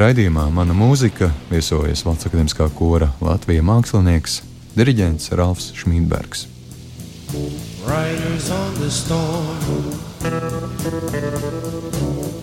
Raidījumā 0.00 0.46
Mana 0.48 0.72
mūzika 0.72 1.26
viesojas 1.50 2.00
Valsts 2.06 2.24
akadēmiskā 2.30 2.70
kora 2.72 3.10
Latvijas 3.20 3.66
mākslinieks, 3.68 4.38
diriģents 4.72 5.28
Ralfs 5.36 5.66
Šmītbergs. 5.76 6.46
Riders 7.84 8.46
on 8.56 8.78
the 8.80 8.88
storm, 8.88 9.58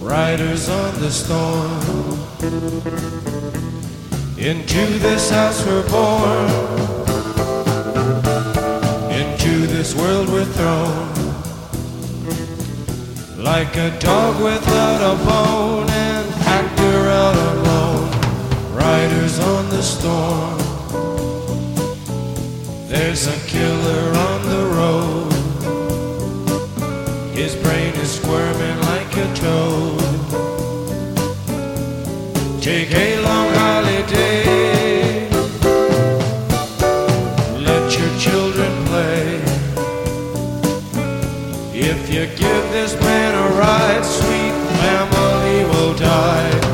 riders 0.06 0.70
on 0.70 1.02
the 1.02 1.10
storm. 1.10 1.82
Into 4.38 4.86
this 5.02 5.32
house 5.32 5.66
we're 5.66 5.90
born, 5.90 6.54
into 9.10 9.66
this 9.66 9.96
world 9.96 10.30
we're 10.30 10.46
thrown. 10.46 11.10
Like 13.42 13.76
a 13.78 13.90
dog 14.00 14.44
without 14.44 15.02
a 15.02 15.16
bone 15.26 15.88
out 17.18 17.36
alone, 17.54 18.10
riders 18.76 19.40
on 19.40 19.64
the 19.70 19.82
storm. 19.82 20.58
There's 22.92 23.26
a 23.36 23.38
killer 23.54 24.04
on 24.30 24.40
the 24.54 24.64
road. 24.78 25.34
His 27.40 27.56
brain 27.64 27.94
is 28.04 28.12
squirming 28.20 28.80
like 28.92 29.12
a 29.26 29.28
toad. 29.44 30.02
Take 32.62 32.92
a 33.08 33.10
long 33.28 33.50
holiday. 33.64 35.30
Let 37.68 37.86
your 38.00 38.14
children 38.26 38.72
play. 38.90 39.26
If 41.92 42.00
you 42.14 42.24
give 42.44 42.64
this 42.78 42.94
man 43.08 43.32
a 43.46 43.48
ride, 43.64 44.06
sweet 44.06 44.56
family 44.82 45.60
will 45.72 45.96
die. 45.96 46.67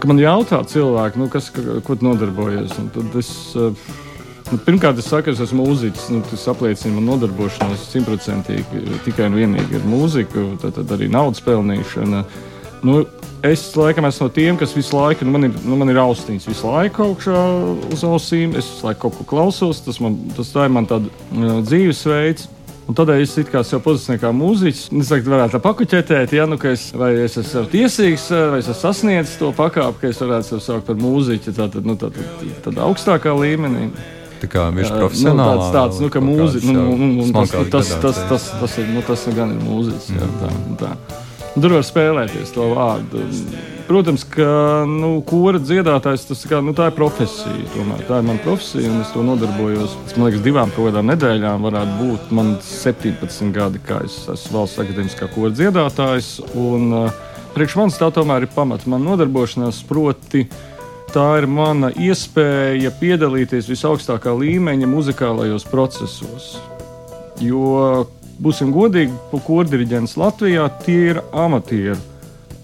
Nu, 0.00 0.08
man 0.08 0.20
jautā 0.20 0.62
cilvēki, 0.64 1.20
nu, 1.20 1.26
kas, 1.28 1.50
ko 1.84 1.96
tu 1.98 2.06
nodarbojies. 2.06 2.72
Tad 2.94 3.16
es, 3.20 3.30
nu, 3.52 4.58
pirmkārt, 4.64 5.00
es 5.02 5.10
saku, 5.12 5.34
es 5.34 5.42
esmu 5.44 5.66
mūziķis. 5.66 6.06
Nu, 6.14 6.22
tas 6.24 6.46
apliecina 6.48 6.96
man 6.96 7.10
nodarbošanos 7.10 7.84
simtprocentīgi 7.90 9.00
tikai 9.04 9.28
un 9.28 9.36
vienīgi 9.36 9.76
ar 9.76 9.84
mūziku, 9.90 10.46
tad, 10.62 10.78
tad 10.78 10.94
arī 10.96 11.10
naudas 11.12 11.44
pelnīšana. 11.44 12.22
Nu, 12.88 13.02
es 13.44 13.66
laikam 13.76 14.08
esmu 14.08 14.30
no 14.30 14.34
tiem, 14.38 14.56
kas 14.60 14.72
visu 14.76 14.96
laiku, 14.96 15.28
nu, 15.28 15.34
man 15.36 15.50
ir, 15.50 15.60
nu, 15.68 15.76
man 15.82 15.92
ir 15.92 16.00
austiņas 16.00 16.48
visu 16.48 16.72
laiku 16.72 17.10
augšā 17.10 17.44
uz 17.92 18.06
ausīm. 18.08 18.56
Es 18.56 18.70
visu 18.72 18.88
laiku 18.88 19.04
kaut 19.04 19.20
ko 19.20 19.28
klausos, 19.34 19.84
tas, 19.84 20.00
man, 20.00 20.16
tas 20.38 20.54
tā 20.54 20.64
ir 20.64 20.74
man 20.78 20.88
tāds 20.88 21.12
uh, 21.12 21.60
dzīvesveids. 21.60 22.48
Un 22.88 22.96
tādēļ 22.98 23.22
es 23.22 23.34
kā 23.50 23.62
sev 23.66 23.82
pozicionēju 23.84 24.22
kā 24.22 24.30
mūziķis. 24.34 24.86
Es 24.98 25.10
ka 25.12 25.32
varētu 25.32 25.54
tā 25.54 25.60
pakuķetēt, 25.62 26.32
ja 26.34 26.46
nu, 26.50 26.58
es, 26.70 26.88
vai 26.96 27.12
es 27.26 27.36
esmu 27.38 27.66
tiesīgs, 27.70 28.28
vai 28.50 28.62
es 28.62 28.70
esmu 28.70 28.78
sasniedzis 28.80 29.36
to 29.38 29.50
pakāpi, 29.56 30.00
ka 30.02 30.10
es 30.10 30.22
varētu 30.22 30.48
sevi 30.48 30.64
saukt 30.64 30.88
par 30.88 30.98
mūziķu 30.98 31.54
tādā 31.54 31.84
nu, 31.86 31.94
tā, 32.00 32.10
tā, 32.16 32.56
tā, 32.66 32.74
augstākā 32.88 33.34
līmenī. 33.38 33.90
Tā 34.40 34.48
kā 34.50 34.66
viņš 34.72 34.88
ir 34.88 34.96
profesionāls. 34.96 35.36
Nu, 35.36 35.46
tāds, 35.46 35.74
tāds, 35.76 36.00
nu, 36.02 36.10
ka 36.10 36.22
mūziķis, 36.24 36.70
nu, 36.72 36.86
nu, 36.96 37.10
nu, 37.18 37.26
tas, 37.36 37.52
tas, 37.52 37.68
tas, 37.70 37.92
tas, 38.00 38.22
tas, 38.30 38.46
tas, 38.62 38.78
ir, 38.80 38.88
nu, 38.94 39.04
tas 39.06 39.26
gan 39.36 39.52
ir 39.54 39.60
mūziķis. 39.66 40.14
Jā, 40.16 40.30
tā, 40.40 40.54
tā. 40.80 40.94
Tur 41.60 41.76
var 41.76 41.84
spēlēties 41.86 42.56
to 42.56 42.72
vārdu. 42.72 43.26
Protams, 43.90 44.22
ka 44.22 44.44
nu, 44.86 45.16
kora 45.26 45.58
dziedātājs 45.58 46.28
tas 46.28 46.44
kā, 46.46 46.60
nu, 46.62 46.70
ir 46.70 46.92
profesija. 46.94 47.64
Tomēr. 47.72 48.04
Tā 48.06 48.20
ir 48.20 48.26
mana 48.28 48.38
profesija, 48.44 48.86
un 48.86 49.00
es 49.02 49.08
to 49.10 49.24
nodarbojos. 49.26 49.96
Es, 50.06 50.12
man 50.14 50.28
liekas, 50.28 50.44
divām 50.44 50.70
kādām 50.76 51.08
nedēļām 51.10 51.64
varētu 51.66 51.96
būt 51.98 52.28
man 52.38 52.52
17 52.62 53.50
gadi, 53.56 53.80
kā 53.88 53.98
es 54.06 54.20
esmu 54.30 54.60
valsts 54.60 54.78
akadēmiskā 54.84 55.26
kora 55.34 55.50
dziedātājs. 55.58 56.28
Un, 56.54 56.84
uh, 57.00 57.40
priekš 57.56 57.74
manis 57.80 57.98
tā 57.98 58.12
tomēr 58.14 58.46
ir 58.46 58.52
pamats 58.54 58.86
man 58.86 59.02
nodarbošanās. 59.08 59.82
Proti, 59.90 60.44
tā 61.10 61.26
ir 61.40 61.48
mana 61.50 61.90
iespēja 61.90 62.94
piedalīties 63.02 63.72
visaugstākā 63.72 64.36
līmeņa 64.44 64.92
muzikālajos 64.92 65.66
procesos. 65.72 66.52
Jo 67.42 68.06
būsim 68.38 68.70
godīgi, 68.70 69.18
kurdiriģents 69.50 70.14
Latvijā 70.22 70.70
tie 70.86 71.00
ir 71.08 71.24
amatieru 71.34 71.98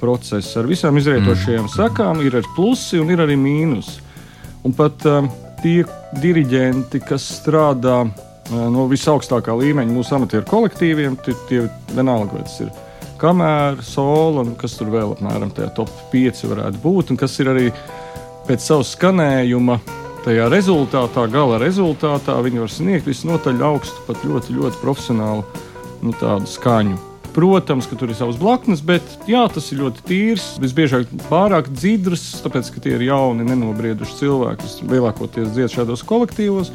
procesi 0.00 0.58
ar 0.60 0.68
visām 0.68 0.98
izrietošajām 1.00 1.66
mm. 1.66 1.74
sakām. 1.74 2.22
Ir 2.24 2.38
arī 2.38 2.54
plusi 2.56 3.00
un 3.02 3.12
ir 3.12 3.22
arī 3.24 3.36
mīnus. 3.40 3.96
Un 4.66 4.74
pat 4.76 5.04
um, 5.10 5.28
tie 5.62 5.84
diriģenti, 6.22 7.00
kas 7.06 7.26
strādā 7.40 8.00
uh, 8.06 8.56
no 8.72 8.86
visaugstākā 8.90 9.54
līmeņa 9.56 9.94
mūsu 9.94 10.16
amatieru 10.18 10.46
kolektīviem, 10.48 11.18
tie, 11.24 11.36
tie 11.50 11.62
vienalga, 11.94 12.38
vai 12.38 12.46
tas 12.48 12.58
ir 12.64 12.72
kamēr, 13.20 13.80
solo 13.84 14.44
un 14.44 14.56
kas 14.60 14.76
tur 14.78 14.90
vēl 14.92 15.14
apmēram 15.16 15.52
tajā 15.54 15.70
top 15.76 15.92
5 16.12 16.44
varētu 16.52 16.82
būt, 16.82 17.12
un 17.12 17.20
kas 17.20 17.38
ir 17.40 17.52
arī 17.52 17.70
pēc 18.48 18.66
savas 18.72 18.92
skanējuma. 18.96 19.80
Tajā 20.26 20.48
rezultātā, 20.50 21.28
gala 21.30 21.60
rezultātā, 21.62 22.34
viņi 22.42 22.64
var 22.64 22.72
sniegt 22.74 23.06
visnotaļ 23.06 23.62
augstu, 23.62 24.00
pat 24.08 24.26
ļoti, 24.26 24.56
ļoti 24.58 24.80
profesionālu 24.82 25.44
nu, 26.02 26.16
skaņu. 26.50 27.05
Protams, 27.36 27.84
ka 27.84 27.98
tur 28.00 28.08
ir 28.08 28.16
savs 28.16 28.38
blaknes, 28.40 28.80
bet 28.80 29.04
jā, 29.28 29.42
tas 29.52 29.66
ir 29.68 29.82
ļoti 29.82 30.04
tīrs. 30.08 30.44
Visbiežāk 30.62 31.10
pārāk 31.28 31.68
dzidrs, 31.68 32.24
tāpēc, 32.40 32.70
ka 32.72 32.80
tie 32.80 32.94
ir 32.96 33.04
jauni, 33.10 33.44
nenobrieduši 33.44 34.22
cilvēki, 34.22 34.62
kas 34.62 34.78
lielākoties 34.88 35.52
dzied 35.52 35.74
šādos 35.74 36.04
kolektīvos. 36.08 36.72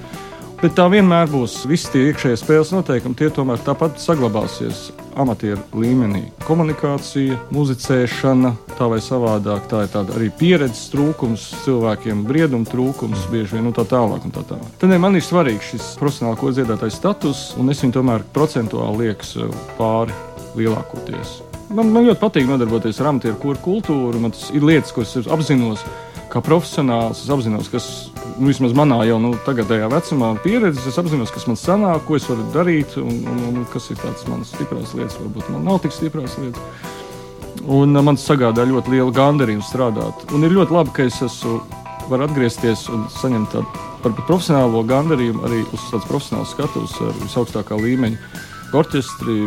Bet 0.62 0.76
tā 0.78 0.86
vienmēr 0.94 1.26
būs. 1.32 1.64
Visi 1.66 1.90
tie 1.90 2.04
iekšējie 2.12 2.38
spēles 2.38 2.70
noteikumi, 2.76 3.18
tie 3.18 3.32
tomēr 3.34 3.64
tāpat 3.66 3.98
saglabāsies 3.98 4.92
amatieru 5.18 5.64
līmenī. 5.74 6.28
Komunikācija, 6.46 7.40
muzicēšana, 7.58 8.54
tā 8.78 8.86
vai 8.94 9.02
savādāk, 9.02 9.66
tā 9.72 9.88
ir 9.88 10.14
arī 10.14 10.30
pieredzes 10.38 10.92
trūkums, 10.94 11.48
cilvēkiem 11.66 12.22
brieduma 12.30 12.70
trūkums, 12.70 13.26
bieži 13.34 13.58
vien 13.58 13.72
nu, 13.72 13.74
tā 13.74 13.90
tālāk. 13.90 14.30
Tā 14.30 14.46
tālāk. 14.54 14.70
Tad 14.78 14.94
man 15.02 15.18
ir 15.18 15.26
svarīgs 15.26 15.74
šis 15.74 15.94
profesionāla 15.98 16.38
kodziedātais 16.38 17.02
status, 17.02 17.48
un 17.58 17.74
es 17.74 17.82
viņu 17.82 17.98
tomēr 17.98 18.30
procentuāli 18.38 19.08
lieku 19.08 19.50
pāri 19.82 20.14
lielākoties. 20.58 21.40
Man, 21.72 21.92
man 21.94 22.08
ļoti 22.08 22.20
patīk 22.20 22.48
nodarboties 22.50 23.00
ar 23.00 23.12
amatieru 23.14 23.58
kultūru. 23.64 24.20
Man 24.20 24.34
tas 24.36 24.50
ir 24.52 24.66
lietas, 24.68 24.92
ko 24.96 25.06
es 25.06 25.16
apzinos 25.32 25.84
kā 26.32 26.42
profesionāls. 26.44 27.24
Es 27.24 27.32
apzinos, 27.32 27.70
kas 27.72 27.88
nu, 28.38 28.50
vismaz 28.50 28.76
manā 28.78 29.02
jau 29.08 29.20
nu, 29.24 29.34
tagadējā 29.46 29.88
vecumā 29.92 30.34
pieredzes, 30.44 30.88
es 30.92 31.00
apzinos, 31.00 31.32
kas 31.34 31.48
man 31.48 31.60
sanāk, 31.60 32.04
ko 32.08 32.18
es 32.20 32.28
varu 32.30 32.48
darīt 32.56 32.98
un, 33.00 33.12
un, 33.28 33.44
un 33.52 33.70
kas 33.72 33.92
ir 33.92 34.00
tādas 34.02 34.26
manas 34.32 34.52
stiprās 34.52 34.96
lietas. 34.98 35.20
Varbūt 35.22 35.52
man 35.54 35.68
nav 35.70 35.80
tik 35.84 35.96
stiprās 35.96 36.36
lietas. 36.42 36.90
Un 37.72 37.94
man 37.94 38.18
tas 38.18 38.26
sagādā 38.26 38.66
ļoti 38.68 38.96
lielu 38.96 39.14
gandarījumu 39.16 39.64
strādāt. 39.68 40.28
Un 40.36 40.48
ir 40.48 40.56
ļoti 40.56 40.76
labi, 40.76 40.96
ka 40.98 41.08
es 41.08 41.22
esmu, 41.24 41.60
varu 42.10 42.26
atgriezties 42.28 42.88
un 42.92 43.06
saņemt 43.14 43.56
tādu 43.56 44.16
profesionālo 44.26 44.82
gandarījumu 44.90 45.46
arī 45.48 45.62
uz 45.70 45.84
tādas 45.92 46.08
profesionālas 46.10 46.56
skatuves 46.56 46.96
ar 47.06 47.20
visaugstākā 47.22 47.78
līmeņa 47.80 48.50
orķestri, 48.78 49.38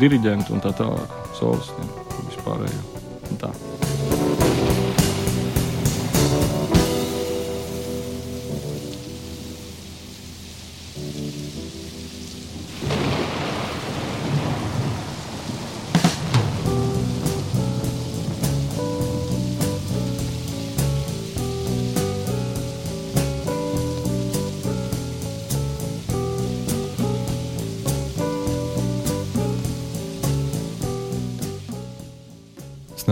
diriģentu 0.00 0.56
un 0.56 0.62
tā 0.64 0.72
tālāk, 0.78 1.16
solistiem 1.38 1.90
vispārējo. 2.28 2.84
Un 3.28 3.42
tā. 3.42 3.52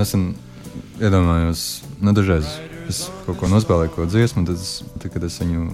Nesen 0.07 0.35
iedomājos, 1.03 1.83
nu, 1.99 2.15
dažreiz 2.15 2.47
es 2.87 3.09
kaut 3.27 3.41
ko 3.41 3.49
nospēlēju, 3.51 3.91
ko 3.97 4.05
dziesmu, 4.07 4.45
tad, 4.47 4.61
es, 4.63 4.85
tad 5.03 5.11
kad 5.11 5.25
es 5.27 5.41
viņu 5.43 5.65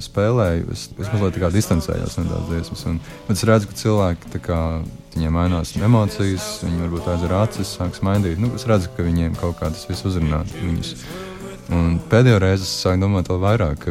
spēlēju, 0.00 0.70
es, 0.72 0.86
es 0.96 1.10
mazliet 1.12 1.36
distancējos 1.52 2.16
no 2.16 2.24
tās 2.30 2.46
dziesmas. 2.48 2.84
Un, 2.88 3.00
es 3.34 3.44
redzu, 3.44 3.68
ka 3.68 3.76
cilvēki 3.76 4.40
kā, 4.46 4.60
viņiem 5.12 5.36
mainās 5.36 5.74
emocijas, 5.76 6.46
viņi 6.64 6.80
varbūt 6.86 7.10
aizver 7.12 7.36
acis, 7.42 7.74
sāk 7.76 7.98
smaidīt. 7.98 8.40
Nu, 8.40 8.54
es 8.56 8.64
redzu, 8.70 8.88
ka 8.96 9.04
viņiem 9.04 9.36
kaut 9.36 9.58
kā 9.60 9.68
tas 9.68 9.84
viss 9.90 10.08
uzrunā 10.08 10.40
viņus. 10.54 10.94
Un 11.76 11.98
pēdējo 12.08 12.40
reizi 12.40 12.64
es 12.64 12.72
sāku 12.80 13.04
domāt 13.04 13.28
vēl 13.28 13.42
vairāk. 13.44 13.90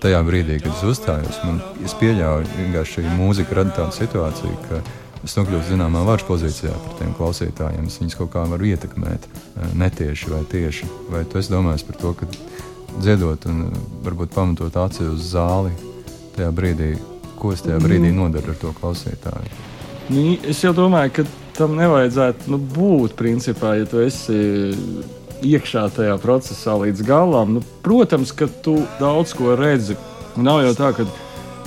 Tajā 0.00 0.18
brīdī, 0.24 0.56
kad 0.64 0.72
es 0.72 0.82
uzstājos, 0.96 1.42
man 1.44 1.60
es 1.84 1.94
pieļauju, 2.00 2.70
ka 2.72 2.82
šī 2.88 3.04
mūzika 3.18 3.58
rada 3.58 3.74
tādu 3.76 3.98
situāciju, 3.98 4.54
ka 4.66 4.82
es 5.24 5.36
nokļūstu 5.36 5.74
zināmā 5.74 6.02
varas 6.06 6.24
pozīcijā 6.28 6.72
par 6.72 6.96
tiem 6.98 7.12
klausītājiem. 7.18 7.88
Es 7.90 7.98
viņus 8.00 8.18
kaut 8.18 8.32
kā 8.34 8.44
varu 8.48 8.70
ietekmēt, 8.70 9.26
eh, 9.26 9.74
netieši 9.82 10.32
vai 10.32 10.42
tieši. 10.48 10.88
Vai 11.10 11.24
tu 11.24 11.38
esi 11.38 11.52
domājis 11.52 11.86
par 11.86 11.96
to, 12.00 12.14
ka 12.14 12.26
dziedot 12.98 13.46
un 13.46 13.66
eh, 13.66 13.80
varbūt 14.06 14.34
pamatot 14.34 14.76
aci 14.76 15.04
uz 15.04 15.32
zāli 15.34 15.72
tajā 16.36 16.50
brīdī, 16.52 16.98
ko 17.38 17.52
es 17.52 17.62
tajā 17.62 17.78
brīdī 17.80 18.10
mm. 18.10 18.16
nodaru 18.16 18.54
ar 18.54 18.60
to 18.60 18.72
klausītāju? 18.80 19.52
Nu, 20.10 20.36
es 20.42 20.64
jau 20.64 20.72
domāju, 20.74 21.20
ka 21.20 21.24
tam 21.54 21.76
nevajadzētu 21.78 22.50
nu, 22.50 22.58
būt 22.58 23.14
principā, 23.18 23.76
ja 23.78 23.86
tu 23.86 24.00
esi 24.02 24.38
iekšā 25.46 25.86
tajā 25.94 26.16
procesā 26.20 26.76
līdz 26.80 27.04
galam. 27.06 27.56
Nu, 27.58 27.64
protams, 27.84 28.32
ka 28.32 28.48
tu 28.64 28.80
daudz 29.00 29.34
ko 29.36 29.54
redzi. 29.58 29.96
Nav 30.40 30.62
jau 30.64 30.74
tā, 30.78 30.92
ka 30.96 31.06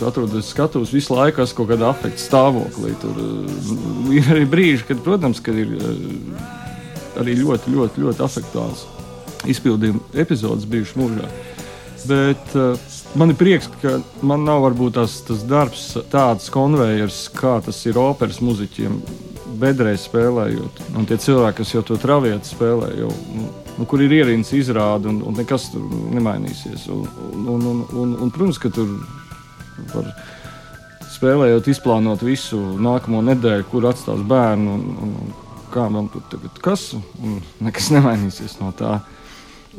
tu 0.04 0.10
atrodies 0.10 0.52
skatuves 0.52 0.92
visu 0.92 1.16
laiku, 1.16 1.40
kas 1.40 1.54
kaut 1.56 1.70
kādā 1.72 1.88
afekta 1.94 2.20
stāvoklī. 2.20 2.92
Tur 3.02 3.20
uh, 3.24 4.12
ir 4.12 4.28
arī 4.36 4.44
brīži, 4.50 4.84
kad, 4.90 5.00
protams, 5.06 5.40
kad 5.44 5.56
ir 5.56 5.72
uh, 5.78 6.52
arī 7.22 7.38
ļoti, 7.40 7.72
ļoti, 7.72 8.04
ļoti 8.04 8.26
afektuāls 8.26 8.86
izpildījuma 9.50 10.04
epizodes 10.24 10.68
bijušas 10.68 11.00
mūžā. 11.00 11.30
Bet 12.10 12.56
uh, 12.60 12.76
man 13.20 13.32
ir 13.32 13.40
prieks, 13.40 13.70
ka 13.82 13.96
man 14.26 14.44
nav 14.48 14.66
varbūt 14.66 14.98
tas, 15.00 15.22
tas 15.28 15.46
darbs, 15.48 15.86
tāds 16.12 16.52
konvejers, 16.52 17.26
kā 17.38 17.60
tas 17.64 17.80
ir 17.88 18.00
operas 18.02 18.42
muzeķiem, 18.44 19.00
bedrē 19.64 19.96
spēlējot. 20.00 20.84
Un 21.00 21.08
tie 21.08 21.16
cilvēki, 21.22 21.62
kas 21.62 21.76
jau 21.78 21.84
to 21.88 21.96
travietu 22.02 22.50
spēlē, 22.50 22.92
jau, 23.00 23.12
nu, 23.38 23.48
nu, 23.78 23.88
kur 23.88 24.04
ir 24.04 24.20
ierīnas 24.20 24.52
izrāde 24.58 25.08
un, 25.14 25.22
un 25.24 25.40
nekas 25.40 25.70
tur 25.72 25.86
nemainīsies. 26.12 26.90
Un, 26.92 27.06
un, 27.40 27.68
un, 27.72 27.84
un, 27.94 28.16
un, 28.26 28.34
protams, 28.34 28.60
ka 28.60 28.74
tur 28.74 28.98
var 29.94 30.12
spēlējot, 31.14 31.70
izplānot 31.72 32.24
visu 32.26 32.60
nākamo 32.82 33.22
nedēļu, 33.30 33.68
kur 33.72 33.88
atstās 33.90 34.24
bērnu 34.28 34.78
un, 34.78 34.86
un, 35.06 35.18
un 35.24 35.34
kā 35.74 35.90
man 35.92 36.10
tur 36.14 36.24
tagad 36.32 36.58
kas, 36.64 36.92
un 36.94 37.40
nekas 37.64 37.92
nemainīsies 37.96 38.60
no 38.62 38.72
tā. 38.78 39.00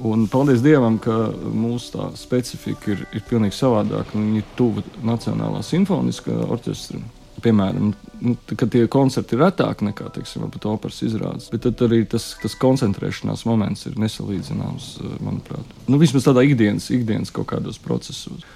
Un 0.05 0.25
paldies 0.27 0.63
Dievam, 0.65 0.97
ka 0.99 1.29
mūsu 1.55 2.09
specifika 2.19 2.91
ir, 2.97 3.05
ir 3.15 3.23
pilnīgi 3.29 3.55
savādāka. 3.55 4.17
Viņa 4.19 4.41
ir 4.41 4.49
tuva 4.59 4.83
Nacionālā 5.07 5.61
simfoniskā 5.63 6.35
orķestra. 6.49 6.99
Piemēram, 7.45 7.93
nu, 8.25 8.35
kad 8.51 8.73
tie 8.73 8.89
koncerti 8.91 9.37
ir 9.37 9.45
retāki 9.45 9.87
nekā 9.87 10.09
teiksim, 10.17 10.49
operas 10.49 10.99
izrādes, 11.05 11.47
bet 11.53 11.63
tad 11.67 11.83
arī 11.87 12.01
tas, 12.11 12.33
tas 12.41 12.57
koncentrēšanās 12.59 13.45
moments 13.47 13.87
ir 13.91 13.99
nesalīdzināms, 14.01 14.89
manuprāt. 15.21 15.75
Nu, 15.87 16.01
vismaz 16.01 16.27
tādā 16.27 16.43
ikdienas, 16.47 16.89
ikdienas 16.95 17.35
kaut 17.35 17.53
kādos 17.53 17.79
procesos. 17.83 18.47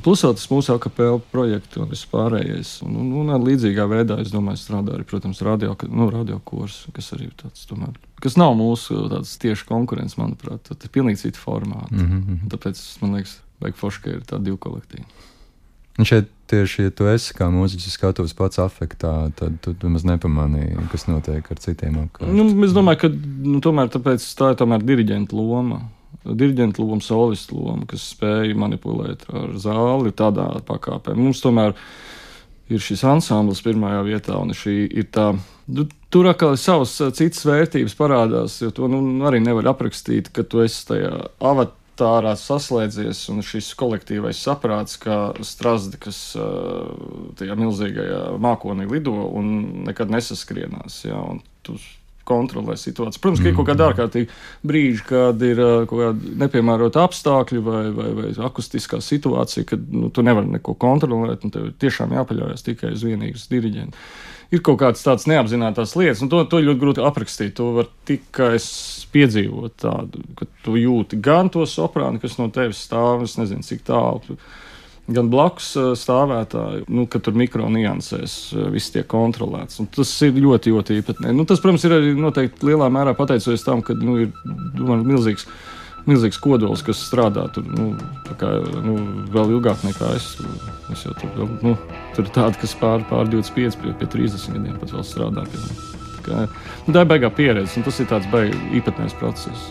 Plus 0.00 0.22
vēl 0.24 0.32
tas 0.38 0.48
mūsu 0.48 0.72
akapela 0.72 1.18
projekts 1.32 1.76
un 1.76 1.90
viss 1.90 2.08
pārējais. 2.08 2.70
Un, 2.86 2.94
un, 3.02 3.10
un 3.20 3.44
līdzīgā 3.44 3.84
veidā, 3.90 4.16
es 4.22 4.32
domāju, 4.32 4.62
strādā 4.62 4.96
arī, 4.96 5.04
protams, 5.08 5.42
radio, 5.44 5.74
nu, 5.92 6.08
radio 6.12 6.38
kurs, 6.48 6.86
kas 6.96 7.12
arī 7.16 7.28
tāds, 7.36 7.66
tomēr, 7.68 7.98
kas 8.24 8.38
nav 8.40 8.54
mūsu 8.56 9.04
tieši 9.42 9.68
konkurence, 9.68 10.16
manuprāt. 10.20 10.64
Tas 10.70 10.88
ir 10.88 10.94
pilnīgi 10.94 11.26
cita 11.26 11.42
formāta. 11.42 11.92
Mm 11.92 12.08
-hmm. 12.08 12.48
Tāpēc 12.54 12.80
man 13.02 13.18
liekas, 13.18 13.36
vajag 13.60 13.76
forši, 13.76 14.02
ka 14.02 14.10
ir 14.10 14.24
tādi 14.24 14.44
divi 14.48 14.56
kolektīvi. 14.56 15.04
Un 15.98 16.08
šeit 16.08 16.28
tieši, 16.48 16.82
ja 16.82 16.90
tu 16.90 17.06
esi 17.06 17.34
kā 17.36 17.50
mūziķis, 17.52 17.92
skatos 17.92 18.32
pats 18.32 18.58
afektā, 18.58 19.30
tad 19.36 19.60
tu, 19.60 19.74
tu 19.74 19.88
maz 19.88 20.06
nepamanīji, 20.08 20.88
kas 20.92 21.06
notiek 21.06 21.50
ar 21.50 21.58
citiem 21.60 21.98
apkārt. 22.06 22.32
Nu, 22.32 22.64
es 22.64 22.72
domāju, 22.72 22.98
ka 23.04 23.08
nu, 23.44 23.60
tomēr 23.60 23.92
tā 23.92 24.00
ir 24.16 24.56
tomēr 24.56 24.82
diriģenta 24.82 25.36
loma 25.36 25.82
diriģenta 26.24 26.82
loma, 26.82 27.02
solistu 27.02 27.58
loma, 27.58 27.86
kas 27.90 28.04
spēja 28.14 28.56
manipulēt 28.58 29.26
ar 29.32 29.54
zāli 29.60 30.14
tādā 30.16 30.48
pakāpē. 30.68 31.16
Mums 31.18 31.42
tomēr 31.42 31.74
ir 32.72 32.82
šis 32.82 33.04
ansamblis 33.08 33.62
pirmajā 33.64 34.02
vietā, 34.06 34.38
un 34.38 34.54
šī 34.56 34.76
ir 34.88 35.08
tā. 35.14 35.32
Nu, 35.72 35.86
tur 36.12 36.28
atkal 36.30 36.56
savas 36.60 36.94
citas 37.16 37.44
vērtības 37.46 37.94
parādās, 37.98 38.58
jo 38.62 38.72
to 38.74 38.88
nu, 38.90 39.02
arī 39.28 39.42
nevar 39.42 39.72
aprakstīt, 39.74 40.32
ka 40.34 40.44
tu 40.46 40.62
esi 40.64 40.84
tajā 40.88 41.12
avatārā 41.52 42.34
saslēdzies, 42.38 43.24
un 43.32 43.42
šis 43.46 43.72
kolektīvais 43.78 44.42
saprāts, 44.42 44.98
kā 45.02 45.18
strazdi, 45.46 46.00
kas 46.02 46.20
tajā 47.38 47.58
milzīgajā 47.58 48.22
mākonī 48.42 48.88
lido 48.90 49.14
un 49.30 49.52
nekad 49.88 50.12
nesaskrienās. 50.14 51.02
Ja, 51.06 51.22
un 51.34 51.42
tu 51.66 51.78
kontrolē 52.32 52.76
situāciju. 52.80 53.22
Protams, 53.22 53.44
ka 53.44 53.50
ir 53.50 53.56
kaut 53.58 53.68
kāda 53.68 53.86
mm. 53.86 53.92
ārkārtīga 53.92 54.68
brīža, 54.72 55.06
kad 55.12 55.46
ir 55.46 55.62
uh, 55.62 55.72
kaut 55.90 56.02
kāda 56.02 56.34
nepiemērota 56.42 57.06
apstākļi 57.06 57.62
vai, 57.68 57.84
vai, 57.94 58.10
vai 58.18 58.34
akustiskā 58.48 59.02
situācija, 59.04 59.68
kad 59.72 59.86
nu, 59.92 60.10
tu 60.14 60.24
nevari 60.26 60.50
neko 60.56 60.76
kontrolēt, 60.80 61.46
un 61.46 61.54
tev 61.54 61.72
tiešām 61.82 62.14
jāpaļaujas 62.18 62.66
tikai 62.68 62.94
uz 62.96 63.04
vienīgas 63.06 63.48
diriģentu. 63.52 64.06
Ir 64.52 64.60
kaut 64.60 64.82
kādas 64.82 65.00
tādas 65.00 65.24
neapzinātas 65.30 65.94
lietas, 65.96 66.20
un 66.24 66.28
to, 66.32 66.42
to 66.44 66.58
ļoti 66.60 66.80
grūti 66.82 67.04
aprakstīt. 67.08 67.54
To 67.56 67.70
var 67.78 67.86
tikai 68.08 68.58
piedzīvot 69.14 69.78
tādu, 69.80 70.26
ka 70.36 70.48
tu 70.64 70.76
jūti 70.76 71.16
gan 71.24 71.48
to 71.52 71.64
soprānu, 71.68 72.20
kas 72.20 72.36
no 72.40 72.50
tevis 72.52 72.82
stāv, 72.84 73.24
es 73.24 73.38
nezinu, 73.40 73.64
cik 73.64 73.86
tālu 73.88 74.36
gan 75.10 75.28
blakus 75.32 75.72
eh, 75.76 75.90
stāvētāji, 75.98 76.86
nu, 76.92 77.06
ka 77.10 77.20
tur 77.22 77.34
mikroniansēs 77.38 78.36
eh, 78.54 78.70
viss 78.74 78.92
tiek 78.94 79.08
kontrolēts. 79.10 79.80
Un 79.82 79.90
tas 79.92 80.12
ir 80.26 80.38
ļoti, 80.38 80.74
ļoti 80.74 80.98
īpatnēji. 81.00 81.36
Nu, 81.38 81.46
tas, 81.48 81.62
protams, 81.62 81.84
ir 81.88 81.96
arī 81.96 82.14
noteikti 82.18 82.70
lielā 82.70 82.88
mērā 82.92 83.16
pateicoties 83.18 83.66
tam, 83.66 83.82
ka 83.84 83.96
nu, 83.98 84.20
ir 84.26 84.32
domāju, 84.78 85.06
milzīgs. 85.14 85.48
Milzīgs 86.02 86.40
kodols, 86.42 86.80
kas 86.82 86.98
strādā 86.98 87.44
tur 87.54 87.62
nu, 87.62 87.92
kā, 88.40 88.48
nu, 88.82 88.96
vēl 89.30 89.52
ilgāk 89.54 89.84
nekā 89.86 90.08
es. 90.16 90.32
es 90.90 91.04
tur, 91.06 91.28
vēl, 91.36 91.52
nu, 91.62 91.76
tur 92.16 92.26
ir 92.26 92.32
tādi, 92.34 92.58
kas 92.58 92.74
pār, 92.80 93.04
pār 93.06 93.30
25, 93.30 93.78
pie, 93.78 93.94
pie 94.00 94.08
30 94.16 94.56
gadiem 94.56 94.80
pat 94.82 94.96
vēl 94.96 95.06
strādā. 95.06 95.46
Pie, 95.52 95.62
kā, 96.26 96.40
nu, 96.88 96.96
tā 96.96 97.04
ir 97.04 97.12
baigā 97.14 97.30
pieredze, 97.30 97.78
un 97.78 97.86
tas 97.86 98.02
ir 98.02 98.10
tāds 98.10 98.26
baigā 98.34 98.58
īpatnējs 98.80 99.14
process. 99.22 99.70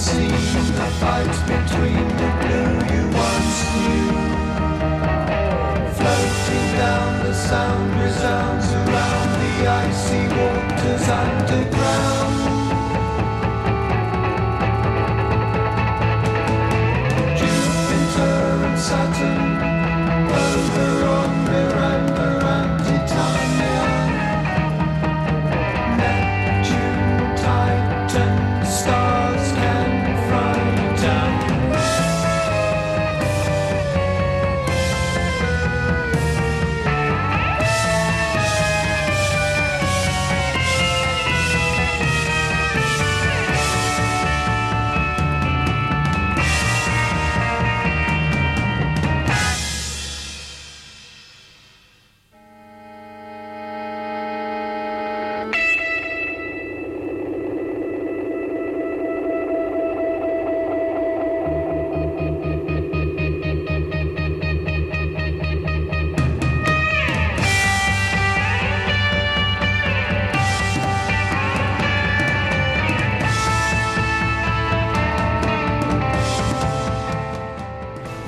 Scene, 0.00 0.30
the 0.80 0.88
fight 0.98 1.34
between 1.52 2.06
the 2.20 2.30
blue 2.40 2.72
you 2.92 3.04
once 3.26 3.58
knew. 3.84 4.12
Floating 5.96 6.68
down, 6.80 7.10
the 7.26 7.34
sound 7.34 7.90
resounds 8.00 8.68
around 8.80 9.30
the 9.42 9.54
icy 9.86 10.22
waters 10.36 11.06
underground. 11.22 12.34
Jupiter 17.38 18.64
and 18.68 18.78
Saturn 18.78 19.49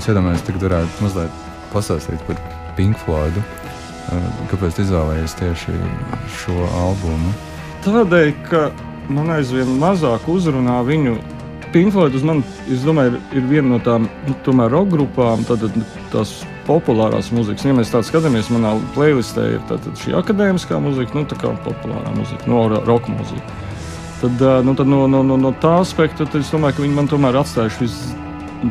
Es 0.03 0.09
iedomājos, 0.11 0.41
ka 0.43 0.59
varētu 0.59 1.05
mazliet 1.05 1.43
pastāstīt 1.71 2.23
par 2.27 2.39
Pink 2.75 2.99
Floydu. 3.05 3.39
Kāpēc 4.51 4.81
izvēlējies 4.83 5.37
tieši 5.39 5.75
šo 6.41 6.57
albumu? 6.81 7.31
Tādēļ, 7.85 8.33
ka 8.49 8.65
man 9.15 9.31
aizvien 9.37 9.71
mazāk 9.79 10.27
uzrunā 10.27 10.81
viņu. 10.89 11.21
Pinkfloyd 11.71 12.17
uz 12.19 12.25
mani, 12.27 12.43
es 12.67 12.83
domāju, 12.83 13.13
ir, 13.15 13.39
ir 13.39 13.47
viena 13.53 13.77
no 13.77 13.79
tām 13.85 14.09
nu, 14.27 14.35
tomēr 14.43 14.75
roka 14.75 14.91
grupām, 14.97 15.45
tātad 15.47 15.79
tās 16.11 16.35
populārās 16.67 17.31
mūzikas. 17.31 17.69
Ja 17.71 17.77
mēs 17.79 17.95
tādu 17.95 18.11
skatāmies, 18.11 18.51
manā 18.51 18.75
playlistē 18.97 19.47
ir 19.53 19.63
tātad 19.71 20.03
šī 20.03 20.17
akadēmiskā 20.19 20.83
mūzika, 20.83 21.15
nu 21.15 21.31
tā 21.31 21.39
kā 21.39 21.55
populārā 21.63 22.11
mūzika, 22.19 22.51
no 22.51 22.67
roka 22.75 23.15
mūzika. 23.15 23.55
Tad, 24.25 24.43
nu, 24.67 24.75
tad 24.75 24.91
no, 24.91 25.07
no, 25.07 25.23
no, 25.31 25.39
no 25.47 25.55
tā 25.63 25.79
aspekta 25.87 26.27
es 26.27 26.51
domāju, 26.51 26.81
ka 26.81 26.87
viņi 26.89 26.99
man 26.99 27.15
tomēr 27.15 27.39
atstājuši 27.45 27.87
visu 27.87 28.19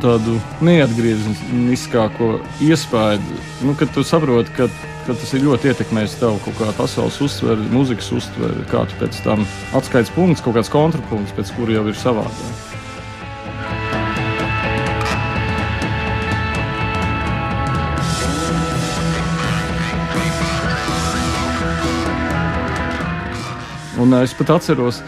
tādu 0.00 0.38
neatgriezniskāko 0.64 2.38
iespēju, 2.64 3.38
nu, 3.66 3.74
kad 3.76 3.92
tu 3.92 4.04
saproti, 4.06 4.52
ka, 4.56 4.68
ka 5.06 5.16
tas 5.18 5.32
ir 5.36 5.44
ļoti 5.44 5.72
ietekmējis 5.72 6.18
tev 6.22 6.38
kaut 6.46 6.56
kādu 6.60 6.76
pasaules 6.78 7.20
uztveri, 7.26 7.68
mūzikas 7.74 8.12
uztveri, 8.16 8.64
kā 8.72 8.86
tu 8.88 9.00
pēc 9.02 9.20
tam 9.26 9.44
atskaites 9.76 10.12
punkts, 10.16 10.44
kaut 10.44 10.56
kāds 10.56 10.72
kontrapunkts, 10.72 11.34
pēc 11.36 11.52
kura 11.58 11.80
jau 11.80 11.88
ir 11.90 11.98
savādāk. 11.98 12.70
Un 24.02 24.16
es 24.18 24.32
pat 24.34 24.56
atceros, 24.56 25.02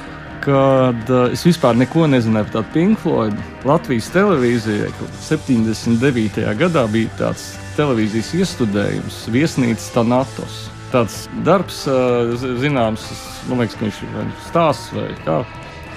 kad 0.44 1.10
uh, 1.10 1.32
es 1.32 1.44
vispār 1.46 1.76
neko 1.78 2.06
nezināju 2.10 2.48
par 2.48 2.54
tādu 2.58 2.72
Pink 2.74 3.00
Floyd. 3.00 3.36
Latvijas 3.64 4.10
televīzijai 4.12 4.92
79. 5.24 6.44
gadā 6.60 6.84
bija 6.92 7.12
tāds 7.18 7.54
televīzijas 7.78 8.34
iestudējums, 8.38 9.24
viesnīcas 9.34 9.90
Tanatos. 9.94 10.60
Tāds 10.92 11.24
darbs, 11.46 11.82
uh, 11.90 12.34
zināms, 12.60 13.08
man 13.48 13.64
liekas, 13.64 13.78
ka 13.78 13.88
viņš 13.88 14.00
ir 14.04 14.32
stāsts 14.48 14.94
vai 14.94 15.10
kā. 15.24 15.42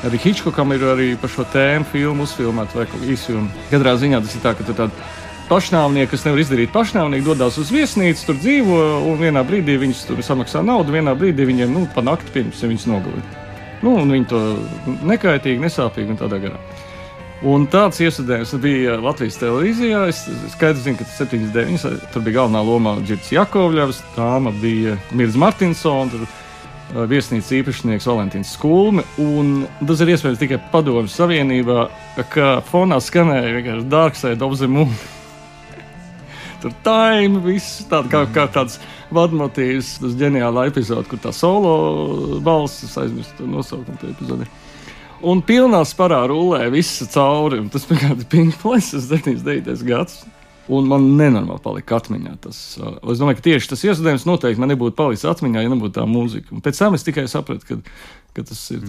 Arī 0.08 0.20
Hitchcockam 0.22 0.76
ir 0.76 0.84
arī 0.94 1.08
par 1.20 1.32
šo 1.34 1.46
tēmu 1.54 1.88
filmu 1.92 2.28
uzfilmēta 2.28 2.84
vai 2.84 2.86
īsfilmu. 3.14 3.50
Katrā 3.72 3.96
ziņā 3.98 4.22
tas 4.24 4.36
ir 4.38 4.44
tā, 4.46 4.54
ka 4.58 4.68
tur 4.68 4.78
tāda 4.78 5.10
pašnāvnieki, 5.50 6.12
kas 6.12 6.28
nevar 6.28 6.44
izdarīt 6.44 6.74
pašnāvnieku, 6.76 7.32
dodas 7.32 7.58
uz 7.62 7.72
viesnīcu, 7.74 8.28
tur 8.30 8.40
dzīvo, 8.44 8.80
un 9.10 9.20
vienā 9.22 9.44
brīdī 9.48 9.80
viņus 9.82 10.06
samaksā 10.28 10.64
naudu, 10.66 10.96
vienā 11.00 11.18
brīdī 11.18 11.48
viņiem 11.50 11.74
nu, 11.74 11.88
pa 11.96 12.06
nakti 12.06 12.34
pirms 12.36 12.64
viņus 12.68 12.90
nogalina. 12.92 13.47
Nu, 13.86 13.94
viņi 14.02 14.28
to 14.32 14.42
nekaitīgi, 15.06 15.62
nesāpīgi 15.62 16.14
un 16.14 16.20
tādā 16.20 16.42
garā. 16.42 16.60
Un 17.46 17.68
tāds 17.70 18.00
iesaistījums 18.02 18.56
bija 18.64 18.96
Latvijas 18.98 19.38
televīzijā. 19.38 20.08
Es 20.10 20.24
skaidri 20.56 20.82
zinu, 20.82 20.98
ka 20.98 21.06
tas 21.06 21.20
79. 21.22 22.10
tur 22.14 22.26
bija 22.26 22.40
galvenā 22.40 22.64
lomā 22.66 22.96
Girts 23.06 23.30
Jakovļevs, 23.36 24.02
tāma 24.16 24.54
bija 24.58 24.96
Mirza 25.14 25.38
Martinsons, 25.44 26.18
viesnīcas 26.96 27.52
īpašnieks 27.60 28.08
Valentīns 28.10 28.56
Skulme. 28.58 29.06
Un 29.22 29.68
tas 29.86 30.02
ir 30.02 30.16
iespējams 30.16 30.42
tikai 30.42 30.60
Padomju 30.74 31.14
Savienībā, 31.14 31.86
ka 32.34 32.58
fonā 32.72 32.98
skanēja 33.04 33.54
vienkārši 33.60 34.58
the 34.58 34.68
Moon. 34.68 34.98
tur 36.62 36.74
time, 36.84 37.42
viss 37.46 37.86
tāda 37.90 38.10
kā, 38.10 38.24
kā 38.34 38.48
tāds 38.50 38.80
vadmotīvs, 39.14 39.98
tas 40.04 40.16
ģeniāla 40.20 40.68
epizode, 40.72 41.08
kur 41.10 41.22
tā 41.24 41.34
solo 41.36 42.40
balss, 42.44 42.84
es 42.88 42.96
aizmirstu 43.00 43.44
to 43.44 43.52
nosaukumu 43.52 44.02
tajā 44.02 44.16
epizodē. 44.16 44.50
Un 45.26 45.42
pilnā 45.42 45.82
sparā 45.88 46.22
rullē 46.30 46.68
viss 46.70 47.02
cauri. 47.14 47.64
Tas 47.74 47.88
bija 47.90 48.12
kāds 48.12 48.28
Pink 48.30 48.58
Floyd, 48.62 48.86
79. 48.86 49.86
gads. 49.88 50.26
Un 50.68 50.90
man 50.92 51.06
nenormāli 51.16 51.64
palika 51.64 51.96
atmiņā 52.02 52.34
tas. 52.44 52.58
Uh, 52.76 52.98
es 53.14 53.22
domāju, 53.22 53.40
ka 53.40 53.46
tieši 53.46 53.70
tas 53.72 53.86
iesaistījums 53.88 54.26
noteikti 54.28 54.60
man 54.60 54.74
nebūtu 54.74 54.98
palicis 54.98 55.30
atmiņā, 55.32 55.64
ja 55.64 55.72
nebūtu 55.72 55.96
tā 55.96 56.04
mūzika. 56.12 56.52
Un 56.52 56.64
pēc 56.66 56.82
tam 56.82 56.98
es 56.98 57.08
tikai 57.08 57.24
sapratu, 57.32 57.64
ka, 57.70 57.78
ir. 58.76 58.84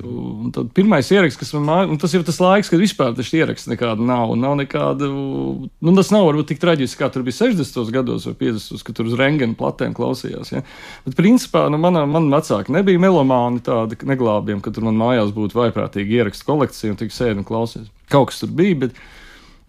Pirmais 0.77 1.09
ieraksts, 1.13 1.39
kas 1.41 1.53
man 1.57 1.67
māca, 1.69 1.99
tas 2.03 2.15
ir 2.17 2.25
tas 2.27 2.41
laiks, 2.43 2.71
kad 2.73 2.81
vispār 2.83 3.15
tas 3.17 3.31
ieraksts 3.33 3.71
nekāda 3.71 4.05
nav. 4.05 4.35
Nav 4.41 4.57
nekāda, 4.61 5.09
nu 5.09 5.95
tas 5.97 6.13
nav 6.15 6.27
varbūt 6.29 6.51
tik 6.53 6.63
traģiski, 6.63 7.01
kā 7.01 7.11
tur 7.15 7.25
bija 7.27 7.39
60. 7.41 7.93
gados 7.95 8.29
vai 8.29 8.35
50. 8.41 8.85
kad 8.85 8.99
tur 8.99 9.09
uz 9.09 9.17
rengena 9.19 9.57
platēm 9.59 9.97
klausījās. 9.97 10.53
Ja? 10.53 10.65
Bet 11.07 11.17
principā 11.19 11.67
nu, 11.73 11.81
man, 11.81 12.01
man 12.13 12.29
vecāki 12.35 12.75
nebija 12.77 13.01
melomāni 13.03 13.65
tādi 13.65 14.01
neglābjami, 14.09 14.65
ka 14.65 14.75
tur 14.75 14.89
man 14.91 15.01
mājās 15.01 15.33
būtu 15.37 15.61
vaiprātīgi 15.61 16.21
ierakstu 16.21 16.49
kolekcija 16.49 16.93
un 16.93 17.01
tik 17.01 17.15
sēdi 17.15 17.41
un 17.41 17.49
klausies. 17.49 17.89
Kaut 18.13 18.33
kas 18.33 18.43
tur 18.45 18.53
bija. 18.53 18.83
Bet, 18.87 19.01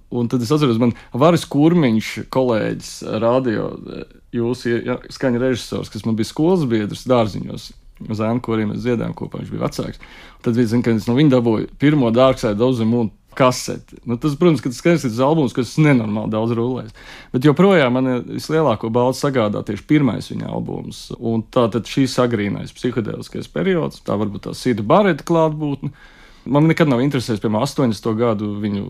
Un 0.10 0.26
tad 0.26 0.42
es 0.42 0.50
atceros, 0.50 0.80
man 0.82 0.96
Varis 1.14 1.44
Kurmiņš, 1.46 2.08
kolēģis, 2.34 2.94
radio, 3.22 3.68
jūsu 4.34 4.80
ja, 4.82 4.96
skaņa 5.14 5.42
režisors, 5.44 5.92
kas 5.94 6.02
man 6.08 6.18
bija 6.18 6.32
skolas 6.32 6.66
biedrs 6.70 7.06
dārziņos. 7.10 7.68
Zēnu, 8.08 8.42
kuriem 8.46 8.74
mēs 8.74 8.84
dziedājām 8.86 9.16
kopā, 9.18 9.42
viņš 9.42 9.54
bija 9.54 9.66
vecāks. 9.68 10.02
Tad 10.46 10.60
zin, 10.60 10.84
es 10.94 11.08
no 11.10 11.18
viņa 11.18 11.36
dabūju 11.36 11.72
pirmo 11.82 12.12
dārgsai 12.16 12.54
dozumu 12.58 13.04
un 13.04 13.10
kaseti. 13.40 14.00
Nu, 14.06 14.18
tas, 14.18 14.36
protams, 14.36 14.62
ka 14.64 14.72
tas 14.72 14.80
skaistais 14.82 15.20
albums, 15.24 15.54
kas 15.56 15.76
nenormāli 15.80 16.34
daudz 16.34 16.54
rulēs. 16.58 16.94
Bet 17.34 17.46
joprojām 17.48 17.96
man 17.96 18.10
vislielāko 18.28 18.90
balvu 18.94 19.16
sagādā 19.18 19.62
tieši 19.66 19.86
pirmais 19.90 20.30
viņa 20.32 20.50
albums. 20.50 21.06
Un 21.16 21.46
tā 21.54 21.68
tad 21.72 21.90
šīs 21.90 22.18
agrīnais 22.24 22.74
psihedēliskais 22.76 23.52
periods, 23.54 24.02
tā 24.06 24.18
varbūt 24.20 24.48
tā 24.48 24.56
Sīda 24.58 24.86
Bareta 24.86 25.28
klātbūtne. 25.28 25.94
Man 26.50 26.70
nekad 26.72 26.90
nav 26.90 27.04
interesējis, 27.04 27.42
piemēram, 27.44 27.68
80. 27.68 28.14
gadu 28.18 28.54
viņu, 28.64 28.86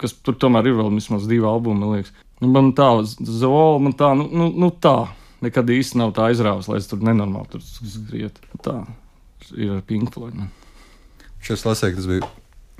kas 0.00 0.14
tur 0.24 0.38
tomēr 0.40 0.70
ir 0.70 0.78
vēl 0.78 0.94
vismaz 0.94 1.26
divi 1.28 1.44
albumi, 1.46 1.82
man 1.82 1.98
liekas. 1.98 2.14
Nu, 2.40 2.50
man 2.54 2.72
tā, 2.76 2.88
Zola, 3.18 3.82
man 3.82 3.94
tā, 3.98 4.14
nu, 4.18 4.26
nu, 4.32 4.48
nu 4.64 4.70
tā, 4.82 4.96
nekad 5.44 5.70
īsti 5.70 6.00
nav 6.00 6.14
tā 6.16 6.30
aizrāvis, 6.32 6.68
lai 6.70 6.80
es 6.80 6.88
tur 6.90 7.02
nenormāli 7.04 7.52
tur 7.52 7.64
skrietu. 7.64 8.48
Tā 8.64 8.80
ir 9.54 9.76
ar 9.78 9.84
Pink 9.86 10.14
Floyd. 10.14 10.38
Man. 10.38 10.50
Šis 11.44 11.66
lasēk, 11.68 11.98
tas 11.98 12.08
bija 12.08 12.24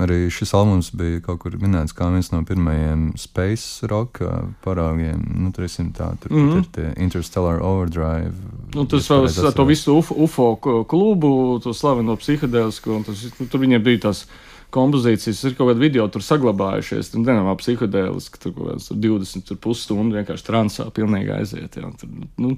Arī 0.02 0.26
šis 0.26 0.50
albums 0.59 0.88
bija 0.99 1.21
kaut 1.23 1.38
kur 1.44 1.54
minēts 1.54 1.94
kā 1.94 2.09
viens 2.11 2.33
no 2.33 2.40
pirmajiem 2.42 3.12
space 3.21 3.87
rock 3.87 4.18
parāgiem. 4.64 5.21
Nu, 5.38 5.52
tur 5.54 5.68
tā, 5.68 6.09
tur, 6.18 6.33
mm 6.33 6.49
-hmm. 6.49 6.59
ir 6.59 6.64
tie 6.75 7.04
Interstellar 7.04 7.62
Overdrive. 7.62 8.35
Nu, 8.75 8.87
tas 8.87 9.11
vēl 9.11 9.47
ar 9.47 9.52
to 9.52 9.64
visu 9.64 9.94
UFO, 9.94 10.56
klubu, 10.88 11.61
to 11.62 11.75
slaveno 11.75 12.16
psihedēlisku. 12.16 13.04
Tas, 13.06 13.25
nu, 13.38 13.47
tur 13.47 13.61
viņiem 13.61 13.83
bija 13.83 13.99
tās 13.99 14.26
kompozīcijas, 14.75 15.45
ir 15.47 15.54
kaut 15.59 15.71
kāda 15.71 15.83
video 15.83 16.09
tur 16.12 16.25
saglabājušies. 16.26 17.12
Tur 17.12 17.23
nenormāli 17.23 17.62
psihedēliski, 17.62 18.43
tur 18.43 18.57
kaut 18.57 18.73
kāds 18.73 18.90
20 18.90 19.57
pusstundu 19.62 20.19
vienkārši 20.19 20.47
transā 20.49 20.90
pilnīgi 20.95 21.33
aiziet. 21.38 21.78
Jā, 21.78 21.93
tur, 22.00 22.12
nu, 22.43 22.57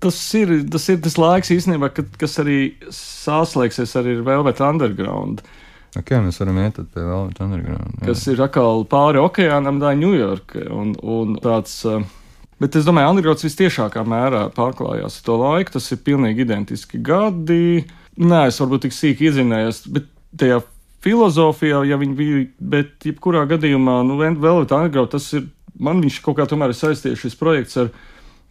Tas 0.00 0.16
ir, 0.32 0.54
tas 0.72 0.86
ir 0.88 1.02
tas 1.04 1.18
laiks 1.20 1.52
īstenībā, 1.52 1.90
kad, 1.92 2.08
kas 2.16 2.38
arī 2.40 2.60
sāslēgsies 2.88 3.90
arī 4.00 4.14
ar 4.16 4.22
Velvet 4.24 4.62
Underground. 4.64 5.42
Okay, 5.96 6.16
mēs 6.24 6.40
varam 6.40 6.60
iet 6.62 6.78
pie 6.94 7.02
Velvet 7.04 7.42
Underground. 7.44 7.98
Jā. 8.00 8.06
Kas 8.08 8.24
ir 8.32 8.40
atkal 8.44 8.86
pāri 8.88 9.20
okeānam, 9.20 9.80
tā 9.80 9.92
Ņujorka. 10.00 10.64
Un, 10.72 10.94
un 11.04 11.36
tāds, 11.44 11.76
eh, 11.88 12.08
bet 12.62 12.80
es 12.80 12.88
domāju, 12.88 13.12
Undergrounds 13.12 13.44
vistiešākā 13.44 14.04
mērā 14.08 14.46
pārklājās 14.56 15.20
ar 15.20 15.28
to 15.28 15.36
laiku. 15.44 15.76
Tas 15.76 15.90
ir 15.92 16.00
pilnīgi 16.08 16.44
identiski 16.48 17.00
gadi. 17.04 17.84
Nē, 18.16 18.46
es 18.48 18.60
varbūt 18.62 18.86
tik 18.86 18.96
sīki 18.96 19.28
iezinājos, 19.28 19.84
bet 19.92 20.08
tajā 20.40 20.62
filozofijā, 21.06 21.84
ja 21.86 21.98
viņi 22.00 22.18
bija, 22.18 22.42
bet 22.74 23.06
jebkurā 23.06 23.44
gadījumā, 23.50 24.00
nu, 24.08 24.18
Velvet 24.18 24.74
Underground, 24.74 25.12
tas 25.14 25.28
ir, 25.36 25.46
man 25.78 26.02
viņš 26.02 26.20
kaut 26.24 26.40
kā 26.40 26.48
tomēr 26.50 26.74
ir 26.74 26.78
saistīts 26.78 27.22
šis 27.22 27.38
projekts 27.38 27.78
ar 27.82 27.92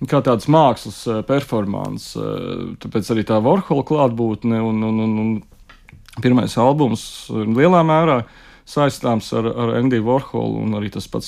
kā 0.07 0.21
tāds 0.23 0.47
mākslas 0.51 1.01
eh, 1.07 1.21
performance, 1.27 2.15
eh, 2.19 2.71
tāpēc 2.83 3.11
arī 3.11 3.27
tā 3.27 3.41
Warhola 3.43 3.85
klātbūtne 3.87 4.61
un, 4.63 4.81
un, 4.87 5.03
un, 5.05 5.19
un 5.23 6.23
pirmais 6.23 6.55
albums 6.61 7.05
lielā 7.29 7.83
mērā 7.87 8.21
saistāms 8.65 9.27
ar, 9.37 9.45
ar 9.51 9.75
Endiju 9.81 10.07
Vorholu 10.07 10.63
un 10.63 10.77
arī 10.79 10.89
tas 10.93 11.05
pats 11.11 11.27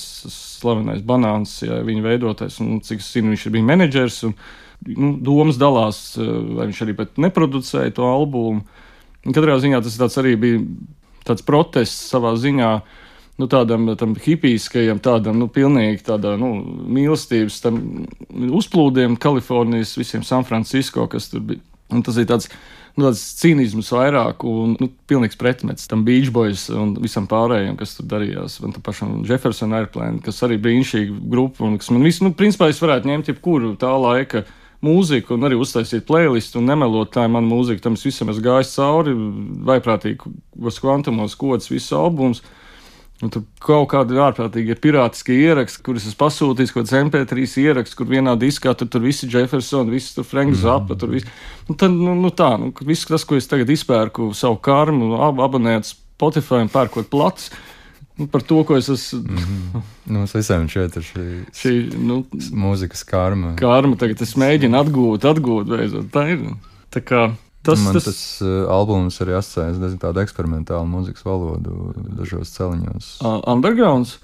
slavenais 0.58 1.04
banāns, 1.06 1.60
ja 1.62 1.82
viņa 1.86 2.02
veidotais, 2.02 2.56
un 2.64 2.80
cik 2.82 3.04
es 3.04 3.12
zinu, 3.14 3.34
viņš 3.34 3.46
ir 3.46 3.54
bijis 3.54 3.68
menedžers. 3.68 4.16
Un, 4.26 4.34
nu, 4.88 5.12
domas 5.22 5.60
dalās, 5.60 6.00
vai 6.18 6.66
viņš 6.66 6.82
arī 6.82 6.96
neproducēja 7.22 7.94
to 7.94 8.08
albumu. 8.10 8.64
Katrā 9.28 9.58
ziņā 9.62 9.80
tas 9.84 10.18
arī 10.18 10.34
bija 10.40 10.64
tāds 11.26 11.44
protests 11.46 12.10
savā 12.12 12.34
ziņā. 12.38 12.72
Nu, 13.38 13.46
tādam 13.46 13.84
tam 13.94 14.16
hipijskajam, 14.18 14.98
tādam 14.98 15.36
nu, 15.38 15.46
pilnīgi 15.46 16.02
tādā, 16.08 16.32
nu, 16.40 16.56
mīlestības 16.90 17.60
uzplūdiem 18.34 19.14
Kalifornijas, 19.22 19.94
visiem 19.94 20.24
San 20.26 20.42
Francisco, 20.46 21.06
kas 21.10 21.30
tur 21.30 21.44
bija. 21.46 21.62
Un 21.94 22.02
tas 22.04 22.18
ir 22.20 22.26
tāds 22.28 22.50
nu, 22.98 23.06
tāds 23.06 23.22
cīnisms 23.38 23.92
vairāk 23.94 24.42
un 24.48 24.74
nu, 24.80 24.90
pilnīgs 25.08 25.38
pretmets 25.38 25.88
tam 25.90 26.02
Beach 26.06 26.32
Boys 26.34 26.66
un 26.74 26.96
visam 27.00 27.28
pārējiem, 27.30 27.78
kas 27.78 27.94
tur 27.96 28.08
darījās. 28.10 28.58
Un 28.66 28.74
tam 28.74 28.84
pašam 28.84 29.14
Jefferson 29.28 29.74
Airplane, 29.78 30.22
kas 30.24 30.42
arī 30.46 30.58
brīnišķīga 30.64 31.20
grupa 31.30 31.66
un 31.68 31.78
kas 31.80 31.92
man 31.94 32.06
visu, 32.06 32.26
nu, 32.26 32.34
principā 32.36 32.70
es 32.72 32.82
varētu 32.82 33.10
ņemt 33.10 33.30
jebkuru 33.32 33.76
tā 33.80 33.92
laika 33.94 34.44
mūziku 34.84 35.34
un 35.34 35.48
arī 35.48 35.58
uztaisīt 35.58 36.06
playlistu 36.06 36.60
un 36.60 36.70
nemelot 36.70 37.10
tā 37.14 37.26
ir 37.26 37.34
mana 37.34 37.48
mūzika. 37.48 37.82
Tam 37.84 37.98
es 37.98 38.06
visam 38.06 38.30
esmu 38.32 38.44
gājis 38.44 38.76
cauri, 38.76 39.14
vaiprātīgi, 39.68 40.32
kvantumos 40.78 41.36
kods, 41.38 41.70
visus 41.72 41.94
albumus. 41.96 42.44
Un 43.18 43.32
tur 43.34 43.42
kaut 43.58 43.88
kādi 43.90 44.14
ārprātīgi 44.22 44.70
ir 44.70 44.78
pirātiskie 44.78 45.34
ieraksti, 45.48 45.82
kurus 45.82 46.04
es 46.06 46.14
pasūtīju, 46.18 46.70
kaut 46.70 46.84
kāds 46.84 46.94
MP3 47.00 47.46
ieraksts, 47.64 47.96
kur 47.98 48.06
vienā 48.06 48.36
diskā 48.38 48.76
tur, 48.78 48.86
tur 48.92 49.02
visi 49.02 49.26
Jeffersoni, 49.26 49.90
visi 49.90 50.12
tur 50.14 50.26
Frank 50.28 50.52
mhm. 50.52 50.60
Zappa, 50.62 50.94
tur 50.98 51.10
viss. 51.16 51.26
Nu, 51.66 51.74
tad, 51.74 51.96
nu, 51.98 52.14
nu 52.14 52.30
tā, 52.30 52.52
nu, 52.62 52.70
viss 52.86 53.08
tas, 53.10 53.26
ko 53.26 53.34
es 53.34 53.50
tagad 53.50 53.72
izpērku 53.74 54.30
savu 54.38 54.60
karmu, 54.62 55.16
ab, 55.26 55.42
abonētu 55.42 55.90
Spotify 55.90 56.62
un 56.62 56.70
pērkot 56.70 57.10
plats. 57.10 57.50
Nu, 58.18 58.26
par 58.26 58.42
to, 58.42 58.62
ko 58.66 58.76
es 58.76 58.88
esmu. 58.90 59.20
Mm 59.20 59.36
-hmm. 59.36 59.82
nu, 60.06 60.18
mums 60.18 60.34
visiem 60.34 60.68
šeit 60.68 60.96
ir 60.96 61.02
šī, 61.02 61.26
šī 61.54 61.74
nu, 61.98 62.24
mūzikas 62.50 63.04
karma. 63.06 63.54
Karma 63.56 63.96
tagad 63.96 64.22
es 64.22 64.34
mēģinu 64.36 64.80
atgūt, 64.80 65.24
atgūt 65.24 65.68
beidzot. 65.70 66.10
Tā 66.12 66.28
ir. 66.32 66.48
Tā 66.90 67.00
kā 67.00 67.30
Tas, 67.62 67.84
Man 67.84 67.92
tas, 67.92 68.04
tas 68.04 68.40
uh, 68.40 68.70
albums 68.70 69.18
arī 69.20 69.34
asociējas 69.36 69.82
ar 69.82 69.96
tādu 70.00 70.22
eksperimentālu 70.22 70.86
mūzikas 70.88 71.24
valodu 71.26 71.92
dažos 72.16 72.52
celiņos. 72.54 73.18
Uh, 73.20 73.42
undergrounds. 73.50 74.18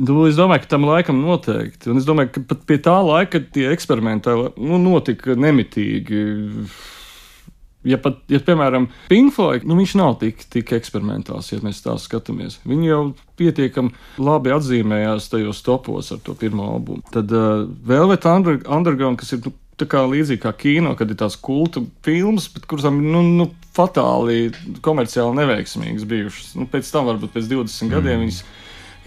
Nu, 0.00 0.24
es 0.26 0.38
domāju, 0.38 0.64
ka 0.64 0.72
tam 0.72 0.86
laikam 0.88 1.20
noteikti. 1.20 1.90
Un 1.92 2.00
es 2.00 2.08
domāju, 2.08 2.32
ka 2.34 2.42
pat 2.54 2.64
pie 2.66 2.78
tā 2.82 2.96
laika 3.04 3.42
tie 3.52 3.68
eksperimentāli 3.74 4.54
nu, 4.56 4.80
notika 4.80 5.36
nemitīgi. 5.36 6.22
Ja, 7.84 7.98
pat, 8.00 8.22
ja 8.32 8.40
piemēram, 8.40 8.86
Pinkfloyd, 9.10 9.66
nu, 9.68 9.76
viņš 9.76 9.94
nav 10.00 10.14
tik, 10.22 10.46
tik 10.52 10.72
eksperimentāls, 10.76 11.50
ja 11.52 11.60
mēs 11.64 11.82
tā 11.84 11.96
skatāmies. 12.00 12.56
Viņi 12.64 12.88
jau 12.88 13.02
pietiekami 13.36 13.92
labi 14.24 14.54
atzīmējās 14.54 15.28
tajos 15.32 15.60
topos 15.66 16.08
ar 16.14 16.22
to 16.24 16.36
pirmo 16.40 16.70
albumu. 16.76 17.04
Tad 17.12 17.32
uh, 17.34 17.66
Velvet 17.84 18.24
Underground, 18.30 19.20
kas 19.20 19.34
ir 19.36 19.44
nu, 19.44 19.52
tā 19.80 19.88
kā 19.90 20.04
līdzīgi 20.08 20.42
kā 20.44 20.54
kino, 20.56 20.94
kad 20.98 21.10
ir 21.10 21.18
tās 21.20 21.36
kultu 21.36 21.84
filmas, 22.06 22.48
bet 22.54 22.66
kuras 22.70 22.88
nu, 22.94 23.22
nu, 23.22 23.48
fatāli 23.74 24.52
komerciāli 24.84 25.40
neveiksmīgas 25.40 26.06
bijušas. 26.08 26.52
Nu, 26.58 26.68
pēc 26.70 26.88
tam, 26.94 27.08
varbūt 27.10 27.34
pēc 27.34 27.50
20 27.50 27.88
mm. 27.88 27.94
gadiem, 27.96 28.24
viņas 28.24 28.40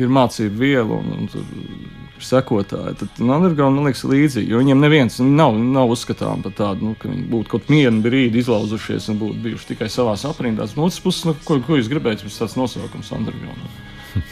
ir 0.03 0.11
mācību 0.13 0.61
viela 0.61 0.99
un, 0.99 1.13
un, 1.15 1.29
un 1.33 2.06
sekotāji. 2.23 2.95
Tad 3.01 3.21
Underground 3.23 3.77
man 3.77 3.89
liekas 3.89 4.05
līdzīgi, 4.07 4.51
jo 4.53 4.61
viņiem 4.61 4.83
neviens 4.83 5.19
nav, 5.23 5.57
nav 5.57 5.93
uzskatām 5.93 6.45
par 6.45 6.55
tādu, 6.57 6.89
nu, 6.89 6.95
ka 6.99 7.11
viņi 7.11 7.25
būtu 7.31 7.53
kaut 7.53 7.69
vienu 7.71 8.01
brīdi 8.05 8.41
izlauzušies 8.41 9.09
un 9.13 9.19
būtu 9.21 9.43
bijuši 9.45 9.73
tikai 9.73 9.89
savās 9.93 10.25
aprindās. 10.29 10.77
No 10.77 10.87
otras 10.87 11.01
puses, 11.03 11.27
nu, 11.27 11.35
ko, 11.47 11.59
ko 11.65 11.79
jūs 11.79 11.91
gribētu, 11.91 12.27
tas 12.27 12.41
tāds 12.43 12.57
nosaukums 12.59 13.13
Underground. 13.17 13.83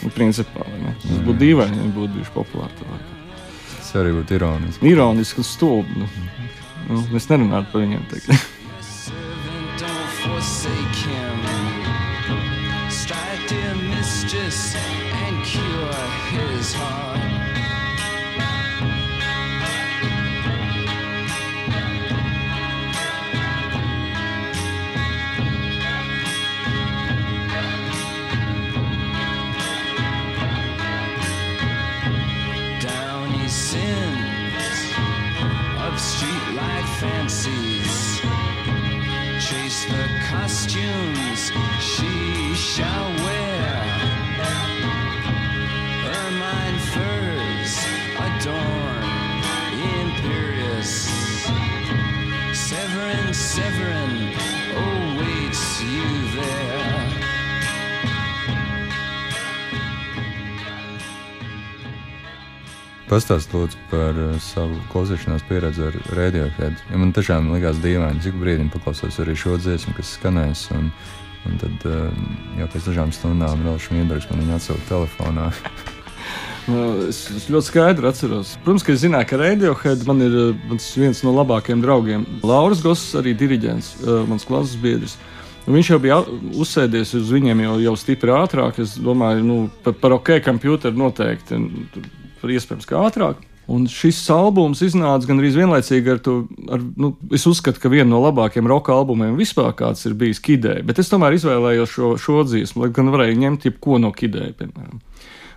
Nu, 0.01 0.09
principā, 0.15 0.65
tas 1.03 1.19
būtu 1.21 1.39
dīvaini, 1.43 1.77
ja 1.77 1.85
viņi 1.85 1.95
būtu 1.99 2.17
bijuši 2.17 2.35
populāri 2.39 3.13
tas 3.85 4.01
arī 4.01 4.15
būtu 4.17 4.35
ironiski. 4.39 4.89
Ironiski 4.89 5.41
un 5.41 5.47
stulbi. 5.47 6.01
Nu, 6.01 6.09
nu, 6.89 7.05
mēs 7.13 7.29
nerunājam 7.31 7.71
par 7.71 7.85
viņiem 7.85 8.03
tagad. 8.11 8.35
Pastāstiet, 16.65 17.34
lūdzu, 63.15 63.77
par 63.87 64.17
uh, 64.19 64.33
savu 64.43 64.75
klausīšanās 64.91 65.45
pieredzi 65.47 65.85
ar 65.87 65.95
Radiohead. 66.17 66.81
Ja 66.91 66.97
man 66.99 67.13
tiešām 67.15 67.47
likās 67.53 67.77
dīvaini, 67.79 68.19
cik 68.19 68.35
brīdim 68.41 68.67
paklausos 68.73 69.19
arī 69.23 69.37
šo 69.39 69.55
dziesmu, 69.55 69.93
kas 69.95 70.17
skanēs. 70.17 70.65
Un, 70.75 70.89
un 71.47 71.59
tad 71.61 71.85
uh, 71.87 72.09
jau 72.59 72.67
pēc 72.73 72.89
dažām 72.89 73.13
stundām 73.15 73.63
vēl 73.63 73.77
šmiedargs 73.79 74.27
man 74.31 74.43
viņa 74.43 74.57
atsauca 74.59 74.89
telefonā. 74.89 75.51
Nu, 76.65 76.79
es, 77.05 77.19
es 77.29 77.43
ļoti 77.53 77.67
skaidri 77.67 78.07
atceros. 78.09 78.55
Protams, 78.65 78.81
ka 78.81 78.89
es 78.95 79.03
zināju, 79.03 79.27
ka 79.29 79.37
Radiohead 79.37 80.01
man 80.09 80.23
ir 80.25 80.33
uh, 80.33 80.63
mans 80.65 80.87
viens 80.97 81.21
no 81.21 81.35
labākajiem 81.35 81.83
draugiem. 81.85 82.23
Lauris 82.41 82.81
Goss, 82.81 83.13
arī 83.19 83.35
diriģents, 83.37 83.91
mans 84.25 84.47
klases 84.49 84.73
biedrs. 84.81 85.13
Viņš 85.69 85.91
jau 85.93 85.99
bija 86.01 86.17
uzsēdies 86.57 87.13
uz 87.21 87.29
viņiem 87.29 87.61
jau, 87.67 87.77
jau 87.85 87.93
stipri 88.01 88.33
ātrāk. 88.33 88.81
Es 88.81 88.97
domāju, 88.97 89.45
nu, 89.45 89.59
par, 89.85 89.93
par 90.01 90.17
OK, 90.17 90.39
computeru 90.49 90.97
noteikti. 91.05 91.61
Tur 91.93 92.09
tur 92.45 92.55
iespējams 92.55 92.89
kā 92.89 93.01
ātrāk. 93.09 93.43
Un 93.65 93.87
šis 93.89 94.19
albums 94.29 94.83
iznāca 94.85 95.25
gan 95.25 95.41
arī 95.41 95.49
vienlaicīgi 95.55 96.11
ar 96.13 96.19
to, 96.21 96.35
ar, 96.69 96.83
nu, 97.01 97.15
es 97.33 97.47
uzskatu, 97.49 97.81
ka 97.81 97.89
viena 97.89 98.11
no 98.11 98.19
labākajiem 98.21 98.69
roka 98.69 98.93
albumiem 98.93 99.39
vispār 99.39 99.73
kāds 99.77 100.05
ir 100.05 100.13
bijis 100.19 100.41
Kidē, 100.45 100.77
bet 100.85 101.01
es 101.01 101.09
tomēr 101.09 101.33
izvēlējos 101.33 101.95
šo, 101.95 102.11
šo 102.21 102.43
dziesmu, 102.45 102.85
lai 102.85 102.91
gan 102.93 103.09
varēju 103.15 103.41
ņemt 103.41 103.65
jebko 103.65 103.97
no 104.03 104.13
Kidē, 104.13 104.51
piemēram. 104.59 105.01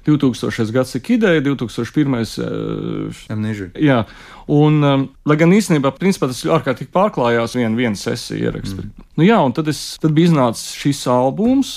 2000. 0.09 0.73
gads 0.73 0.95
ir 0.97 1.11
ideja, 1.19 1.43
2001. 1.45 2.17
Uh, 2.41 3.69
jā, 3.77 3.99
un, 4.49 4.81
um, 4.81 5.05
lai 5.29 5.37
gan 5.37 5.53
īstenībā 5.53 5.93
principā, 5.99 6.31
tas 6.31 6.41
ārkārtīgi 6.49 6.89
pārklājās 6.95 7.59
viena 7.59 7.77
vien 7.77 7.99
sesija 7.99 8.49
ieraksts. 8.49 8.79
Mm. 8.79 9.09
Nu, 9.19 9.27
jā, 9.29 9.43
un 9.45 9.53
tad, 9.53 9.69
es, 9.69 9.83
tad 10.01 10.17
bija 10.17 10.31
iznācis 10.31 10.73
šis 10.81 11.05
albums, 11.13 11.75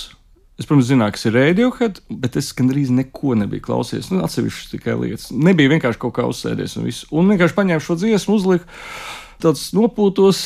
Es, 0.60 0.66
protams, 0.68 0.86
zināju, 0.90 1.14
kas 1.16 1.24
ir 1.26 1.36
Radiohead, 1.38 2.02
bet 2.22 2.36
es 2.36 2.50
gandrīz 2.56 2.90
neko 2.92 3.36
nebiju 3.40 3.64
klausījies. 3.64 4.10
Nu, 4.12 4.20
atsevišķi 4.26 4.74
tikai 4.74 4.98
lietas. 5.00 5.30
Nebija 5.32 5.72
vienkārši 5.72 6.00
kaut 6.02 6.14
kā 6.18 6.26
uzsēdies 6.28 6.76
un 6.78 6.86
viss. 6.90 7.06
Un 7.10 7.32
vienkārši 7.32 7.56
paņēmu 7.56 7.84
šo 7.86 7.96
dziesmu, 8.02 8.36
uzliku 8.36 8.68
tādus 9.42 9.70
nopūtos. 9.76 10.44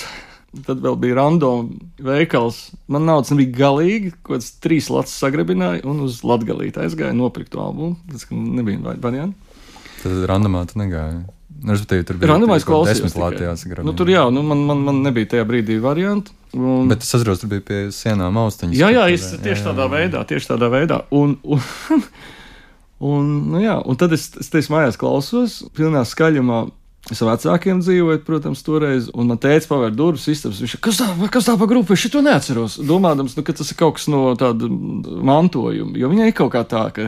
Tad 0.65 0.81
vēl 0.81 0.95
bija 1.03 1.19
random 1.19 1.73
veikals. 2.01 2.63
Man 2.89 3.05
naudas 3.09 3.35
nebija 3.35 3.53
galīgi, 3.59 4.15
kaut 4.23 4.39
kāds 4.39 4.55
trīs 4.63 4.89
latus 4.95 5.19
sagrabināja 5.21 5.85
un 5.91 6.01
uz 6.07 6.23
latgalīti 6.25 6.81
aizgāja 6.87 7.17
nopirkt 7.17 7.53
to 7.53 7.61
albumu. 7.61 7.99
Tas 8.13 8.31
nebija 8.31 8.97
variants. 9.03 9.59
Tad 10.01 10.23
randomā 10.31 10.63
tu 10.71 10.79
negāji. 10.81 11.25
Nu, 11.63 11.73
respektīvi, 11.73 12.05
tur 12.07 12.19
bija 12.21 12.33
randomais 12.33 12.65
klausījums. 12.67 13.15
Gribēja. 13.17 13.85
Nu, 13.87 13.95
tur 13.97 14.11
jā, 14.11 14.25
nu, 14.33 14.43
man, 14.47 14.63
man, 14.69 14.83
man 14.87 15.03
nebija 15.07 15.33
tajā 15.35 15.47
brīdī 15.49 15.79
variantu. 15.83 16.35
Un... 16.57 16.89
Bet 16.91 17.05
es 17.05 17.13
atceros, 17.17 17.43
tur 17.43 17.51
bija 17.53 17.65
pie 17.67 17.81
sienām 17.95 18.37
austiņas. 18.41 18.79
Jā, 18.79 18.91
jā, 18.95 19.05
es 19.13 19.29
tieši 19.35 19.61
jā, 19.61 19.67
tādā 19.71 19.87
jā. 19.87 19.93
veidā, 19.97 20.25
tieši 20.29 20.51
tādā 20.53 20.71
veidā. 20.73 21.01
Un, 21.17 21.37
un, 21.45 22.03
un, 23.13 23.31
nu, 23.53 23.63
jā, 23.65 23.77
un 23.85 24.01
tad 24.01 24.15
es, 24.17 24.29
es 24.41 24.53
teicu, 24.53 24.75
mājās 24.77 25.01
klausos, 25.01 25.63
pilnā 25.77 26.05
skaļumā. 26.09 26.67
Es 27.07 27.21
ar 27.23 27.29
vecākiem 27.37 27.79
dzīvoju, 27.85 28.19
protams, 28.27 28.65
toreiz, 28.67 29.05
un 29.15 29.29
man 29.31 29.39
teica, 29.39 29.69
pavēr 29.71 29.93
durvis, 29.95 30.25
istabas. 30.33 30.59
Viņš 30.65 30.79
kas 30.83 30.97
tā, 30.99 31.07
kas 31.31 31.47
tā 31.47 31.55
pa 31.61 31.69
grupu, 31.71 31.95
es 31.95 32.07
to 32.11 32.23
neatceros. 32.25 32.81
Domādams, 32.83 33.37
nu, 33.39 33.45
ka 33.47 33.55
tas 33.55 33.71
ir 33.71 33.79
kaut 33.79 34.01
kas 34.01 34.09
no 34.11 34.33
tāda 34.39 34.67
mantojuma, 34.67 35.95
jo 36.01 36.11
viņai 36.11 36.33
ir 36.33 36.35
kaut 36.35 36.51
kā 36.57 36.65
tā, 36.67 36.89
ka 36.97 37.07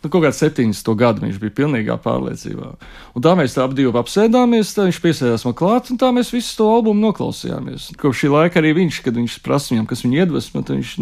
Nu, 0.00 0.08
kaut 0.08 0.22
kāds 0.24 0.38
70 0.40 0.94
gadu 0.96 1.20
viņš 1.26 1.36
bija 1.42 1.52
pilnīgā 1.58 1.98
pārliecībā. 2.00 2.70
Un 3.12 3.24
tā 3.24 3.34
mēs 3.36 3.52
tā 3.52 3.66
abi 3.66 3.84
apsēdāmies, 3.84 4.72
tā 4.72 4.86
viņš 4.86 5.00
piesēdās 5.04 5.44
man 5.44 5.56
klāt, 5.58 5.90
un 5.92 5.98
tā 6.00 6.08
mēs 6.16 6.30
visu 6.32 6.54
to 6.56 6.68
albumu 6.72 7.02
noklausījāmies. 7.02 7.90
Kopš 8.00 8.22
šī 8.22 8.30
laika 8.32 8.62
arī 8.62 8.72
viņš, 8.78 9.02
kad 9.04 9.18
viņš 9.20 9.34
prasa 9.44 9.74
viņam, 9.74 9.88
kas 9.90 10.04
viņu 10.06 10.22
iedvesmo, 10.22 10.62
tad 10.64 10.78
viņš 10.78 10.94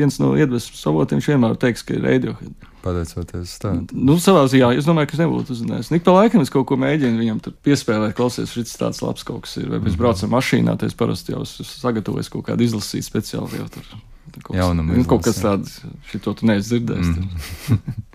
viens 0.00 0.18
no 0.18 0.32
iedvesmas 0.34 0.82
avotiem 0.90 1.22
vienmēr 1.22 1.54
teiks, 1.62 1.86
ka 1.86 1.94
ir 1.94 2.02
Radiohead. 2.08 2.66
Pateicoties 2.82 3.54
tam. 3.62 3.84
Nu, 3.94 4.18
savā 4.22 4.42
ziņā, 4.50 4.72
es 4.80 4.86
domāju, 4.88 5.12
ka 5.12 5.18
es 5.18 5.22
nebūtu 5.22 5.54
uzzinājis. 5.54 5.92
Nik 5.94 6.06
pa 6.06 6.16
laikam 6.18 6.42
es 6.42 6.50
kaut 6.50 6.66
ko 6.70 6.78
mēģinu 6.80 7.22
viņam 7.22 7.40
piespēlēt, 7.66 8.16
klausies, 8.18 8.50
šis 8.54 8.78
tāds 8.82 9.02
labs 9.04 9.26
kaut 9.26 9.46
kas 9.46 9.60
ir. 9.62 9.70
Vai 9.70 9.78
mēs 9.78 9.94
mhm. 9.94 10.02
braucam 10.02 10.34
mašīnā, 10.34 10.74
tad 10.78 10.90
es 10.90 10.98
parasti 10.98 11.36
jau 11.36 11.46
sagatavoju 11.46 12.34
kaut 12.34 12.50
kādu 12.50 12.66
izlasīt 12.66 13.06
speciāli. 13.06 13.62
Jau 13.62 13.70
tur. 13.78 13.98
Kaut, 14.42 14.54
Jaunam, 14.54 14.90
kas, 14.92 15.06
kaut 15.08 15.24
kas 15.24 15.40
tāds, 15.40 15.78
šito 16.10 16.34
tu 16.36 16.46
neesi 16.46 16.68
dzirdējis. 16.68 17.14
Mm. 17.16 18.04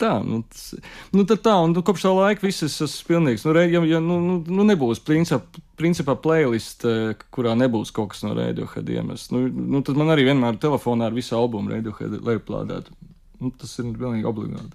tā, 0.00 0.12
nu, 0.24 0.40
tas, 0.50 0.70
nu 1.14 1.24
tā, 1.28 1.54
un 1.64 1.74
nu, 1.74 1.82
kopš 1.86 2.06
tā 2.06 2.12
laika 2.14 2.46
viss 2.46 2.64
es 2.66 2.76
esmu 2.84 3.10
pilnīgs. 3.12 3.44
Nu, 3.46 3.54
ja, 3.58 3.82
ja 3.94 4.00
nu, 4.04 4.18
nu, 4.24 4.38
nu 4.46 4.66
nebūs 4.68 5.02
principā, 5.04 5.62
principā 5.80 6.16
playlist, 6.18 6.86
kurā 7.34 7.56
nebūs 7.58 7.92
kaut 7.94 8.14
kas 8.14 8.24
no 8.26 8.34
Radiohead 8.38 8.88
iemests, 8.94 9.32
nu, 9.34 9.46
nu, 9.48 9.82
tad 9.86 10.00
man 10.00 10.14
arī 10.14 10.28
vienmēr 10.30 10.60
telefonā 10.62 11.10
ar 11.10 11.16
visu 11.16 11.36
albumu 11.38 11.74
Radiohead 11.74 12.20
lejuplādēt. 12.24 12.92
Nu, 13.38 13.52
tas 13.54 13.76
ir 13.78 13.92
pilnīgi 13.94 14.26
obligāti. 14.26 14.74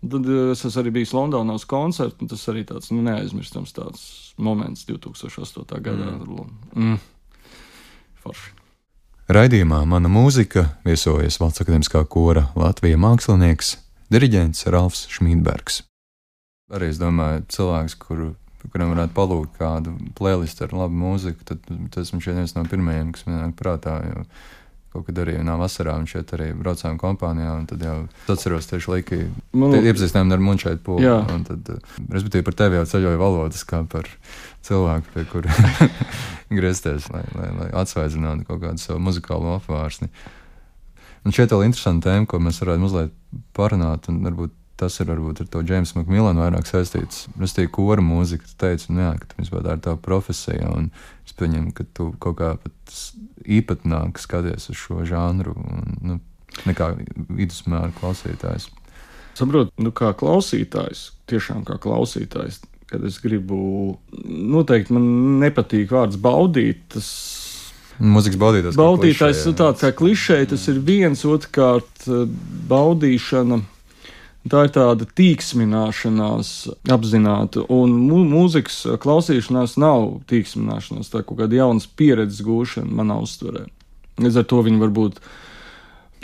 Tad 0.00 0.30
es 0.50 0.62
esmu 0.64 0.80
arī 0.80 0.94
bijis 0.94 1.12
Londonā 1.12 1.58
uz 1.58 1.66
koncertu, 1.68 2.24
un 2.24 2.30
tas 2.30 2.46
arī 2.48 2.64
tāds 2.68 2.88
nu, 2.94 3.02
neaizmirstams 3.04 3.74
tāds 3.76 4.06
moments 4.40 4.86
2008. 4.88 5.76
gadā. 5.84 6.14
Mm. 6.16 6.48
Mm. 6.72 6.96
Forši. 8.24 8.56
Raidījumā 9.30 9.84
mana 9.86 10.10
mūzika 10.10 10.64
viesojas 10.82 11.36
Valsts 11.38 11.62
akadēmiskā 11.62 12.00
kora 12.10 12.48
Latvijas 12.58 12.98
mākslinieks 12.98 13.68
diriģents 14.10 14.66
Ralfs 14.70 15.06
Šmītbergs. 15.14 15.82
Arī 16.74 16.92
es 16.92 17.00
domāju, 17.00 17.42
cilvēks, 17.50 17.96
kuru, 17.98 18.30
kuram 18.70 18.94
varētu 18.94 19.16
palūgt 19.16 19.58
kādu 19.58 19.96
playlistu 20.18 20.66
ar 20.66 20.76
labu 20.84 20.98
mūziku, 21.00 21.46
tad 21.48 21.66
tas 21.94 22.12
man 22.14 22.22
šķiet 22.22 22.40
viens 22.42 22.56
no 22.56 22.64
pirmajiem, 22.70 23.12
kas 23.16 23.26
man 23.26 23.40
nāk 23.42 23.58
prātā. 23.58 23.98
Jo, 24.06 24.24
Kaut 24.90 25.04
kad 25.06 25.20
arī 25.22 25.36
vienā 25.36 25.54
vasarā 25.54 25.92
viņš 26.00 26.12
šeit 26.16 26.32
arī 26.34 26.48
braucām 26.58 26.96
kompānijā, 26.98 27.52
un 27.60 27.66
tad 27.70 27.82
jau 27.86 27.92
atceros 28.32 28.66
tieši 28.66 28.90
Liki. 28.90 29.18
Man... 29.54 29.76
Iepazīstinājām 29.78 30.48
ar 30.50 30.58
šeit 30.58 30.80
pūli. 30.82 31.06
Un 31.06 31.44
tad, 31.46 31.70
respektīvi, 32.10 32.42
par 32.48 32.56
tevi 32.58 32.80
jau 32.80 32.88
ceļoja 32.90 33.20
valodas 33.20 33.62
kā 33.70 33.84
par 33.86 34.10
cilvēku, 34.66 35.12
pie 35.14 35.24
kura 35.30 35.54
griezties, 36.58 37.06
lai, 37.14 37.22
lai, 37.38 37.52
lai 37.60 37.68
atsvaidzinātu 37.84 38.48
kaut 38.48 38.64
kādu 38.64 38.82
savu 38.82 38.98
muzikālo 39.06 39.54
apvārsni. 39.60 40.10
Un 41.26 41.36
šeit 41.36 41.52
vēl 41.52 41.66
interesanta 41.66 42.10
tēma, 42.10 42.28
ko 42.28 42.40
mēs 42.40 42.62
varētu 42.62 42.84
mazliet 42.84 43.14
parunāt, 43.56 44.08
un 44.08 44.22
varbūt 44.24 44.56
tas 44.80 44.96
ir 45.02 45.10
varbūt 45.10 45.42
ar 45.42 45.48
to 45.52 45.60
Jamesu 45.66 45.98
Makmilanu 45.98 46.40
vairāk 46.40 46.68
saistīts. 46.68 47.26
Es 47.44 47.52
teiktu, 47.56 47.74
kora 47.76 48.04
mūzika, 48.04 48.46
tu 48.48 48.56
teici, 48.62 48.88
nu, 48.94 49.02
jā, 49.04 49.12
ka 49.20 49.28
tā 49.36 49.74
ir 49.74 49.82
tā 49.84 49.94
profesija, 50.00 50.70
un 50.72 50.88
es 51.26 51.36
pieņemu, 51.36 51.74
ka 51.76 51.84
tu 51.96 52.10
kaut 52.22 52.38
kā 52.40 52.54
pat 52.62 52.96
īpatnāk 53.44 54.20
skaties 54.22 54.70
uz 54.72 54.80
šo 54.80 55.04
žanru, 55.08 55.52
un, 55.60 55.94
nu, 56.00 56.18
nekā 56.68 56.94
vidusmēra 57.28 57.92
klausītājs. 58.00 58.70
Saprotu, 59.38 59.72
nu, 59.84 59.92
kā 59.96 60.14
klausītājs, 60.16 61.10
tiešām 61.30 61.66
kā 61.68 61.76
klausītājs, 61.80 62.62
kad 62.90 63.04
es 63.06 63.20
gribu, 63.22 63.60
noteikti 64.26 64.96
man 64.96 65.06
nepatīk 65.44 65.92
vārds 65.92 66.18
baudīt, 66.20 66.82
tas 66.96 67.10
Mūzikas 68.00 68.40
baudītājs. 68.40 68.78
Baudītājs, 68.80 69.42
nu, 69.50 69.56
tāds 69.58 69.84
kā 69.84 69.90
klišē, 69.92 70.38
tas 70.48 70.64
ir 70.72 70.80
viens, 70.84 71.26
otrkārt, 71.28 72.08
baudīšana 72.70 73.60
Tā 74.48 74.62
ir 74.64 74.70
tāda 74.72 75.04
tīksmināšanās, 75.04 76.50
apzināta, 76.88 77.66
un 77.68 77.92
mū, 78.06 78.22
mūzikas 78.24 78.78
klausīšanās 79.02 79.74
nav 79.80 80.22
tīksmināšanās, 80.30 81.10
tā 81.12 81.20
ir 81.20 81.26
kaut 81.28 81.42
kāda 81.42 81.58
jaunas 81.58 81.84
pieredzes 81.84 82.40
gūšana 82.46 82.88
manā 83.02 83.18
uztverē. 83.20 83.66
Līdz 84.20 84.40
ar 84.40 84.46
to 84.48 84.62
viņi 84.64 84.80
var 84.80 84.94
būt 84.96 85.20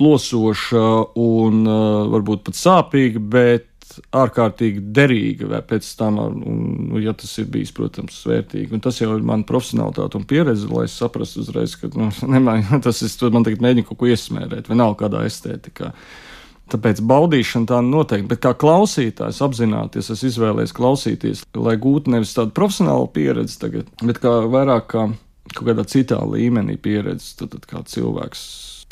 plosoša 0.01 0.87
un 1.21 1.61
uh, 1.69 2.09
varbūt 2.15 2.47
pat 2.49 2.57
sāpīga, 2.57 3.21
bet 3.21 3.69
ārkārtīgi 4.17 4.83
derīga 4.97 5.49
vai 5.51 5.61
pēc 5.67 5.89
tam, 5.99 6.19
un, 6.21 6.95
ja 7.03 7.15
tas 7.17 7.33
ir 7.41 7.49
bijis, 7.53 7.73
protams, 7.77 8.19
vērtīgi. 8.29 8.73
Un 8.77 8.85
tas 8.85 9.01
jau 9.01 9.13
ir 9.17 9.27
mana 9.27 9.47
profesionālitāte 9.49 10.19
un 10.19 10.29
pieredze, 10.29 10.69
lai 10.71 10.87
es 10.89 10.97
saprastu 10.99 11.43
uzreiz, 11.45 11.77
ka 11.81 11.91
nu, 11.95 12.11
nemā, 12.37 12.59
tas 12.85 13.03
ir, 13.03 13.13
man 13.35 13.47
tagad 13.47 13.65
mēģina 13.65 13.89
kaut 13.89 14.01
ko 14.03 14.11
iesmērēt, 14.13 14.71
vienalga 14.73 15.07
kādā 15.07 15.27
estētikā. 15.29 15.93
Tāpēc 16.73 16.99
baudīšana 17.07 17.71
tā 17.71 17.77
noteikti, 17.87 18.27
bet 18.33 18.41
kā 18.43 18.51
klausītājs 18.59 19.39
apzināties, 19.47 20.09
es 20.11 20.25
izvēlējos 20.27 20.75
klausīties, 20.75 21.45
lai 21.55 21.77
gūtu 21.79 22.11
nevis 22.11 22.35
tādu 22.35 22.51
profesionālu 22.57 23.07
pieredzi, 23.15 23.61
tagad, 23.63 23.93
bet 24.03 24.19
kā 24.19 24.33
vairāk 24.51 24.89
kā 24.91 25.05
kaut 25.55 25.69
kādā 25.69 25.85
citā 25.87 26.19
līmenī 26.27 26.75
pieredzi, 26.83 27.37
tad, 27.39 27.55
tad 27.55 27.69
kā 27.71 27.83
cilvēks, 27.87 28.43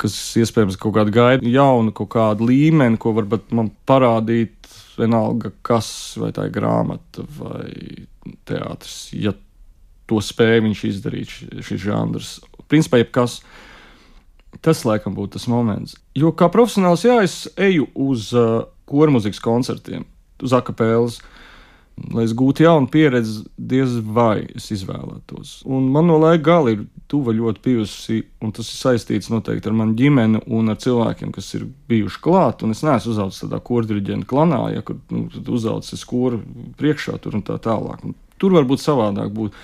kas 0.01 0.15
iespējams 0.39 0.79
kaut 0.79 0.95
kādu 0.97 1.13
gaida 1.15 1.49
jaunu, 1.49 1.93
kaut 1.95 2.11
kādu 2.15 2.47
līmeni, 2.49 2.99
ko 3.01 3.15
varbūt 3.15 3.53
man 3.55 3.71
parādīt, 3.87 4.54
vienalga 4.99 5.51
kas, 5.65 5.89
vai 6.21 6.31
tā 6.35 6.47
ir 6.47 6.55
grāmata 6.55 7.25
vai 7.37 7.69
teātris, 8.47 8.99
ja 9.13 9.35
to 10.09 10.21
spēja 10.21 10.63
viņš 10.65 10.83
izdarīt, 10.89 11.37
šis 11.65 11.81
žanrs. 11.87 12.35
Principā, 12.69 12.99
jebkas. 13.01 13.39
kas 13.41 13.63
Tas, 14.63 14.83
laikam, 14.87 15.15
būtu 15.15 15.35
tas 15.35 15.47
moments. 15.51 15.95
Jo 16.17 16.31
kā 16.37 16.47
profesionāls, 16.51 17.03
jā, 17.05 17.17
es 17.25 17.45
eju 17.59 17.87
uz 18.07 18.31
uh, 18.35 18.67
kormuzikas 18.89 19.41
koncertiem, 19.43 20.05
uz 20.43 20.55
akapēles. 20.55 21.19
Lai 21.95 22.25
es 22.27 22.33
gūtu 22.35 22.65
jaunu 22.65 22.89
pieredzi, 22.91 23.45
diez 23.55 23.93
vai 24.03 24.43
es 24.51 24.67
izvēlētos. 24.75 25.61
Un 25.71 25.87
man 25.93 26.09
no 26.09 26.17
laika 26.19 26.43
gala 26.49 26.73
ir 26.73 26.81
tuva 27.07 27.31
ļoti 27.35 27.63
bijusi, 27.63 28.17
un 28.43 28.51
tas 28.55 28.67
ir 28.67 28.79
saistīts 28.81 29.31
noteikti 29.31 29.71
ar 29.71 29.77
manu 29.79 29.95
ģimeni 29.95 30.41
un 30.51 30.73
ar 30.73 30.79
cilvēkiem, 30.83 31.31
kas 31.35 31.53
ir 31.55 31.63
bijuši 31.87 32.19
klāt. 32.25 32.65
Un 32.67 32.75
es 32.75 32.83
neesmu 32.83 33.13
uzaugusi 33.15 33.45
tādā 33.45 33.61
kordiriģenta 33.63 34.27
klanā, 34.27 34.61
ja 34.75 34.83
kur 34.83 34.99
nu, 35.13 35.29
uzaugusi 35.55 35.99
skolu 36.01 36.41
priekšā 36.79 37.15
tur 37.23 37.39
un 37.39 37.45
tā 37.47 37.55
tālāk. 37.63 38.03
Un 38.03 38.17
tur 38.43 38.57
var 38.57 38.67
būt 38.67 38.83
savādāk. 38.83 39.31
Būt 39.35 39.55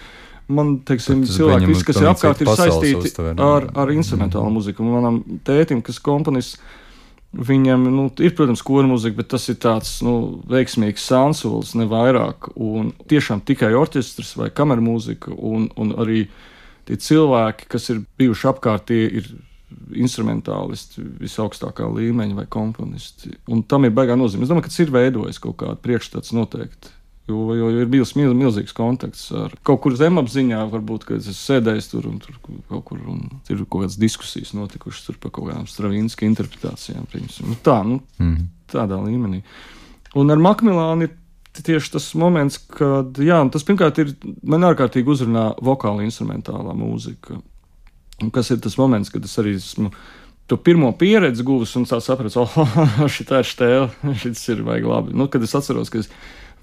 man 0.56 0.78
teiksim, 0.88 1.26
cilvēki, 1.28 1.68
visi, 1.68 1.88
kas 1.88 2.00
ir 2.00 2.12
apkārt, 2.14 2.44
ir 2.44 2.54
saistīti 2.56 3.12
ar, 3.36 3.68
ar 3.76 3.92
instrumentālu 3.92 4.48
mm. 4.48 4.56
mūziku. 4.56 4.88
Manam 4.88 5.20
tētim, 5.48 5.84
kas 5.84 6.00
komponists, 6.04 6.62
viņam 7.32 7.86
nu, 7.88 8.06
ir, 8.20 8.34
protams, 8.36 8.64
kora 8.66 8.90
mūzika, 8.90 9.18
bet 9.22 9.30
tas 9.34 9.48
ir 9.52 9.60
tāds 9.64 9.94
nu, 10.06 10.16
veiksmīgs 10.52 11.06
sansols, 11.08 11.76
ne 11.80 11.88
vairāk. 11.92 12.52
Un 12.60 12.92
tiešām 13.12 13.44
tikai 13.48 13.72
orķestris 13.78 14.36
vai 14.40 14.50
kameru 14.56 14.84
mūzika, 14.90 15.32
un, 15.36 15.70
un 15.80 15.96
arī 16.02 16.26
tie 16.90 17.00
cilvēki, 17.00 17.70
kas 17.72 17.90
ir 17.94 18.04
bijuši 18.20 18.52
apkārt, 18.52 18.90
tie 18.92 19.06
ir 19.22 19.32
instrumentālisti 19.96 21.04
visaugstākā 21.22 21.88
līmeņa 21.88 22.36
vai 22.42 22.48
komponisti. 22.52 23.32
Un 23.52 23.64
tam 23.64 23.88
ir 23.88 23.96
baigā 23.96 24.18
nozīme. 24.20 24.44
Es 24.44 24.52
domāju, 24.52 24.68
ka 24.68 24.74
tas 24.74 24.84
ir 24.84 24.92
veidojis 24.92 25.40
kaut 25.44 25.62
kādu 25.62 25.80
priekšstats 25.84 26.34
noteikti. 26.36 26.92
Jo, 27.32 27.56
jo 27.56 27.70
ir 27.80 27.90
bijis 27.92 28.14
milz, 28.20 28.36
milzīgs 28.36 28.76
kontakts 28.76 29.30
ar 29.36 29.54
kaut 29.68 29.82
kur 29.86 29.96
zemapziņā, 30.00 30.60
varbūt, 30.74 31.06
kad 31.08 31.24
es 31.32 31.40
sēdēju 31.48 31.88
tur 31.94 32.10
un 32.10 32.18
tur 32.24 32.38
kaut 32.42 32.84
kur 32.90 33.00
un 33.14 33.24
ir 33.48 33.64
kaut 33.64 33.86
kādas 33.86 34.00
diskusijas 34.02 34.52
notikušas 34.58 35.16
par 35.22 35.32
kaut 35.32 35.48
kādām 35.48 35.70
stravīniskām 35.70 36.32
interpretācijām. 36.32 37.08
Nu, 37.48 37.58
tā, 37.64 37.80
nu, 37.88 38.02
mm. 38.20 38.50
tādā 38.74 39.00
līmenī. 39.04 39.42
Un 40.20 40.34
ar 40.34 40.42
Makmilānu 40.44 41.08
ir 41.08 41.16
tieši 41.60 41.96
tas 41.96 42.10
moments, 42.20 42.60
kad, 42.72 43.20
jā, 43.20 43.40
tas 43.52 43.66
pirmkārt 43.68 44.00
ir 44.04 44.14
man 44.44 44.68
ārkārtīgi 44.68 45.12
uzrunā 45.12 45.52
vokāla 45.64 46.06
instrumentālā 46.06 46.76
mūzika. 46.78 47.40
Un 48.22 48.32
kas 48.34 48.52
ir 48.54 48.60
tas 48.64 48.78
moments, 48.80 49.12
kad 49.12 49.26
es 49.26 49.38
arī 49.42 49.56
esmu 49.58 49.92
to 50.52 50.58
pirmo 50.60 50.92
pieredzi 51.00 51.46
guvis 51.48 51.74
un 51.80 51.88
sapratu, 51.88 52.42
oh, 52.44 53.08
šī 53.08 53.26
ir 53.40 53.48
stēle, 53.48 53.90
šis 54.22 54.48
ir 54.52 54.64
vajag 54.68 54.88
labi. 54.92 55.16
Nu, 55.16 55.30
kad 55.32 55.44
es 55.44 55.56
atceros, 55.56 55.92
ka 55.92 56.02
es 56.04 56.12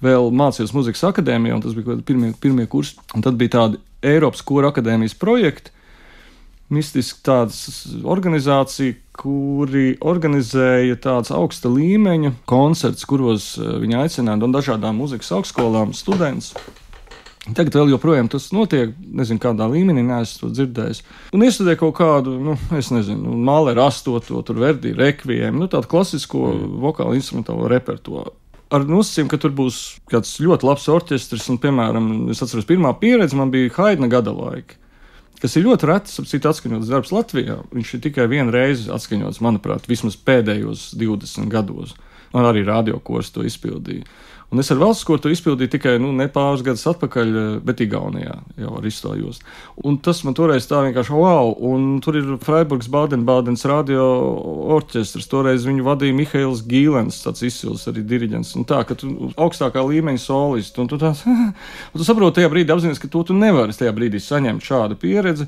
vēl 0.03 0.31
mācījos 0.35 0.73
muzikas 0.75 1.03
akadēmijā, 1.09 1.57
un 1.57 1.65
tas 1.65 1.75
bija 1.77 1.99
pirmie, 2.05 2.31
pirmie 2.41 2.67
kursi. 2.71 2.99
Un 3.15 3.25
tad 3.25 3.39
bija 3.39 3.57
tādi 3.57 3.81
Eiropas 4.05 4.43
kora 4.45 4.71
akadēmijas 4.73 5.17
projekti. 5.19 5.75
Mistiski 6.69 7.23
tāda 7.25 7.55
organizācija, 8.05 8.93
kuri 9.17 9.95
organizēja 10.05 10.99
tādas 11.01 11.31
augsta 11.33 11.71
līmeņa 11.73 12.35
koncertus, 12.49 13.07
kuros 13.09 13.55
eh, 13.57 13.71
viņi 13.81 13.97
aicināja 14.03 14.37
no 14.37 14.51
dažādām 14.53 15.01
muzikas 15.01 15.33
augstskolām 15.33 15.95
studentus. 15.97 16.53
Tagad 17.55 17.73
vēl 17.73 17.95
joprojām 17.95 18.27
tas 18.29 18.51
notiek, 18.53 18.91
nezinu, 18.99 19.41
kādā 19.41 19.65
līmenī, 19.71 20.03
neesmu 20.05 20.43
to 20.43 20.49
dzirdējis. 20.53 20.99
Un 21.33 21.45
iestudēju 21.47 21.79
kaut 21.81 21.95
kādu, 21.97 22.35
nu, 22.45 22.53
es 22.77 22.91
nezinu, 22.93 23.33
mālēru 23.47 23.87
astoto, 23.87 24.43
tur 24.45 24.61
verdi, 24.61 24.93
rekvijiem, 24.93 25.57
nu, 25.57 25.65
tādu 25.71 25.89
klasisko 25.89 26.51
vokālu 26.83 27.17
instrumentālo 27.17 27.71
repertuāru 27.71 28.35
ar 28.73 28.85
nosacījumu, 28.85 29.31
ka 29.31 29.39
tur 29.41 29.53
būs 29.57 29.79
kāds 30.11 30.35
ļoti 30.43 30.67
labs 30.67 30.85
orķestris. 30.91 31.47
Un, 31.53 31.59
piemēram, 31.61 32.11
es 32.33 32.43
atceros, 32.45 32.67
pirmā 32.69 32.93
pieredze 33.01 33.37
man 33.37 33.53
bija 33.53 33.73
Haidna 33.77 34.09
gada 34.11 34.33
laika. 34.35 34.77
Kas 35.39 35.55
ir 35.55 35.63
ļoti 35.63 35.87
rets, 35.87 36.17
ap 36.19 36.27
citu 36.27 36.49
atskaņots 36.49 36.89
darbs 36.91 37.13
Latvijā. 37.15 37.61
Viņš 37.71 37.93
ir 37.95 38.01
tikai 38.03 38.25
vienu 38.31 38.51
reizi 38.51 38.89
atskaņots, 38.91 39.39
manuprāt, 39.45 39.87
vismaz 39.87 40.17
pēdējos 40.19 40.89
20 40.99 41.47
gados. 41.51 41.93
Man 42.33 42.45
arī 42.49 42.65
radiokors 42.67 43.31
to 43.33 43.45
izpildīja. 43.47 44.03
Un 44.49 44.57
es 44.63 44.71
ar 44.73 44.79
valsts 44.81 45.03
skotu 45.05 45.29
izpildīju 45.29 45.69
tikai 45.75 45.91
nu, 46.01 46.09
ne 46.15 46.25
pāris 46.33 46.63
gadus 46.65 46.87
atpakaļ, 46.89 47.35
eh, 47.37 47.49
bet 47.61 47.83
Igaunijā 47.85 48.39
jau 48.57 48.71
ar 48.79 48.87
izstājos. 48.89 49.37
Un 49.85 49.99
tas 50.01 50.23
man 50.25 50.33
toreiz 50.33 50.65
tā 50.65 50.81
vienkārši 50.87 51.13
wow, 51.13 51.53
un 51.69 51.99
tur 52.01 52.17
ir 52.17 52.31
Freiburgas 52.41 52.89
Bādenbādens 52.89 53.67
radio 53.69 54.01
orķestris. 54.73 55.29
Toreiz 55.29 55.67
viņu 55.69 55.85
vadīja 55.85 56.17
Mihails 56.17 56.63
Gīlens, 56.65 57.21
tāds 57.21 57.45
izcils 57.45 57.85
arī 57.91 58.01
diriģents. 58.01 58.55
Un 58.57 58.65
tā, 58.65 58.81
ka 58.89 58.97
tu 58.97 59.31
augstākā 59.37 59.85
līmeņa 59.85 60.25
solists, 60.25 60.81
un 60.81 60.89
tu, 60.89 60.97
tā, 60.97 61.13
un 61.93 62.01
tu 62.01 62.07
saproti 62.07 62.41
tajā 62.41 62.49
brīdī 62.49 62.73
apzināties, 62.73 63.03
ka 63.05 63.11
to 63.13 63.27
tu 63.29 63.37
nevari 63.37 63.77
tajā 63.77 63.93
brīdī 63.93 64.17
saņemt 64.17 64.65
šādu 64.65 64.97
pieredzi 64.97 65.45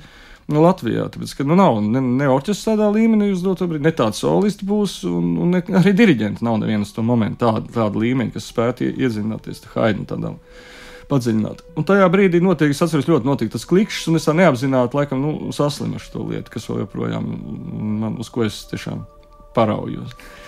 nu, 0.50 0.64
Latvijā. 0.64 1.06
Tāpēc, 1.14 1.36
ka 1.38 1.46
nu, 1.48 1.58
nav 1.60 1.80
ne, 1.86 2.02
ne 2.02 2.28
orķestris 2.32 2.72
tādā 2.72 2.90
līmenī, 2.94 3.32
uz 3.36 3.44
doto 3.46 3.68
brīdi, 3.70 3.86
ne 3.86 3.94
tāds 3.96 4.24
solists 4.24 4.66
būs, 4.68 5.02
un, 5.10 5.36
un 5.44 5.56
ne, 5.58 5.64
arī 5.82 5.94
diriģents 5.98 6.44
nav 6.46 6.60
nevienas 6.64 6.94
to 6.96 7.06
momentu 7.06 7.46
tāda, 7.46 7.66
tāda 7.78 8.04
līmeņa, 8.04 8.36
kas 8.36 8.52
spētu 8.52 8.92
iedzināties 8.92 9.66
Haidnu 9.76 10.08
tādā. 10.10 10.36
Padziļināt. 11.12 11.66
Un 11.76 11.84
tajā 11.84 12.06
brīdī 12.08 12.40
notiek, 12.40 12.72
es 12.72 12.80
atceros, 12.86 13.10
ļoti 13.10 13.28
notika 13.28 13.58
tas 13.58 13.66
klikšķis, 13.68 14.06
un 14.08 14.16
es 14.16 14.28
tā 14.30 14.32
neapzināti, 14.38 14.96
laikam, 14.96 15.20
nu, 15.20 15.52
saslimu 15.52 16.00
ar 16.00 16.06
šo 16.06 16.24
lietu, 16.30 16.54
kas 16.54 16.70
vēl 16.70 16.86
joprojām 16.86 17.26
man, 18.00 18.16
uz 18.24 18.30
ko 18.32 18.46
es 18.46 18.62
tiešām 18.72 19.02
paraujos. 19.52 20.14
Uh, 20.16 20.41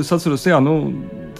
es 0.00 0.12
atceros, 0.14 0.46
jā, 0.48 0.58
nu, 0.64 0.74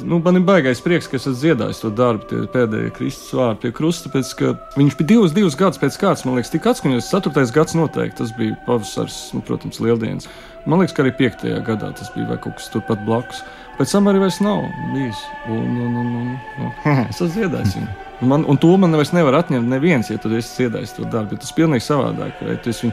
nu, 0.05 0.19
man 0.25 0.39
ir 0.39 0.45
baisais 0.47 0.83
prieks, 0.85 1.09
ka 1.11 1.19
es 1.19 1.27
esmu 1.27 1.41
dziedājis 1.41 1.83
to 1.83 1.91
darbu, 1.97 2.27
tie 2.31 2.43
pēdējie 2.53 2.93
Kristus 2.97 3.33
vārdi 3.37 3.65
pie 3.65 3.73
krusta. 3.77 4.11
Tāpēc, 4.11 4.31
viņš 4.77 4.99
bija 4.99 5.11
divus, 5.15 5.35
divus 5.37 5.59
gadus 5.59 5.81
pēc 5.83 5.99
kārtas, 6.01 6.27
man 6.27 6.39
liekas, 6.39 6.53
tika 6.55 6.75
atskaņots. 6.75 7.11
Ceturtais 7.13 7.55
gads 7.55 7.77
noteikti 7.79 8.21
tas 8.23 8.35
bija 8.37 8.59
pavasaris, 8.69 9.19
nu, 9.37 9.43
protams, 9.47 9.81
lieldienas. 9.85 10.29
Man 10.69 10.83
liekas, 10.83 10.95
ka 10.97 11.05
arī 11.05 11.15
piektajā 11.17 11.63
gadā 11.65 11.91
tas 11.97 12.13
bija 12.17 12.37
kaut 12.37 12.59
kas 12.59 12.69
turpat 12.73 13.03
blakus. 13.07 13.41
Pēc 13.81 13.95
tam 13.95 14.11
arī 14.11 14.21
vairs 14.21 14.43
nav 14.45 14.67
bijis. 14.93 15.21
Un, 15.49 15.77
un, 15.87 15.95
un, 16.03 16.09
un, 16.21 16.33
un, 16.61 16.99
es 17.07 17.17
esmu 17.17 17.31
dziedājis 17.33 17.77
viņu. 17.79 17.93
Man, 18.29 18.45
un 18.45 18.59
to 18.61 18.75
man 18.77 18.93
vairs 18.93 19.15
nevar 19.17 19.39
atņemt 19.39 19.71
neviens, 19.73 20.11
ja 20.13 20.21
tu 20.21 20.29
esi 20.37 20.67
dziedājis 20.67 20.93
to 20.99 21.07
darbu. 21.09 21.39
Tas 21.41 21.55
ir 21.55 21.57
pilnīgi 21.63 21.87
savādāk. 21.87 22.43
Vai 22.45 22.59
tu 22.61 22.75
viņu, 22.77 22.93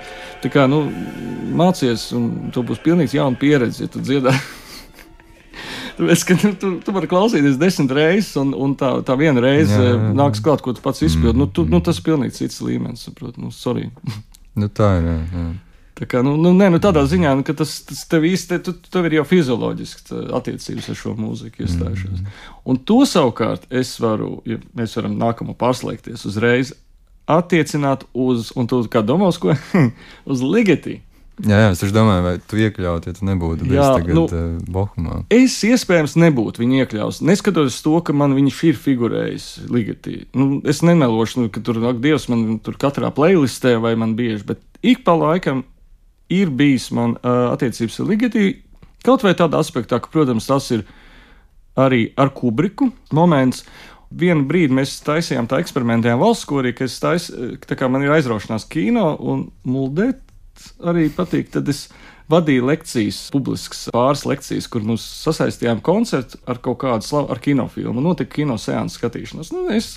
kā, 0.53 0.63
nu, 0.71 0.85
mācies, 1.59 2.07
un 2.15 2.53
tu 2.55 2.63
būs 2.63 2.79
pilnīgi 2.85 3.19
jauna 3.19 3.35
pieredze, 3.39 3.83
ja 3.83 3.91
tu 3.91 3.99
dziedā. 3.99 4.31
Tāpēc, 5.97 6.23
ka, 6.29 6.35
nu, 6.43 6.53
tu, 6.61 6.71
tu 6.85 6.93
vari 6.93 7.09
klausīties 7.09 7.57
desmit 7.57 7.93
reizes, 7.97 8.35
un, 8.37 8.51
un 8.53 8.75
tā, 8.77 8.91
tā 9.05 9.15
viena 9.17 9.41
reize 9.41 9.73
jā, 9.73 9.85
jā, 9.87 9.93
jā. 9.95 10.09
nāks 10.17 10.41
klāt, 10.45 10.61
ko 10.65 10.75
tu 10.77 10.83
pats 10.83 11.01
izpildi. 11.01 11.33
Mm, 11.33 11.41
nu, 11.41 11.47
tu, 11.49 11.65
nu, 11.69 11.81
tas 11.83 11.97
ir 11.97 12.05
pilnīgi 12.05 12.37
cits 12.37 12.59
līmenis, 12.61 13.07
saprot, 13.07 13.39
nu, 13.41 13.49
sorry. 13.55 13.87
nu, 14.59 14.69
tā 14.69 14.91
ir. 14.99 15.09
Jā, 15.09 15.21
jā. 15.33 15.47
Tā 15.97 16.05
kā, 16.05 16.21
nu, 16.21 16.35
nu, 16.37 16.51
nē, 16.53 16.67
nu, 16.75 16.77
tādā 16.81 17.01
ziņā, 17.09 17.31
nu, 17.39 17.43
ka 17.45 17.55
tas, 17.57 17.71
tas 17.89 18.03
tev 18.09 18.27
īsti 18.29 18.59
tu, 18.61 18.75
tev 18.93 19.07
ir 19.09 19.15
jau 19.17 19.23
fizioloģiski 19.25 20.19
attiecības 20.37 20.91
ar 20.93 20.99
šo 20.99 21.13
mūziku 21.17 21.63
iestājušās. 21.65 22.19
Mm. 22.21 22.35
Un 22.69 22.77
to 22.85 22.99
savukārt 23.09 23.65
es 23.73 23.95
varu, 24.03 24.35
ja 24.45 24.59
mēs 24.77 24.93
varam 24.99 25.17
nākamo 25.17 25.57
pārslēgties 25.57 26.27
uzreiz, 26.29 26.75
attiecināt 27.27 28.05
uz, 28.13 28.51
un 28.53 28.69
tu 28.69 28.83
kā 28.93 29.01
domās, 29.01 29.41
ko 29.41 29.57
uz 30.31 30.45
ligetī. 30.45 30.99
Jā, 31.45 31.57
jā, 31.61 31.73
es 31.75 31.93
domāju, 31.93 32.23
vai 32.25 32.33
tu 32.41 32.57
iekļautu, 32.57 33.11
ja 33.11 33.13
tu 33.13 33.25
nebūtu 33.27 33.67
bijis 33.67 33.91
tagad 33.99 34.15
nu, 34.17 34.23
uh, 34.25 34.45
Bohumā. 34.73 35.19
Es 35.33 35.59
iespējams 35.67 36.15
nebūtu 36.17 36.63
viņu 36.63 36.79
iekļauts. 36.81 37.19
Neskatoties 37.29 37.77
to, 37.85 37.93
ka 38.01 38.15
man 38.17 38.33
viņš 38.33 38.61
ir 38.71 38.79
figurējis 38.81 39.45
ligatī. 39.69 40.15
Nu, 40.33 40.63
es 40.65 40.81
nemelošu, 40.81 41.43
nu, 41.43 41.51
ka 41.53 41.61
tur, 41.61 41.77
ak, 41.91 42.01
Dievs, 42.01 42.25
man 42.33 42.57
tur 42.65 42.79
katrā 42.81 43.11
playlistē 43.13 43.75
vai 43.83 43.93
man 43.99 44.17
bieži, 44.17 44.47
bet 44.49 44.81
ik 44.81 45.05
pa 45.05 45.13
laikam 45.13 45.61
ir 46.33 46.49
bijis 46.49 46.89
man 46.97 47.19
uh, 47.19 47.51
attiecības 47.53 48.01
ar 48.01 48.09
ligatī. 48.09 48.47
Kaut 49.05 49.21
vai 49.21 49.37
tādā 49.37 49.61
aspektā, 49.61 50.01
ka, 50.01 50.09
protams, 50.09 50.49
tas 50.49 50.73
ir 50.73 50.87
arī 51.77 52.07
ar 52.17 52.33
Kubriku 52.33 52.89
moments. 53.13 53.61
Vienu 54.09 54.47
brīdi 54.49 54.73
mēs 54.73 54.97
taisījām 55.05 55.45
tā 55.51 55.59
eksperimentējām 55.61 56.17
valsts 56.17 56.49
korī, 56.49 56.73
ka 56.73 56.87
es 56.87 56.97
tais, 57.03 57.27
tā 57.67 57.77
kā 57.77 57.91
man 57.91 58.05
ir 58.07 58.15
aizraušanās 58.15 58.65
kino 58.71 59.11
un 59.19 59.51
muldēt 59.67 60.23
arī 60.83 61.07
patīk, 61.13 61.51
tad 61.53 61.69
es 61.71 61.87
vadīju 62.31 62.65
lekcijas, 62.67 63.19
publiskas 63.31 63.85
pāris 63.95 64.25
lekcijas, 64.27 64.67
kur 64.71 64.83
mums 64.85 65.05
sasaistījām 65.23 65.81
koncertu 65.83 66.39
ar 66.47 66.59
kaut 66.63 66.81
kādu 66.83 67.07
slavu, 67.07 67.31
ar 67.31 67.39
kinofilmu. 67.43 68.03
Notika 68.03 68.35
kino 68.39 68.57
seansu 68.59 68.99
skatīšanās. 68.99 69.53
Nu, 69.55 69.67
es 69.71 69.95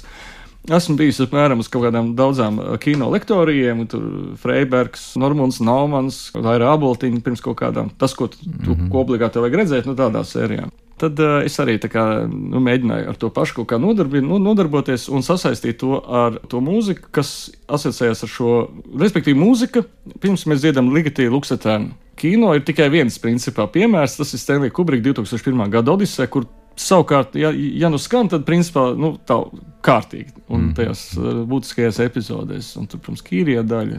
esmu 0.71 0.97
bijis 1.01 1.21
apmēram 1.25 1.63
uz 1.63 1.71
kaut 1.73 1.89
kādām 1.89 2.13
daudzām 2.19 2.61
uh, 2.63 2.75
kino 2.83 3.11
lektorijiem, 3.11 3.83
tur 3.91 4.05
Freibergs, 4.43 5.15
Normons, 5.21 5.59
Naumans, 5.65 6.29
Laira 6.37 6.75
Aboltiņa 6.77 7.25
pirms 7.25 7.43
kaut 7.45 7.59
kādām. 7.63 7.91
Tas, 7.99 8.15
ko 8.15 8.31
tu, 8.31 8.39
mm 8.47 8.63
-hmm. 8.67 8.93
ko 8.93 9.03
obligāti 9.03 9.43
vajag 9.43 9.59
redzēt, 9.63 9.91
nu 9.91 9.97
tādā 9.99 10.23
sērijā. 10.23 10.71
Tad 11.01 11.21
uh, 11.23 11.39
es 11.47 11.57
arī 11.63 11.79
kā, 11.81 12.05
nu, 12.29 12.61
mēģināju 12.61 13.09
ar 13.09 13.19
to 13.21 13.31
pašu 13.33 13.61
kaut 13.61 13.71
kā 13.73 13.79
nodarbi, 13.81 14.21
nu, 14.25 14.37
nodarboties 14.43 15.09
un 15.09 15.25
sasaistīt 15.25 15.79
to 15.81 15.97
ar 16.01 16.37
to 16.51 16.61
mūziku, 16.65 17.09
kas 17.17 17.51
asociējas 17.73 18.27
ar 18.27 18.33
šo, 18.35 18.53
respektīvi, 19.01 19.39
mūzika. 19.41 19.87
Pirms 20.21 20.45
mēs 20.51 20.61
dziedam 20.61 20.93
Ligatī 20.93 21.31
Luksatēnu. 21.33 21.95
Kino 22.21 22.53
ir 22.53 22.67
tikai 22.69 22.91
viens 22.93 23.17
principā 23.23 23.65
piemērs, 23.73 24.19
tas 24.21 24.35
ir 24.37 24.43
Stanley 24.43 24.73
Kubrick 24.77 25.07
2001. 25.07 25.71
gada 25.73 25.97
Odisē, 25.97 26.29
kur 26.29 26.45
Savukārt, 26.81 27.35
ja, 27.37 27.51
ja 27.53 27.91
nu 27.93 27.99
skan, 28.01 28.31
tad 28.31 28.47
principā 28.49 28.87
nu, 28.97 29.13
tā 29.27 29.37
kārtīgi 29.85 30.31
un 30.49 30.71
mm. 30.71 30.71
tajās 30.79 31.03
uh, 31.19 31.43
būtiskajās 31.51 31.99
epizodēs, 32.07 32.71
un 32.81 32.87
tur, 32.89 33.03
protams, 33.03 33.25
kīrija 33.27 33.65
daļa, 33.69 33.99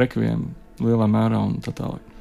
rekvijiem 0.00 0.46
lielā 0.80 1.08
mērā 1.12 1.42
un 1.42 1.58
tā 1.64 1.74
tālāk. 1.76 2.11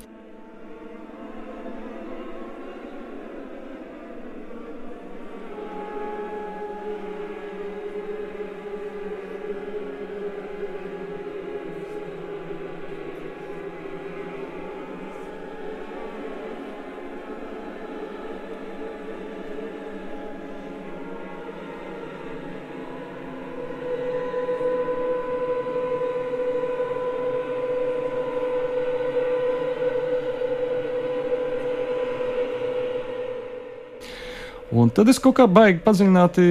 Tad 34.95 35.09
es 35.11 35.19
kaut 35.21 35.35
kā 35.39 35.45
baigi 35.49 35.81
padziļināti, 35.85 36.43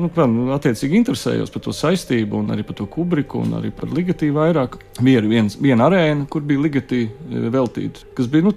nu, 0.00 0.08
kā, 0.14 0.26
nu, 0.30 0.48
attiecīgi 0.56 0.98
interesējos 1.00 1.52
par 1.54 1.62
to 1.64 1.74
saistību, 1.76 2.40
un 2.42 2.54
arī 2.54 2.64
par 2.66 2.78
to 2.78 2.86
kubriku, 2.90 3.40
un 3.44 3.56
arī 3.58 3.72
par 3.74 3.92
ligatīvu 3.92 4.36
vairāk. 4.38 4.78
Bija 5.04 5.22
viens, 5.26 5.58
viena 5.60 5.88
arēna, 5.90 6.26
kur 6.32 6.44
bija 6.46 6.62
ligatīva 6.64 7.10
eh, 7.10 7.48
veltīta, 7.54 8.06
kas 8.16 8.30
bija 8.32 8.46
nu, 8.46 8.54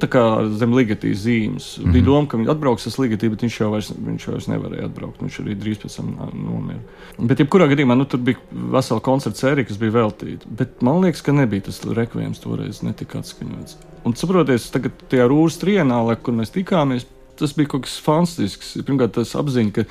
zem 0.60 0.76
ligatīvas 0.78 1.26
zīmes. 1.26 1.68
Mm 1.78 1.84
-hmm. 1.84 1.94
Bija 1.98 2.06
doma, 2.06 2.28
ka 2.28 2.38
viņš 2.38 2.54
atbrauks 2.56 2.88
ar 2.88 2.98
ligatīvu, 3.06 3.36
bet 3.36 3.46
viņš 3.48 3.60
jau 3.60 3.72
vairs, 3.72 3.92
viņš 4.08 4.28
jau 4.28 4.34
vairs 4.34 4.50
nevarēja 4.54 4.86
atbraukt. 4.86 5.22
Viņš 5.22 5.40
arī 5.44 5.56
drīz 5.60 5.84
pēc 5.84 5.96
tam 5.98 6.16
nomira. 6.34 6.80
Bet, 7.20 7.40
jebkurā 7.40 7.68
gadījumā, 7.68 7.98
nu, 7.98 8.06
tur 8.06 8.20
bija 8.20 8.38
vesela 8.52 9.00
koncerta 9.00 9.40
sērija, 9.40 9.68
kas 9.68 9.78
bija 9.78 9.92
veltīta. 9.92 10.46
Bet 10.50 10.82
man 10.82 11.02
liekas, 11.04 11.22
ka 11.22 11.32
nebija 11.32 11.62
tas 11.62 11.82
rekvijams 11.84 12.40
toreiz 12.40 12.82
netika 12.82 13.20
atskaņots. 13.20 13.78
Un 14.06 14.16
saprotiet, 14.16 14.64
tagad 14.72 14.92
tajā 15.12 15.28
rūras 15.28 15.60
trienālē, 15.60 16.16
kur 16.24 16.34
mēs 16.34 16.54
tikāmies, 16.56 17.06
tas 17.40 17.56
bija 17.58 17.74
kaut 17.74 17.88
kas 17.88 17.98
fantastisks. 18.04 18.76
Pirmkārt, 18.86 19.16
tas 19.20 19.36
apziņa, 19.40 19.76
ka. 19.80 19.88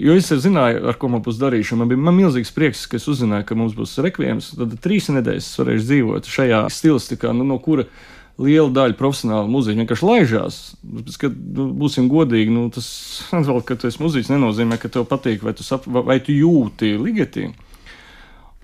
Jo 0.00 0.14
es 0.16 0.30
zināju, 0.32 0.80
ar 0.88 0.96
ko 0.96 1.10
man 1.12 1.20
būs 1.20 1.36
darīšana. 1.42 1.82
Man 1.82 1.90
bija 1.90 2.00
man 2.00 2.16
milzīgs 2.16 2.54
prieks, 2.56 2.86
ka 2.88 2.96
es 2.96 3.04
uzzināju, 3.10 3.44
ka 3.48 3.56
mums 3.58 3.74
būs 3.76 3.98
rekvijams. 4.00 4.54
Tad 4.56 4.78
trīs 4.80 5.10
nedēļas 5.12 5.50
varēšu 5.60 5.84
dzīvot 5.90 6.30
šajā 6.30 6.62
stilistikā, 6.72 7.34
nu, 7.36 7.44
no 7.44 7.58
kura 7.60 7.84
liela 8.40 8.70
daļa 8.72 8.96
profesionāla 8.96 9.50
mūziķa 9.52 9.82
vienkārši 9.82 10.06
laižās. 10.08 10.60
Kad, 11.20 11.36
nu, 11.36 11.68
būsim 11.82 12.08
godīgi, 12.08 12.52
nu, 12.54 12.68
tas 12.72 12.88
vēl, 13.50 13.60
ka 13.66 13.76
tu 13.76 13.90
esi 13.90 14.00
mūziķis, 14.00 14.32
nenozīmē, 14.32 14.80
ka 14.80 14.88
tev 14.92 15.04
patīk 15.10 15.44
vai 15.44 15.52
tu, 15.58 15.66
sap, 15.66 15.84
vai 15.84 16.16
tu 16.24 16.32
jūti 16.32 16.94
ligatī. 16.96 17.50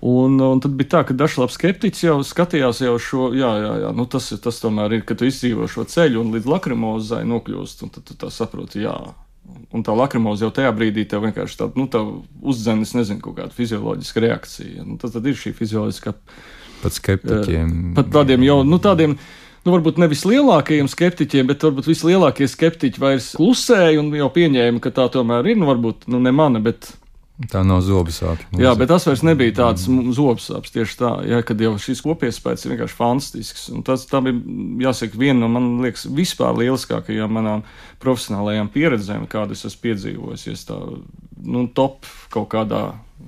Un, 0.01 0.35
un 0.37 0.59
tad 0.61 0.75
bija 0.77 0.91
tā, 0.91 0.99
ka 1.07 1.15
daži 1.17 1.39
labi 1.41 1.55
skeptiķi 1.55 2.05
jau 2.05 2.17
skatījās 2.25 2.83
jau 2.83 2.97
šo, 3.01 3.29
jā, 3.33 3.49
jā, 3.63 3.71
jā 3.81 3.93
nu 3.97 4.03
tas, 4.05 4.27
tas 4.43 4.59
tomēr 4.61 4.99
ir, 4.99 5.05
ka 5.09 5.17
tu 5.17 5.25
izdzīvo 5.25 5.65
šo 5.71 5.87
ceļu 5.89 6.21
un 6.21 6.35
līdz 6.35 6.49
lakrimozai 6.51 7.23
nokļūst, 7.25 7.81
un 7.87 7.93
tad 7.95 8.05
tu 8.05 8.17
tā 8.21 8.29
saproti, 8.33 8.83
jā. 8.85 8.93
Un 9.73 9.81
tā 9.81 9.95
lakrimoza 9.97 10.45
jau 10.45 10.51
tajā 10.53 10.69
brīdī 10.75 11.07
tev 11.09 11.23
vienkārši 11.25 11.57
tāda, 11.63 11.79
nu, 11.79 11.87
tā 11.89 12.03
uzdzenis, 12.43 12.93
nezinu, 12.93 13.23
kaut 13.23 13.39
kāda 13.39 13.55
fizioloģiska 13.57 14.23
reakcija. 14.27 14.85
Nu, 14.85 14.99
tad, 15.01 15.15
tad 15.15 15.25
ir 15.25 15.39
šī 15.39 15.55
fizioloģiskā. 15.57 16.13
Pat 16.83 16.97
skeptiķiem. 16.99 17.73
Pat 17.97 18.13
tādiem 18.13 18.45
jau, 18.45 18.59
nu, 18.67 18.77
tādiem. 18.83 19.17
Nu, 19.65 19.73
varbūt 19.73 19.97
nevis 19.99 20.21
lielākajiem 20.27 20.87
skeptiķiem, 20.91 21.47
bet 21.49 21.63
varbūt 21.65 21.89
vislielākie 21.89 22.45
skeptiķi 22.47 23.01
vairs 23.01 23.33
klusēja 23.39 23.97
un 24.03 24.13
jau 24.15 24.29
pieņēma, 24.35 24.83
ka 24.83 24.93
tā 24.95 25.07
tomēr 25.15 25.49
ir. 25.51 25.57
Nu, 25.59 25.67
varbūt 25.71 26.05
nu, 26.11 26.21
ne 26.23 26.35
mana, 26.35 26.61
bet 26.63 26.91
Tā 27.37 27.59
nav 27.61 27.83
zobu 27.85 28.09
sāpes. 28.09 28.47
Jā, 28.57 28.71
bet 28.73 28.89
tas 28.89 29.03
vairs 29.05 29.21
nebija 29.21 29.53
tāds 29.59 29.83
zobu 30.17 30.41
sāpes. 30.41 30.71
Tieši 30.73 30.95
tā, 30.97 31.11
jā, 31.29 31.43
kad 31.45 31.59
jau 31.61 31.75
šis 31.81 32.01
kopiespēks 32.01 32.65
ir 32.65 32.73
vienkārši 32.73 32.97
fantastisks. 32.97 33.67
Un 33.69 33.83
tas 33.85 34.07
bija, 34.09 34.33
jāsaka, 34.87 35.19
viena 35.21 35.43
no 35.43 35.51
man 35.53 35.67
liekas, 35.83 36.07
vispār 36.17 36.57
lieliskākajām 36.57 37.37
manām 37.37 37.61
profesionālajām 38.01 38.73
pieredzēm, 38.73 39.29
kādas 39.29 39.67
esmu 39.69 39.83
piedzīvojis. 39.85 40.47
Es 40.49 40.65
tā, 40.65 40.79
nu, 41.45 41.67
top 41.77 42.09
kaut 42.33 42.49
kādā 42.55 42.83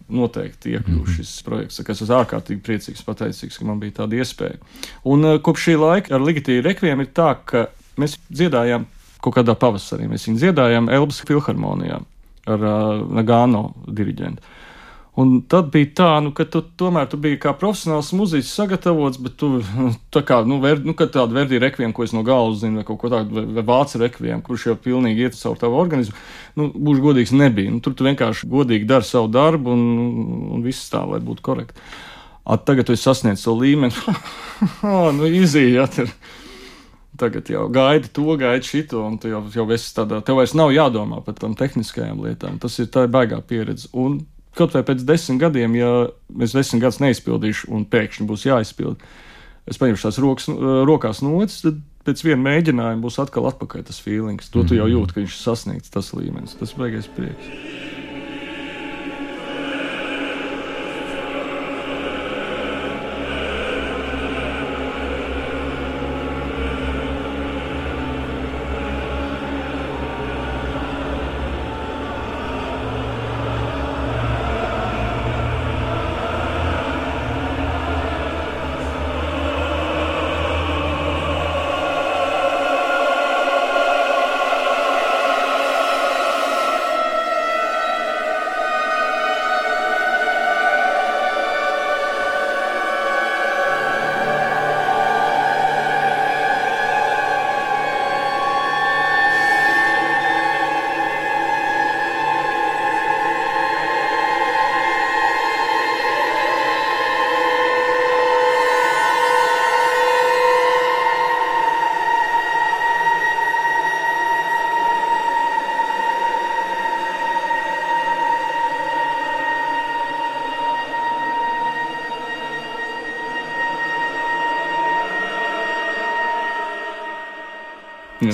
noteikti 0.10 0.74
iekļuvu 0.74 1.04
mm 1.04 1.06
-hmm. 1.06 1.16
šis 1.22 1.38
projekts. 1.46 1.80
Es 1.86 2.02
esmu 2.02 2.18
ārkārtīgi 2.24 2.66
priecīgs, 2.66 3.06
pateicīgs, 3.06 3.62
ka 3.62 3.66
man 3.70 3.80
bija 3.80 4.02
tāda 4.02 4.18
iespēja. 4.18 4.58
Un 5.06 5.26
uh, 5.26 5.42
kopš 5.42 5.70
šī 5.70 5.80
laika 5.86 6.16
ar 6.16 6.26
Ligitīvu 6.26 6.66
rekviem 6.66 7.06
ir 7.06 7.14
tā, 7.14 7.36
ka 7.46 7.68
mēs 7.98 8.18
dziedājām 8.34 8.90
kaut 9.22 9.36
kādā 9.38 9.54
pavasarī. 9.54 10.10
Mēs 10.10 10.26
viņu 10.26 10.42
dziedājām 10.42 10.90
Elbas 10.90 11.22
filharmonijā 11.22 12.02
ar 12.56 12.66
uh, 12.66 13.04
Nagano 13.20 13.70
diriģentu. 13.88 14.56
Un 15.20 15.40
tad 15.52 15.72
bija 15.74 15.90
tā, 15.98 16.10
nu, 16.24 16.30
ka 16.36 16.46
tu 16.48 16.62
tomēr 16.80 17.08
tu 17.12 17.18
biji 17.20 17.40
kā 17.44 17.52
profesionāls 17.58 18.14
mūziķis 18.16 18.52
sagatavots, 18.56 19.20
bet 19.20 19.36
tu 19.42 19.50
tā 20.16 20.22
kā, 20.24 20.38
nu, 20.48 20.62
ver, 20.64 20.80
nu 20.86 20.94
tādu 20.96 21.36
verdīju 21.36 21.64
rekviem, 21.66 21.94
ko 21.96 22.06
es 22.06 22.14
no 22.16 22.22
galvas 22.24 22.62
zinu, 22.62 22.80
vai 22.80 22.86
kaut 22.88 23.02
ko 23.02 23.12
tādu, 23.12 23.36
vai, 23.36 23.44
vai 23.58 23.66
vācu 23.68 24.00
rekviem, 24.00 24.44
kurš 24.46 24.70
jau 24.70 24.78
pilnīgi 24.80 25.26
iet 25.26 25.36
caur 25.36 25.60
tavu 25.60 25.80
organismu, 25.82 26.16
nu, 26.62 26.70
būšu 26.72 27.04
godīgs, 27.04 27.36
nebija. 27.36 27.74
Nu, 27.74 27.82
tur 27.84 27.98
tu 27.98 28.08
vienkārši 28.08 28.48
godīgi 28.54 28.88
dari 28.88 29.08
savu 29.10 29.28
darbu 29.34 29.76
un, 29.76 29.84
un 30.56 30.64
viss 30.64 30.88
tā, 30.94 31.04
lai 31.10 31.20
būtu 31.26 31.44
korekti. 31.50 31.90
At 32.50 32.64
tagad 32.70 32.88
tu 32.88 32.96
esi 32.96 33.10
sasniedzis 33.10 33.44
savu 33.44 33.66
līmeni, 33.66 34.16
nu, 35.20 35.34
izījāt. 35.42 36.00
Ja, 36.00 36.08
tagad 37.20 37.50
jau 37.52 37.68
gaidi 37.74 38.10
to, 38.16 38.26
gaidi 38.40 38.66
šito, 38.66 39.04
un 39.06 39.18
tu 39.22 39.30
jau, 39.32 39.44
jau 39.54 39.66
esi 39.76 39.92
tādā, 39.98 40.22
tev 40.26 40.40
vairs 40.40 40.56
nav 40.58 40.72
jādomā 40.76 41.22
par 41.26 41.36
tām 41.40 41.56
tehniskajām 41.60 42.22
lietām. 42.26 42.60
Tas 42.64 42.80
ir 42.80 42.88
tā 42.94 43.06
baigā 43.12 43.42
pieredze. 43.46 43.90
Un 43.94 44.22
kaut 44.58 44.74
vai 44.74 44.82
pēc 44.88 45.04
desmit 45.08 45.40
gadiem, 45.44 45.76
ja 45.80 45.92
es 46.42 46.56
desmit 46.58 46.82
gadus 46.84 47.00
neizpildīšu, 47.04 47.70
un 47.76 47.86
pēkšņi 47.86 48.26
būs 48.28 48.48
jāizpild, 48.50 49.04
es 49.70 49.78
paņemšu 49.78 50.08
tās 50.08 50.18
rokas, 50.24 50.50
rokās 50.90 51.22
notis, 51.22 51.62
tad 51.62 51.78
pēc 52.08 52.24
viena 52.26 52.42
mēģinājuma 52.48 53.04
būs 53.04 53.20
atkal 53.22 53.46
atpakaļ 53.52 53.86
tas 53.86 54.00
feelings. 54.02 54.50
To 54.50 54.64
tu 54.64 54.76
jau 54.80 54.88
Mhm. 54.88 54.96
jūti, 54.96 55.14
ka 55.14 55.22
viņš 55.22 55.36
ir 55.36 55.44
sasniegts 55.44 55.92
tas 55.94 56.12
līmenis. 56.18 56.58
Tas 56.58 56.74
baigais 56.74 57.08
prieks. 57.08 57.52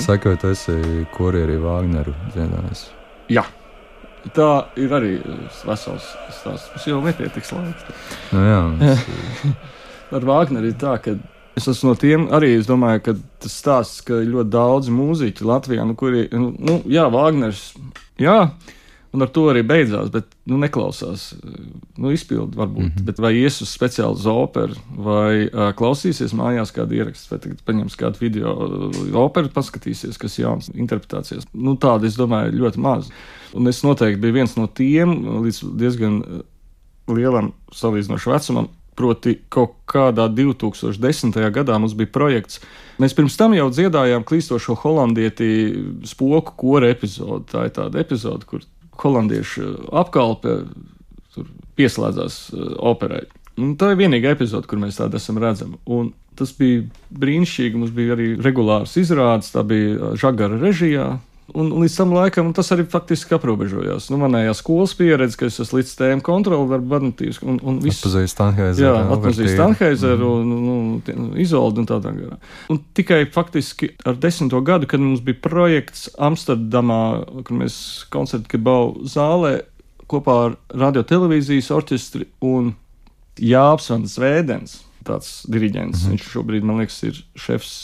Vai 0.06 0.18
tu 0.22 0.50
esi 0.52 0.72
kurjeri 1.16 1.56
Vāgneru 1.58 2.12
dziedājis? 2.30 2.82
Jā. 3.34 3.42
Tā 4.36 4.50
ir 4.78 4.92
arī 4.94 5.16
vesels 5.66 6.06
stāsts. 6.30 6.68
Mums 6.70 6.86
jau 6.86 7.00
nepietiks 7.02 7.50
laika. 7.54 7.94
Nu, 8.30 8.44
jā, 8.46 8.60
mums, 8.70 9.56
Ar 10.14 10.26
Vāgneru 10.28 10.70
ir 10.70 10.76
tā, 10.78 10.92
ka 11.02 11.16
es 11.58 11.66
esmu 11.72 11.90
no 11.90 11.98
tiem 11.98 12.28
arī. 12.38 12.52
Es 12.60 12.70
domāju, 12.70 13.02
ka 13.02 13.16
tas 13.42 13.58
stāsts, 13.64 14.04
ka 14.06 14.20
ļoti 14.22 14.52
daudz 14.54 14.92
mūziķu 14.94 15.50
Latvijā, 15.50 15.86
nu, 15.88 15.98
kuri, 15.98 16.28
nu, 16.38 16.52
nu, 16.54 16.78
jā, 16.86 17.08
Vāgners, 17.10 17.64
jā, 18.22 18.38
un 19.10 19.26
ar 19.26 19.34
to 19.34 19.48
arī 19.50 19.66
beidzās, 19.66 20.14
bet, 20.14 20.30
nu, 20.46 20.60
neklausās, 20.62 21.32
nu, 22.00 22.12
izpildi 22.14 22.58
varbūt, 22.58 22.82
mm. 22.82 22.92
-hmm. 22.96 23.06
bet 23.08 23.20
vai 23.22 23.32
ies 23.38 23.60
uz 23.64 23.72
speciālu 23.72 24.32
operu, 24.32 24.74
vai 24.96 25.46
uh, 25.46 25.72
klausīsies 25.76 26.34
mājās 26.36 26.72
kādu 26.74 26.98
ierakstu, 26.98 27.30
vai 27.30 27.38
tagad 27.38 27.62
paņems 27.66 27.96
kādu 27.96 28.20
video 28.20 28.54
operu, 29.22 29.52
paskatīsies, 29.54 30.18
kas 30.18 30.38
jauns 30.38 30.70
interpretācijas. 30.74 31.46
Nu, 31.52 31.76
tāda, 31.76 32.06
es 32.06 32.16
domāju, 32.16 32.56
ļoti 32.56 32.80
maz. 32.80 33.10
Un 33.54 33.66
es 33.66 33.82
noteikti 33.82 34.20
biju 34.20 34.32
viens 34.40 34.56
no 34.56 34.66
tiem 34.66 35.42
līdz 35.44 35.62
diezgan 35.78 36.22
lielam 37.08 37.52
salīdzinoši 37.72 38.30
vecumam, 38.30 38.68
Proti, 38.96 39.34
kaut 39.52 39.74
kādā 39.84 40.24
2010. 40.32 41.34
gadā 41.52 41.76
mums 41.76 41.92
bija 41.92 42.08
projekts. 42.08 42.62
Mēs 42.96 43.12
pirms 43.12 43.34
tam 43.36 43.52
jau 43.52 43.66
dziedājām 43.68 44.24
klīstošo 44.24 44.78
holandieti 44.80 45.48
spoku 46.08 46.54
kora 46.56 46.88
epizodi. 46.94 47.44
Tā 47.50 47.66
ir 47.68 47.74
tāda 47.76 48.00
epizode, 48.00 48.48
kur 48.48 48.64
holandiešu 49.02 49.90
apkalpe 50.00 50.62
pieslēdzās 51.76 52.38
uh, 52.54 52.70
operai. 52.92 53.24
Un 53.56 53.76
tā 53.80 53.94
ir 53.94 54.02
vienīgā 54.02 54.34
epizode, 54.36 54.68
kur 54.68 54.78
mēs 54.82 54.98
tādu 55.00 55.16
esam 55.16 55.38
redzami. 55.40 55.78
Un 55.88 56.10
tas 56.36 56.50
bija 56.52 56.82
brīnišķīgi. 57.16 57.78
Mums 57.80 57.94
bija 57.96 58.12
arī 58.16 58.34
regulārs 58.44 58.98
izrādes, 59.00 59.48
tā 59.54 59.62
bija 59.64 60.12
žagara 60.20 60.58
režijā. 60.60 61.14
Un 61.54 61.68
līdz 61.78 61.94
tam 61.94 62.10
laikam 62.10 62.48
tas 62.52 62.68
arī 62.74 62.82
faktiski 62.90 63.36
aprobežojās. 63.36 64.08
Nu, 64.10 64.18
manējā 64.18 64.50
skolas 64.58 64.92
pieredze, 64.98 65.38
ka 65.38 65.46
es 65.46 65.60
esmu 65.62 65.78
līdz 65.78 65.92
tēmu 66.00 66.24
kontroli, 66.26 66.66
var 66.68 66.82
vadīties 66.90 67.38
un, 67.46 67.60
un 67.62 67.78
viss. 67.84 68.02
Atpazīst 68.02 68.34
Stanheizeru. 68.34 68.82
Jā, 68.88 69.04
atpazīst 69.14 69.52
Stanheizeru 69.54 70.32
Mhm. 70.42 70.50
un, 70.50 70.66
un, 70.74 71.22
un 71.30 71.38
Izoldu 71.40 71.80
un 71.84 71.86
tādā 71.88 72.10
garā. 72.16 72.40
Un 72.68 72.82
tikai 72.98 73.22
faktiski 73.30 73.92
ar 74.04 74.18
desmito 74.20 74.60
gadu, 74.60 74.90
kad 74.90 75.00
mums 75.00 75.22
bija 75.22 75.38
projekts 75.46 76.10
Amsterdamā, 76.18 77.00
kur 77.46 77.56
mēs 77.62 77.78
koncertu 78.10 78.50
Kebau 78.56 78.96
zālē 79.06 79.60
kopā 80.10 80.36
ar 80.46 80.56
radio 80.70 81.04
televīzijas 81.06 81.72
orķestri 81.74 82.28
un 82.44 82.74
Jāps 83.42 83.90
Van 83.92 84.06
Svēdens, 84.08 84.80
tāds 85.06 85.44
diriģents. 85.50 86.06
Mhm. 86.06 86.14
Viņš 86.14 86.32
šobrīd, 86.32 86.66
man 86.66 86.80
liekas, 86.82 87.02
ir 87.08 87.22
šefs 87.36 87.76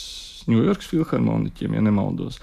Ņujorkas 0.50 0.88
filharmoniķiem, 0.90 1.76
ja 1.76 1.80
nemaldos. 1.84 2.40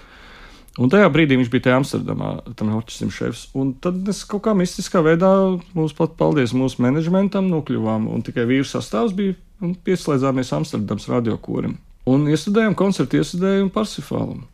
Un 0.80 0.88
tajā 0.88 1.10
brīdī 1.12 1.36
viņš 1.36 1.50
bija 1.52 1.66
tajā 1.66 1.80
Amsterdamā, 1.80 2.30
tam 2.56 2.70
orķestrim 2.78 3.10
šefs. 3.12 3.48
Un 3.58 3.74
tad 3.84 3.98
mēs 4.06 4.22
kaut 4.24 4.46
kā 4.46 4.54
mistiskā 4.56 5.02
veidā, 5.04 5.28
mums 5.76 5.92
pat 5.98 6.14
paldies 6.16 6.54
mūsu 6.56 6.80
menedžmentam, 6.80 7.50
nokļuvām. 7.52 8.06
Un 8.08 8.24
tikai 8.24 8.46
vīru 8.48 8.64
sastāvs 8.64 9.12
bija 9.16 9.36
un 9.60 9.74
pieslēdzāmies 9.74 10.54
Amsterdamas 10.56 11.08
radiokorim. 11.10 11.76
Un 12.08 12.24
iestudējām 12.32 12.78
koncertu 12.78 13.20
iestudējumu 13.20 13.74
Parsifālam. 13.74 14.46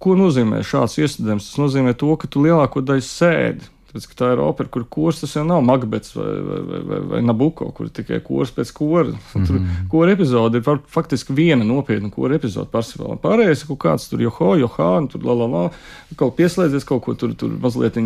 Ko 0.00 0.16
nozīmē 0.16 0.62
šāds 0.64 0.96
iestudējums? 1.02 1.50
Tas 1.50 1.60
nozīmē 1.60 1.92
to, 1.98 2.14
ka 2.20 2.30
tu 2.30 2.44
lielāko 2.46 2.80
daļu 2.84 3.04
sēdi. 3.04 3.68
Tāpēc, 3.96 4.16
tā 4.18 4.28
ir 4.34 4.40
opera, 4.44 4.68
kur 4.68 4.84
kurs 4.92 5.22
tas 5.22 5.32
jau 5.36 5.44
nav 5.46 5.62
Makbets 5.64 6.14
vai, 6.16 6.28
vai, 6.44 6.58
vai, 6.66 6.80
vai, 6.90 6.98
vai 7.12 7.20
Nabuko, 7.24 7.70
kur 7.76 7.88
tikai 7.88 8.20
kurs 8.24 8.52
pēc 8.52 8.72
kora. 8.76 9.14
Tur 9.32 9.40
mm 9.40 9.64
-hmm. 9.64 9.88
kora 9.90 10.12
epizode 10.12 10.58
ir 10.58 10.80
faktiski 10.86 11.32
viena 11.32 11.64
nopietna 11.64 12.10
kora 12.10 12.34
epizode 12.34 12.68
Parsifālam. 12.72 13.18
Pārējais 13.18 13.62
ir 13.62 13.68
kaut 13.68 13.78
kāds 13.78 14.08
tur 14.10 14.20
joho, 14.20 14.56
johā, 14.56 15.08
tur 15.08 15.24
la 15.24 15.34
la 15.34 15.46
la, 15.46 15.70
kaut 16.16 16.36
pieslēdzies 16.36 16.84
kaut 16.84 17.02
ko 17.04 17.14
tur, 17.14 17.34
tur 17.34 17.50
mazliet, 17.50 17.96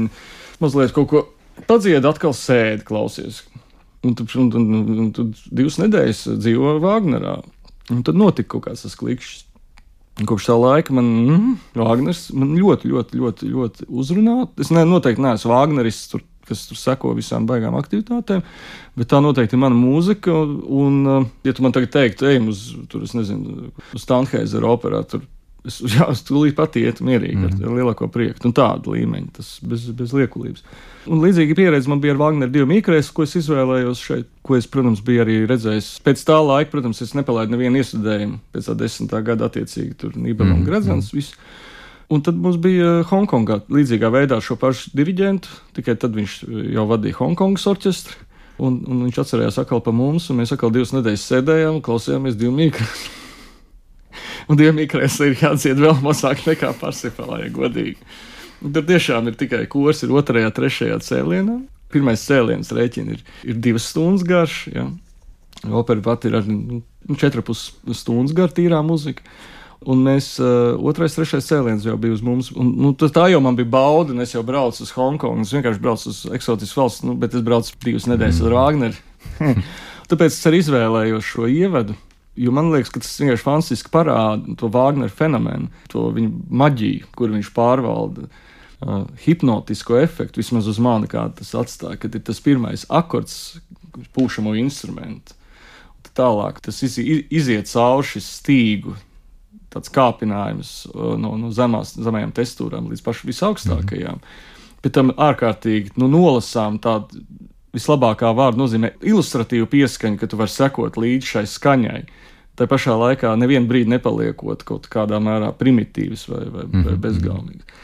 mazliet 0.61 0.93
kaut 0.93 1.09
ko 1.09 1.27
padzied, 1.67 2.05
atkal 2.05 2.33
sēdi, 2.33 2.85
klausies. 2.85 3.43
Un 4.03 4.15
tad, 4.15 4.29
un, 4.37 4.53
un, 4.55 4.75
un, 4.75 4.99
un, 4.99 5.13
tad 5.13 5.27
divas 5.51 5.79
nedēļas 5.79 6.39
dzīvo 6.39 6.79
Vāgnerā. 6.81 7.43
Un 7.91 8.03
tad 8.03 8.15
notika 8.15 8.49
kaut 8.49 8.65
kāds 8.65 8.83
tas 8.83 8.97
klikšķis. 8.97 9.50
Kopš 10.21 10.51
tā 10.51 10.57
laika 10.59 10.95
man 10.97 11.07
mm, 11.07 11.53
Vāgners 11.81 12.27
man 12.37 12.53
ļoti, 12.59 12.91
ļoti, 12.91 13.21
ļoti, 13.21 13.53
ļoti 13.55 13.87
uzrunā. 13.89 14.37
Es 14.61 14.73
ne, 14.75 14.85
noteikti 14.89 15.23
neesmu 15.25 15.53
Vāgneris, 15.53 16.03
tur, 16.13 16.25
kas 16.49 16.67
tur 16.69 16.81
seko 16.81 17.15
visām 17.17 17.47
baigām 17.49 17.77
aktivitātēm, 17.79 18.43
bet 19.01 19.11
tā 19.11 19.21
noteikti 19.25 19.57
ir 19.57 19.63
mana 19.63 19.79
mūzika. 19.79 20.35
Un, 20.81 21.31
ja 21.47 21.55
tu 21.57 21.65
man 21.65 21.77
tagad 21.77 21.95
teiktu, 21.95 22.29
ej 22.29 22.41
uz, 22.53 22.67
tur, 22.91 23.07
nezinu, 23.17 23.71
uz 23.97 24.05
Stanheizeru 24.05 24.75
operā, 24.75 25.05
tur 25.09 25.25
es, 25.67 25.81
jā, 25.95 26.07
es 26.13 26.23
tūlīt 26.27 26.57
pat 26.59 26.77
ietu 26.81 27.07
mierīgi 27.09 27.37
mm 27.39 27.49
-hmm. 27.49 27.67
ar 27.67 27.81
lielāko 27.81 28.09
prieku. 28.13 28.43
Un 28.49 28.55
tādu 28.57 28.95
līmeņu, 28.97 29.31
tas 29.37 29.59
bez, 29.63 29.89
bez 29.97 30.15
liekulības. 30.17 30.65
Un 31.11 31.23
līdzīga 31.25 31.57
pieredze 31.57 31.89
man 31.89 32.01
bija 32.01 32.13
ar 32.15 32.21
Wagneru 32.21 32.53
divu 32.53 32.67
mikrēs, 32.69 33.13
ko 33.13 33.25
es 33.25 33.37
izvēlējos 33.41 34.05
šeit, 34.05 34.29
ko 34.43 34.57
es, 34.57 34.67
protams, 34.67 35.01
biju 35.01 35.25
arī 35.25 35.41
redzējis. 35.49 36.01
Pēc 36.05 36.25
tā 36.29 36.37
laika, 36.45 36.71
protams, 36.71 37.01
es 37.03 37.15
nepalaidu 37.17 37.57
nevienu 37.57 37.81
iestudējumu. 37.81 38.39
Pēc 38.53 38.69
tā 38.69 38.77
desmitā 38.77 39.23
gada 39.25 39.49
attiecīgi 39.49 39.97
tur 39.97 40.17
Nībela 40.17 40.55
un 40.55 40.65
Gradzens. 40.65 41.13
Mm. 41.13 41.69
Un 42.11 42.25
tad 42.27 42.35
mums 42.35 42.57
bija 42.59 43.05
Hongkongā 43.07 43.61
līdzīgā 43.71 44.11
veidā 44.11 44.41
šo 44.43 44.57
pašu 44.59 44.91
diriģentu, 44.99 45.49
tikai 45.77 45.95
tad 45.95 46.17
viņš 46.19 46.41
jau 46.75 46.87
vadīja 46.91 47.21
Hongkongas 47.21 47.69
orķestri. 47.71 48.17
Un, 48.61 48.83
un 48.85 49.07
viņš 49.07 49.21
atcerējās 49.23 49.61
atkal 49.63 49.81
par 49.81 49.95
mums, 49.97 50.27
un 50.29 50.43
mēs 50.43 50.53
atkal 50.53 50.73
divas 50.75 50.91
nedēļas 50.93 51.29
sēdējām 51.31 51.79
un 51.79 51.85
klausījāmies 51.87 52.37
divu 52.37 52.53
mikrēs. 52.59 53.20
Un 54.49 54.61
divu 54.61 54.75
mikrēs 54.79 55.19
ir 55.27 55.37
jādzied 55.41 55.81
vēl 55.81 56.01
mazāk 56.05 56.45
nekā 56.49 56.73
Parsifālā, 56.81 57.45
ja 57.45 57.53
godīgi. 57.55 57.99
Un 58.61 58.75
Tur 58.77 58.85
tiešām 58.89 59.31
ir 59.31 59.39
tikai 59.41 59.65
kurs, 59.73 60.03
ir 60.05 60.13
otrajā, 60.13 60.51
trešajā 60.57 60.99
cēlienā. 61.05 61.61
Pirmais 61.91 62.23
cēliens 62.29 62.71
rēķina 62.77 63.17
ir, 63.17 63.23
ir 63.49 63.63
divas 63.63 63.89
stundas 63.91 64.27
garš. 64.27 64.67
Ja. 64.75 64.91
Opera 65.81 66.03
pat 66.05 66.27
ir 66.29 66.37
ar 66.39 66.47
nu, 66.47 66.83
četru 67.19 67.43
pus 67.47 67.71
stundas 67.97 68.37
garu 68.37 68.55
tīrā 68.57 68.83
muzika. 68.87 69.25
Un 69.89 70.03
mēs, 70.05 70.35
uh, 70.43 70.77
otrais, 70.85 71.15
trešais 71.17 71.47
cēliens 71.49 71.87
jau 71.89 71.97
bija 72.01 72.13
uz 72.13 72.21
mums. 72.25 72.51
Un, 72.53 72.75
nu, 72.85 72.93
tā 73.01 73.31
jau 73.33 73.41
man 73.41 73.57
bija 73.57 73.71
bauda, 73.73 74.13
un 74.13 74.21
es 74.21 74.35
jau 74.35 74.43
braucu 74.45 74.85
uz 74.85 74.93
Hongkongu. 74.93 75.47
Es 75.47 75.55
vienkārši 75.57 75.81
braucu 75.81 76.13
uz 76.13 76.21
eksotisku 76.37 76.83
valsts, 76.83 77.07
nu, 77.09 77.17
bet 77.17 77.33
es 77.33 77.45
braucu 77.47 77.73
divas 77.87 78.09
nedēļas 78.11 78.43
ar 78.45 78.57
Wagneru. 78.59 79.01
Tāpēc 80.11 80.35
es 80.35 80.49
arī 80.51 80.61
izvēlējos 80.61 81.33
šo 81.33 81.49
ievadu. 81.49 81.97
Jo 82.41 82.53
man 82.57 82.71
liekas, 82.73 82.93
ka 82.95 83.03
tas 83.03 83.19
vienkārši 83.21 83.45
fantastiski 83.45 83.93
parāda 83.93 84.55
to 84.61 84.71
Wagner 84.73 85.13
fenomenu, 85.13 85.69
to 85.93 86.07
viņa 86.17 86.31
maģiju, 86.63 87.11
kur 87.17 87.35
viņš 87.35 87.51
pārvalda. 87.57 88.29
Uh, 88.81 89.05
hipnotisko 89.21 89.99
efektu, 90.01 90.41
vismaz 90.41 90.69
uz 90.71 90.79
mani, 90.81 91.09
kā 91.11 91.27
tas 91.37 91.53
atstāja, 91.59 91.99
kad 92.01 92.15
ir 92.17 92.23
tas 92.25 92.41
pirmais 92.41 92.87
akords 92.89 93.61
pūšamo 94.17 94.55
instrumentu. 94.57 95.37
Tālāk 96.17 96.59
tas 96.65 96.81
iz, 96.83 96.97
iziet 96.99 97.69
cauri 97.71 98.09
šis 98.09 98.27
stīgu, 98.41 98.97
tāds 99.71 99.93
kāpinājums 99.95 100.73
no, 100.95 101.37
no 101.39 101.53
zemās, 101.55 101.95
zemajām 101.95 102.33
tekstūrām 102.35 102.89
līdz 102.91 103.05
pašām 103.07 103.31
visaugstākajām. 103.31 104.19
Mm. 104.19 104.49
Pēc 104.83 104.97
tam 104.97 105.13
ārkārtīgi 105.15 105.95
nu, 106.01 106.09
nolasām 106.11 106.81
tādu 106.83 107.23
vislabākā 107.77 108.33
vārda 108.35 108.59
nozīmē 108.59 108.95
ilustratīvu 109.07 109.69
pieskaņu, 109.71 110.19
ka 110.19 110.29
tu 110.31 110.41
vari 110.41 110.53
sekot 110.53 110.99
līdzi 110.99 111.35
šai 111.37 111.45
skaņai. 111.47 112.01
Tā 112.61 112.67
pašā 112.69 112.93
laikā 112.93 113.31
nevienu 113.41 113.65
brīdi 113.71 113.89
nepaliekot 113.95 114.67
kaut 114.69 114.89
kādā 114.93 115.17
mērā 115.23 115.49
primitīvs 115.57 116.27
vai, 116.29 116.43
vai, 116.45 116.65
mm 116.67 116.73
-hmm. 116.73 116.85
vai 116.85 116.93
mhm. 116.93 117.01
bezgalīgs. 117.07 117.79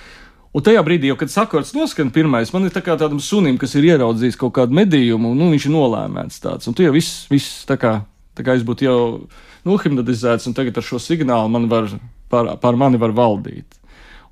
Un 0.57 0.63
tajā 0.65 0.83
brīdī, 0.85 1.11
jau, 1.11 1.17
kad 1.21 1.31
sakarts 1.31 1.75
noskan 1.77 2.11
pirmais, 2.11 2.53
man 2.53 2.65
ir 2.65 2.73
tā 2.73 2.81
kā 2.81 2.97
tādam 2.97 3.21
sunim, 3.21 3.59
kas 3.59 3.75
ir 3.75 3.85
ieraudzījis 3.85 4.39
kaut 4.41 4.55
kādu 4.57 4.73
medījumu, 4.73 5.35
nu, 5.37 5.51
viņš 5.53 5.67
ir 5.67 5.73
nolēmēts 5.73 6.41
tāds. 6.41 6.69
Un 6.69 6.75
tu 6.75 6.83
jau 6.83 6.93
viss, 6.93 7.27
viss 7.29 7.67
tā 7.69 7.77
kā, 7.77 8.01
tā 8.35 8.45
kā 8.45 8.57
es 8.57 8.63
būtu 8.63 8.85
jau 8.85 9.21
nohipnotizēts, 9.65 10.47
un 10.47 10.55
tagad 10.55 10.77
ar 10.77 10.83
šo 10.83 10.99
signālu 10.99 11.49
man 11.49 11.69
var, 11.69 11.91
pār, 12.29 12.57
pār 12.57 12.77
mani 12.77 12.97
var 12.97 13.13
valdīt. 13.13 13.67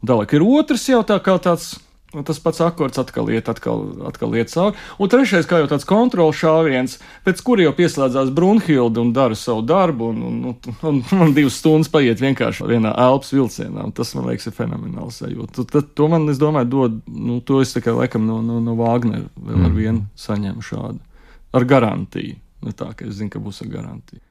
Un 0.01 0.09
tālāk 0.09 0.32
ir 0.32 0.42
otrs 0.42 0.88
jau 0.88 1.03
tā 1.03 1.20
kā 1.20 1.36
tāds 1.38 1.74
Un 1.76 1.84
tas 2.23 2.39
pats 2.43 2.61
akords 2.62 3.01
atkal 3.01 3.31
iet, 3.33 3.49
atkal, 3.51 3.83
atkal 4.07 4.37
iet 4.39 4.53
cauri. 4.53 4.79
Un 5.03 5.11
trešais, 5.11 5.49
kā 5.51 5.59
jau 5.62 5.71
tāds 5.71 5.87
kontrols 5.89 6.39
šāviens, 6.39 6.99
pēc 7.27 7.43
kura 7.47 7.67
jau 7.67 7.73
pieslēdzās 7.77 8.31
Brunhilde 8.37 9.03
un 9.03 9.11
dara 9.17 9.39
savu 9.39 9.65
darbu, 9.67 10.11
un, 10.12 10.23
un, 10.29 10.37
un, 10.55 11.01
un 11.03 11.03
man 11.19 11.35
divas 11.37 11.59
stundas 11.59 11.91
paiet 11.93 12.23
vienkārši 12.23 12.69
vienā 12.71 12.95
elpas 13.07 13.35
vilcienā. 13.35 13.89
Tas, 13.97 14.15
man 14.19 14.29
liekas, 14.31 14.51
ir 14.51 14.57
fenomenāls 14.59 15.23
sajūta. 15.23 15.67
To, 15.73 15.83
to 15.83 16.09
man, 16.12 16.29
es 16.33 16.39
domāju, 16.43 16.71
dod, 16.77 17.01
nu, 17.11 17.41
to 17.47 17.62
es 17.65 17.75
tikai 17.75 17.97
laikam 17.97 18.29
no, 18.29 18.39
no, 18.45 18.61
no 18.62 18.77
Wagner 18.79 19.27
vēl 19.35 19.59
mm. 19.59 19.67
ar 19.67 19.75
vienu 19.81 20.07
saņēmu 20.27 20.69
šādu. 20.71 21.03
Ar 21.55 21.69
garantiju. 21.71 22.39
Ne 22.65 22.73
tā, 22.73 22.93
ka 22.97 23.05
es 23.09 23.19
zinu, 23.19 23.33
ka 23.33 23.43
būs 23.43 23.61
ar 23.65 23.75
garantiju. 23.75 24.23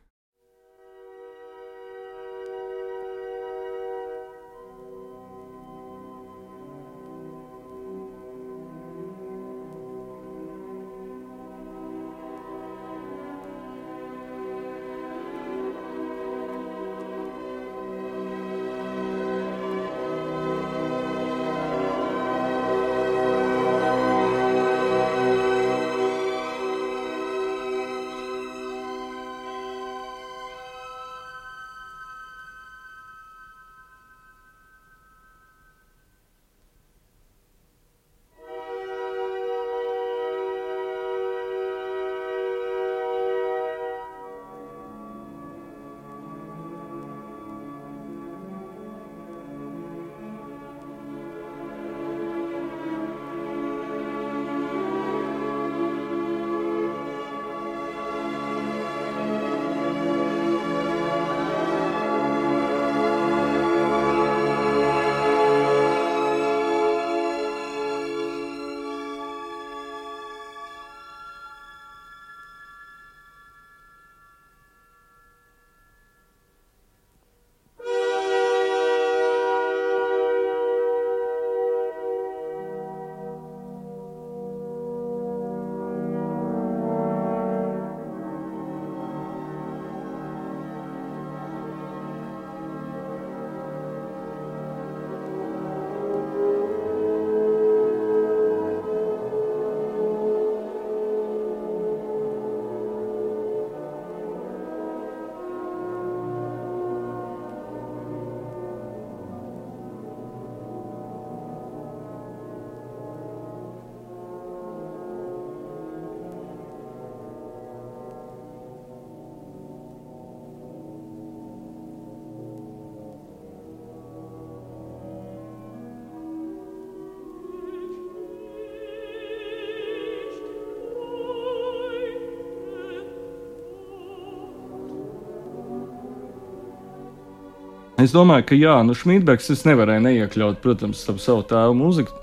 Es 138.04 138.12
domāju, 138.12 138.44
ka 138.50 138.58
jā, 138.58 138.74
nu 138.84 138.96
Šmītbergs 138.98 139.52
es 139.54 139.64
nevarēju 139.68 140.04
neiekļaut, 140.04 140.60
protams, 140.64 141.06
savu 141.06 141.44
tēvu 141.48 141.76
mūziku. 141.78 142.20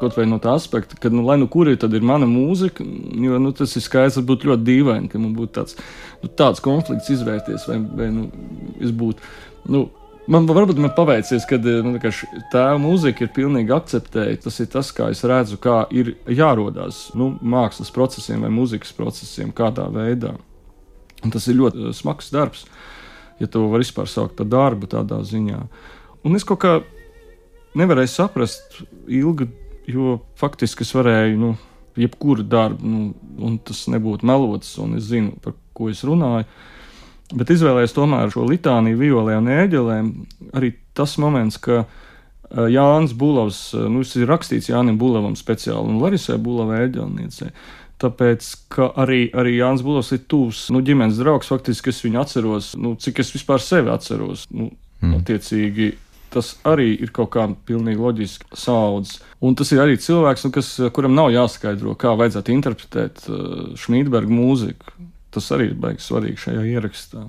Kaut 0.00 0.16
vai 0.18 0.26
no 0.28 0.36
tā 0.44 0.52
aspekta, 0.58 0.96
ka, 1.00 1.08
nu, 1.12 1.22
lai 1.24 1.38
nu 1.40 1.48
kur 1.48 1.70
ir, 1.70 1.78
tad 1.80 1.94
ir 1.96 2.04
mana 2.04 2.28
mūzika, 2.28 2.84
jo 3.24 3.38
nu, 3.40 3.52
tas 3.56 3.72
ir 3.78 3.84
skaidrs, 3.84 4.20
būtu 4.28 4.50
ļoti 4.50 4.66
dīvaini, 4.66 5.08
ka 5.08 5.20
man 5.20 5.32
būtu 5.36 5.54
tāds, 5.56 5.78
nu, 6.20 6.28
tāds 6.28 6.60
konflikts 6.64 7.08
izvērties, 7.14 7.64
vai, 7.70 7.78
vai 8.00 8.08
nu, 8.12 8.30
es 8.80 8.94
būtu. 8.94 9.34
Nu, 9.72 9.86
Man 10.24 10.46
varbūt 10.48 10.78
man 10.80 10.88
paveicies, 10.96 11.44
ka 11.44 11.58
nu, 11.60 11.98
tā 12.48 12.62
mūzika 12.80 13.26
ir 13.26 13.32
pilnīgi 13.36 13.74
akceptēta. 13.76 14.46
Tas 14.46 14.56
ir 14.62 14.70
tas, 14.72 14.88
kā 14.96 15.10
es 15.12 15.20
redzu, 15.28 15.58
kā 15.60 15.82
ir 15.92 16.14
jārodās 16.24 17.10
nu, 17.12 17.26
mākslas 17.44 17.92
procesiem 17.92 18.40
vai 18.40 18.48
mūzikas 18.48 18.96
procesiem, 18.96 19.50
kādā 19.52 19.84
veidā. 19.92 20.32
Un 21.20 21.34
tas 21.34 21.44
ir 21.52 21.58
ļoti 21.58 21.92
smags 21.92 22.32
darbs. 22.32 22.64
Uh, 22.64 23.03
ja 23.40 23.50
to 23.50 23.66
var 23.72 23.82
vispār 23.82 24.10
saukt 24.10 24.36
par 24.38 24.48
darbu 24.50 24.88
tādā 24.90 25.20
ziņā. 25.26 25.60
Un 26.24 26.38
es 26.38 26.46
kaut 26.46 26.62
kā 26.62 26.74
nevarēju 27.78 28.10
saprast 28.10 28.82
ilgi, 29.10 29.48
jo 29.90 30.18
faktiski 30.40 30.86
es 30.86 30.94
varēju, 30.96 31.40
nu, 31.40 31.54
jebkuru 32.00 32.46
darbu, 32.46 32.86
nu, 32.86 33.02
un 33.44 33.58
tas 33.62 33.84
nebūtu 33.92 34.26
melots, 34.26 34.76
un 34.82 34.96
es 34.98 35.10
zinu, 35.10 35.34
par 35.42 35.54
ko 35.76 35.90
es 35.92 36.02
runāju. 36.06 36.46
Bet 37.34 37.50
izvēlējos 37.50 37.94
tomēr 37.96 38.32
šo 38.32 38.46
litāniju, 38.46 39.00
violēm 39.00 39.46
un 39.46 39.52
ēģelēm. 39.54 40.10
Arī 40.54 40.74
tas 40.96 41.16
moments, 41.18 41.56
ka 41.62 41.82
eh, 41.82 42.66
Jānis 42.74 43.14
Bulovs, 43.18 43.62
eh, 43.74 43.86
nu, 43.90 44.04
tas 44.04 44.14
ir 44.20 44.28
rakstīts 44.30 44.70
Jānim 44.70 44.98
Bulovam 45.00 45.36
speciāli 45.38 45.94
un 45.94 46.02
Larisai 46.02 46.38
Bulovai 46.42 46.84
ēģelniecei. 46.84 47.50
Tāpēc, 48.04 48.46
ka 48.74 48.90
arī, 49.00 49.26
arī 49.32 49.56
Jānis 49.56 49.84
Bulovs 49.84 50.12
ir 50.12 50.24
tuvs 50.28 50.66
nu, 50.74 50.82
ģimenes 50.84 51.20
draugs, 51.22 51.48
faktiski 51.48 51.92
es 51.92 52.02
viņu 52.04 52.20
atceros, 52.20 52.72
nu, 52.76 52.94
cik 53.00 53.22
es 53.24 53.30
vispār 53.32 53.62
sevi 53.64 53.92
atceros. 53.92 54.44
Nu, 54.52 54.68
mm. 55.00 55.14
Attiecīgi, 55.20 55.94
tas 56.34 56.54
arī 56.68 56.90
ir 56.98 57.12
kaut 57.14 57.30
kā 57.36 57.46
pilnīgi 57.68 58.02
loģiski 58.02 58.58
saudzes. 58.58 59.22
Un 59.44 59.56
tas 59.58 59.70
ir 59.72 59.80
arī 59.84 59.96
cilvēks, 60.00 60.44
nu, 60.46 60.52
kas, 60.54 60.70
kuram 60.96 61.14
nav 61.16 61.30
jāskaidro, 61.32 61.94
kā 62.00 62.12
vajadzētu 62.18 62.54
interpretēt 62.54 63.24
uh, 63.30 63.72
Šmītberga 63.80 64.34
mūziku. 64.34 64.96
Tas 65.34 65.48
arī 65.54 65.70
ir 65.70 65.78
baigi 65.80 66.04
svarīgi 66.04 66.44
šajā 66.44 66.66
ierakstā. 66.74 67.24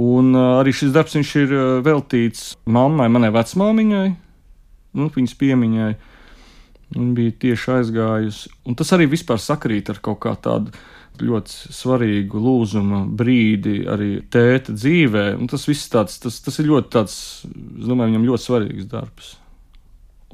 Un 0.00 0.32
uh, 0.32 0.60
arī 0.62 0.72
šis 0.74 0.94
darbs 0.94 1.18
ir 1.18 1.52
uh, 1.52 1.66
veltīts 1.84 2.54
mammai, 2.64 3.10
manai 3.12 3.32
vecmāmiņai, 3.34 4.06
nu, 4.96 5.10
viņas 5.16 5.36
piemiņai. 5.42 5.90
Viņa 6.94 7.12
bija 7.14 7.34
tieši 7.44 7.74
aizgājusi. 7.76 8.54
Un 8.66 8.78
tas 8.78 8.90
arī 8.96 9.06
vispār 9.10 9.38
sakrīt 9.42 9.92
ar 9.92 10.00
kaut 10.02 10.20
kā 10.24 10.34
tādu 10.42 10.74
ļoti 11.20 11.74
svarīgu 11.74 12.40
lūzuma 12.40 13.02
brīdi 13.18 13.84
arī 13.90 14.10
tēta 14.32 14.74
dzīvē. 14.74 15.26
Un 15.36 15.50
tas 15.50 15.66
viss 15.68 15.90
tāds, 15.92 16.18
tas, 16.22 16.40
tas 16.44 16.58
ir 16.62 16.70
ļoti 16.70 16.92
tāds, 16.96 17.18
es 17.46 17.86
domāju, 17.86 18.14
viņam 18.14 18.26
ļoti 18.30 18.46
svarīgs 18.46 18.88
darbs. 18.90 19.36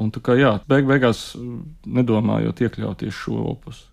Un 0.00 0.12
tā 0.12 0.20
kā 0.24 0.36
jā, 0.36 0.56
beig 0.68 0.88
beigās 0.88 1.30
nedomājot 1.88 2.60
iekļauties 2.66 3.20
šo 3.24 3.40
opusu. 3.54 3.86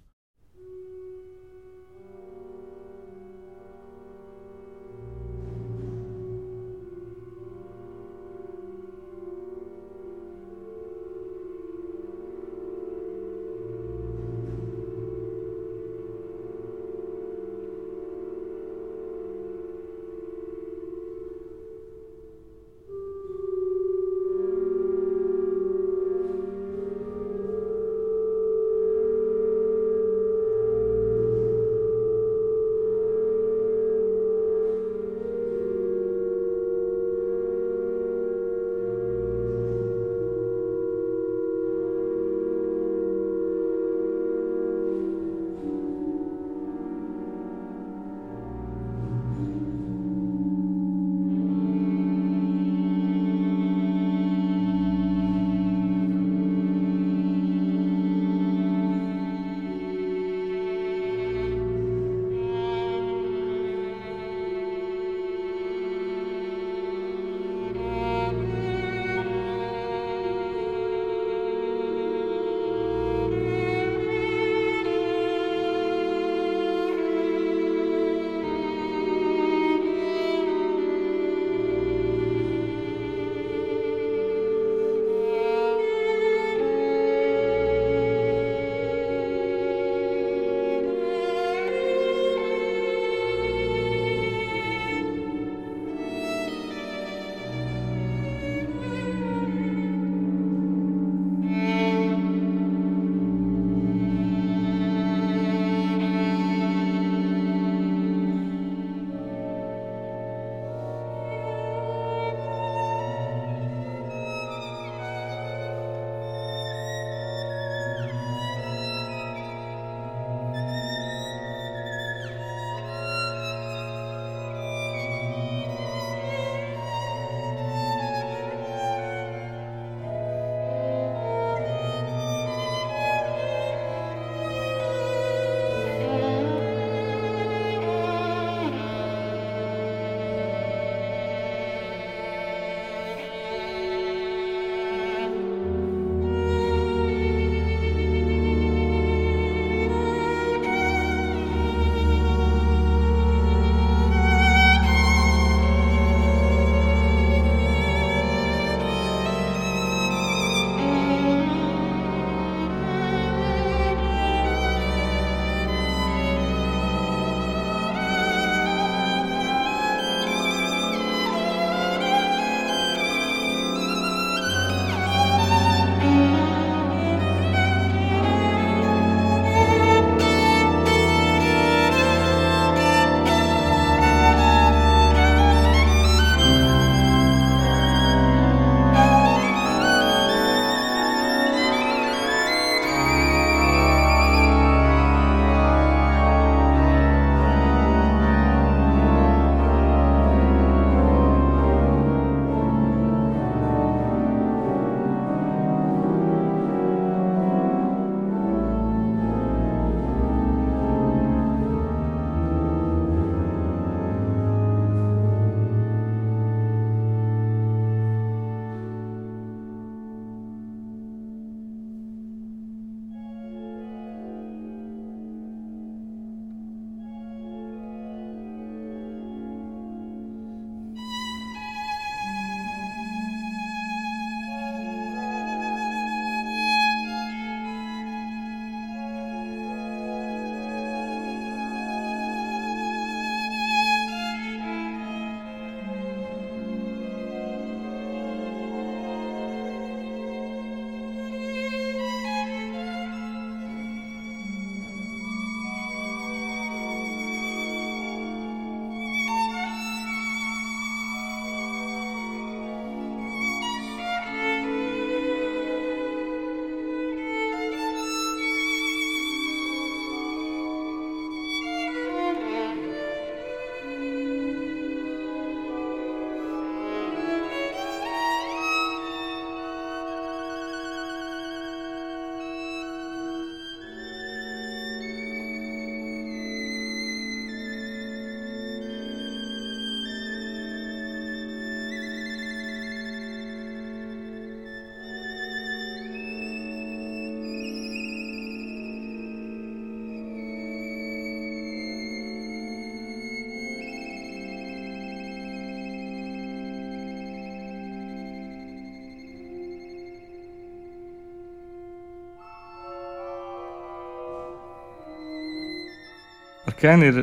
Ar 316.68 316.78
Kenu 316.80 317.10
ir 317.10 317.20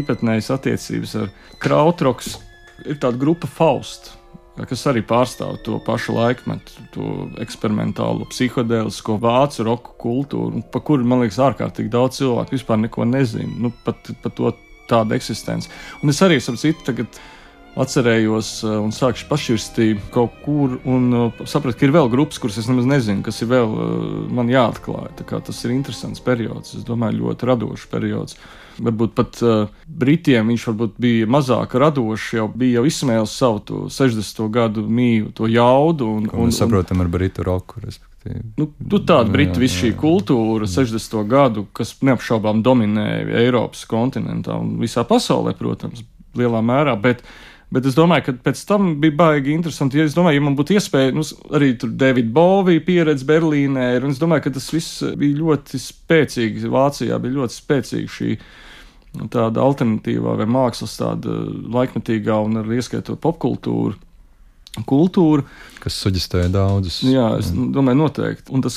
īpatnējas 0.00 0.52
attiecības 0.56 1.16
ar 1.22 1.32
Krautroks. 1.62 2.36
Ir 2.84 2.98
tāda 3.00 3.16
grupa 3.18 3.48
Faust, 3.48 4.12
kas 4.68 4.82
arī 4.88 5.02
pārstāv 5.06 5.56
to 5.64 5.78
pašu 5.84 6.16
laikmetu, 6.16 6.84
to 6.94 7.06
eksperimentālo, 7.42 8.28
psihodēlisko 8.32 9.16
vācu 9.22 9.64
roku 9.66 9.96
kultūru, 10.00 10.60
par 10.72 10.84
kuru 10.86 11.08
man 11.08 11.24
liekas 11.24 11.40
ārkārtīgi 11.48 11.92
daudz 11.92 12.20
cilvēku 12.20 12.56
vispār 12.56 12.80
neko 12.84 13.08
nezina. 13.08 13.52
Nu, 13.66 13.72
pat, 13.84 14.12
pat 14.22 14.36
to 14.36 14.52
tādu 14.90 15.16
eksistenci. 15.16 15.72
Un 16.02 16.12
es 16.12 16.22
arī 16.22 16.38
saprotu, 16.42 16.84
tagad 16.86 17.18
atcerējos 17.76 18.50
eh, 18.64 18.76
un 18.80 18.92
sākšu 18.94 19.28
pašķirstīt 19.30 20.10
kaut 20.14 20.36
kur, 20.44 20.78
un 20.88 21.08
eh, 21.12 21.42
sapratu, 21.48 21.78
ka 21.78 21.88
ir 21.88 21.94
vēl 21.96 22.10
grupas, 22.12 22.40
kuras 22.40 22.58
es 22.60 22.68
nemaz 22.70 22.88
nezinu, 22.88 23.24
kas 23.26 23.42
ir 23.44 23.50
vēl 23.52 23.74
eh, 23.74 24.06
man 24.38 24.52
jāatklāj. 24.52 25.10
Tas 25.28 25.64
ir 25.64 25.74
interesants 25.76 26.22
periods, 26.24 26.76
es 26.78 26.86
domāju, 26.88 27.26
ļoti 27.26 27.50
radošs 27.50 27.90
periods. 27.92 28.38
Varbūt 28.76 29.14
pat 29.16 29.38
uh, 29.44 29.70
Britiem 29.86 30.50
viņš 30.52 30.66
varbūt 30.70 30.98
bija 31.00 31.28
mazāk 31.30 31.76
radošs, 31.80 32.28
jau 32.36 32.46
bija 32.52 32.80
jau 32.80 32.84
izsmēlis 32.90 33.36
savu 33.40 33.88
60. 33.92 34.42
gadu 34.52 34.84
mīlu, 34.84 35.32
to 35.36 35.48
jaudu. 35.50 36.10
Un, 36.18 36.28
mēs 36.28 36.50
un, 36.50 36.54
saprotam 36.58 37.00
ar 37.04 37.10
britu 37.12 37.46
roku. 37.46 37.80
Respektīvi. 37.82 38.42
Nu, 38.60 38.68
tu 38.90 39.00
tāda 39.06 39.32
britu 39.32 39.62
visu 39.62 39.84
šī 39.84 39.94
kultūra, 39.98 40.68
60. 40.68 41.18
gadu, 41.30 41.66
kas 41.76 41.96
neapšaubām 42.04 42.62
dominēja 42.66 43.42
Eiropas 43.44 43.86
kontinentā 43.88 44.58
un 44.60 44.76
visā 44.82 45.06
pasaulē, 45.08 45.56
protams, 45.58 46.04
lielā 46.36 46.64
mērā. 46.64 46.96
Bet, 47.00 47.24
Bet 47.66 47.82
es 47.88 47.96
domāju, 47.98 48.28
ka 48.28 48.32
pēc 48.46 48.60
tam 48.62 48.92
bija 49.02 49.16
baigi 49.18 49.50
interesanti. 49.50 49.98
Ja 49.98 50.04
es 50.06 50.14
domāju, 50.14 50.38
ja 50.38 50.44
man 50.46 50.54
būtu 50.54 50.76
iespēja, 50.76 51.10
nu, 51.16 51.24
arī 51.50 51.72
tur 51.74 51.90
Davida 51.98 52.30
Bovija 52.30 52.84
pieredze 52.86 53.26
Berlīnē, 53.26 53.88
un 54.06 54.14
es 54.14 54.20
domāju, 54.22 54.44
ka 54.44 54.52
tas 54.54 54.68
viss 54.70 55.02
bija 55.18 55.40
ļoti 55.40 55.80
spēcīgi. 55.82 56.62
Vācijā 56.70 57.18
bija 57.24 57.40
ļoti 57.40 57.58
spēcīga 57.58 58.12
šī 58.18 58.30
nu, 58.36 58.52
tāda 59.32 59.62
alternatīvā 59.64 60.36
vai 60.40 60.48
mākslas, 60.50 60.98
tāda 61.00 61.36
laikmetīgā 61.76 62.36
un 62.46 62.62
arī 62.62 62.80
ieskaitot 62.80 63.20
popkultūru. 63.22 63.96
Kultūra, 64.86 65.46
kas 65.80 65.96
suģistēja 66.04 66.50
daudzus. 66.52 67.00
Jā, 67.08 67.30
es 67.40 67.48
mm. 67.54 67.70
domāju, 67.72 68.02
noteikti. 68.02 68.50
Un 68.52 68.64
tas 68.66 68.76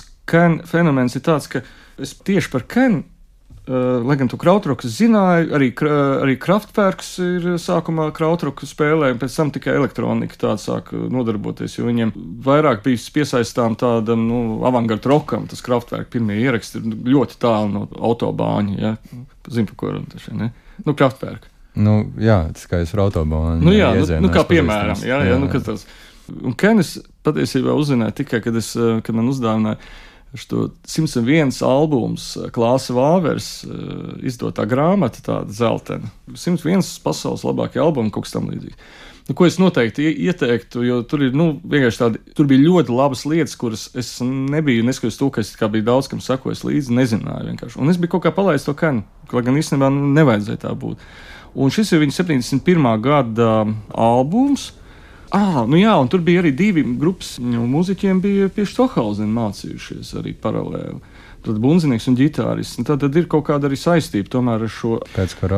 fenomens 0.69 1.17
ir 1.17 1.25
tāds, 1.25 1.49
ka 1.51 1.63
es 1.99 2.13
tieši 2.23 2.51
par 2.53 2.63
Kenu 2.71 3.03
lai 3.69 4.15
gan 4.17 4.29
to 4.31 4.37
krautroku 4.41 4.89
zināju, 4.89 5.51
arī, 5.53 5.67
arī 6.23 6.35
Kraftwerks 6.41 7.11
ir 7.21 7.43
sākumā 7.61 8.07
krautroku 8.17 8.65
spēlēja, 8.65 9.13
un 9.13 9.21
pēc 9.21 9.35
tam 9.37 9.51
tikai 9.53 9.75
elektronika 9.77 10.39
tāda 10.41 10.57
sāka 10.63 10.97
nodarboties, 11.13 11.75
jo 11.77 11.85
viņiem 11.85 12.13
vairāk 12.45 12.81
bija 12.85 13.13
piesaistām 13.13 13.77
tādam, 13.79 14.25
nu, 14.25 14.39
avangardu 14.65 15.13
rokam, 15.13 15.45
tas 15.51 15.61
Kraftwerk 15.65 16.09
pirmie 16.15 16.39
ieraksti 16.41 16.81
ir 16.81 16.97
ļoti 17.13 17.37
tālu 17.43 17.69
no 17.75 17.85
autobāņa, 18.09 18.75
ja, 18.81 18.95
zinu, 19.45 19.69
pa 19.69 19.79
ko 19.83 19.93
runāšu, 19.99 20.35
ne? 20.39 20.51
Nu, 20.87 20.97
Kraftwerk. 20.97 21.45
Nu, 21.79 22.01
jā, 22.17 22.41
tas 22.55 22.65
kā 22.67 22.81
es 22.81 22.95
ar 22.97 23.05
autobāņu. 23.05 23.61
Nu, 23.61 23.75
jā, 23.75 23.93
nu, 23.95 24.07
nu, 24.25 24.33
kā 24.33 24.47
piemēram, 24.49 24.97
jā, 25.05 25.21
jā, 25.21 25.33
jā, 25.35 25.39
nu, 25.39 25.53
kas 25.53 25.67
tas. 25.67 25.87
Un 26.29 26.53
Kenis 26.57 26.97
patiesībā 27.25 27.73
uzzināja 27.77 28.17
tikai, 28.23 28.41
kad, 28.43 28.57
es, 28.57 28.73
kad 29.05 29.15
man 29.17 29.29
uzdāvināja 29.29 29.77
šo 30.37 30.69
101 30.85 31.61
albums, 31.65 32.37
eh, 32.37 32.49
Klāsa 32.53 32.93
Vāvers, 32.93 33.63
eh, 33.65 34.25
izdotā 34.29 34.65
grāmata, 34.69 35.21
tāda 35.25 35.49
zeltaina. 35.49 36.11
101 36.33 36.99
pasaules 37.03 37.43
labākie 37.43 37.81
albumi, 37.81 38.11
kaut 38.11 38.27
kas 38.27 38.35
tam 38.35 38.49
līdzīgs. 38.49 38.77
Nu, 39.29 39.35
ko 39.35 39.45
es 39.45 39.59
noteikti 39.61 40.07
ieteiktu, 40.25 40.81
jo 40.87 41.03
tur, 41.05 41.21
ir, 41.21 41.35
nu, 41.37 41.51
tādi, 41.61 42.17
tur 42.33 42.47
bija 42.49 42.63
ļoti 42.63 42.89
labas 42.89 43.25
lietas, 43.29 43.55
kuras 43.55 43.89
es 43.93 44.17
nebiju, 44.25 44.81
neskatoties 44.83 45.19
to, 45.19 45.29
ka 45.29 45.41
es 45.41 45.53
biju 45.53 45.85
daudz 45.85 46.09
kam 46.09 46.19
sakojis 46.19 46.63
līdzi, 46.65 46.95
nezināju 46.97 47.51
vienkārši. 47.51 47.77
Un 47.77 47.89
es 47.89 47.97
biju 47.97 48.15
kaut 48.15 48.23
kā 48.23 48.31
palaidis 48.33 48.65
to 48.65 48.73
kanu, 48.73 49.03
lai 49.31 49.43
gan 49.45 49.53
īstenībā 49.53 49.91
nevajadzēja 49.93 50.63
tā 50.65 50.73
būt. 50.73 50.97
Un 51.53 51.69
šis 51.69 51.93
ir 51.93 52.01
viņa 52.01 52.17
71. 52.23 52.89
gada 53.01 53.67
albums. 53.93 54.71
Ah, 55.35 55.61
nu 55.69 55.77
jā, 55.77 55.93
un 56.01 56.09
tur 56.09 56.23
bija 56.25 56.41
arī 56.41 56.51
divi 56.57 56.81
grupas 56.97 57.35
mūziķiem, 57.41 58.21
bija 58.23 58.49
pie 58.53 58.65
Stokhausena 58.65 59.29
mācījušies 59.29 60.15
arī 60.17 60.33
paralēli 60.33 60.97
bunzinieks 61.47 62.07
un 62.09 62.17
ģitārists. 62.19 62.79
Un 62.79 62.87
tad, 62.87 63.01
tad 63.03 63.15
ir 63.15 63.27
kaut 63.31 63.45
kāda 63.47 63.69
arī 63.69 63.77
saistība 63.79 64.31
tomēr 64.33 64.65
ar 64.65 64.71
šo 64.73 64.97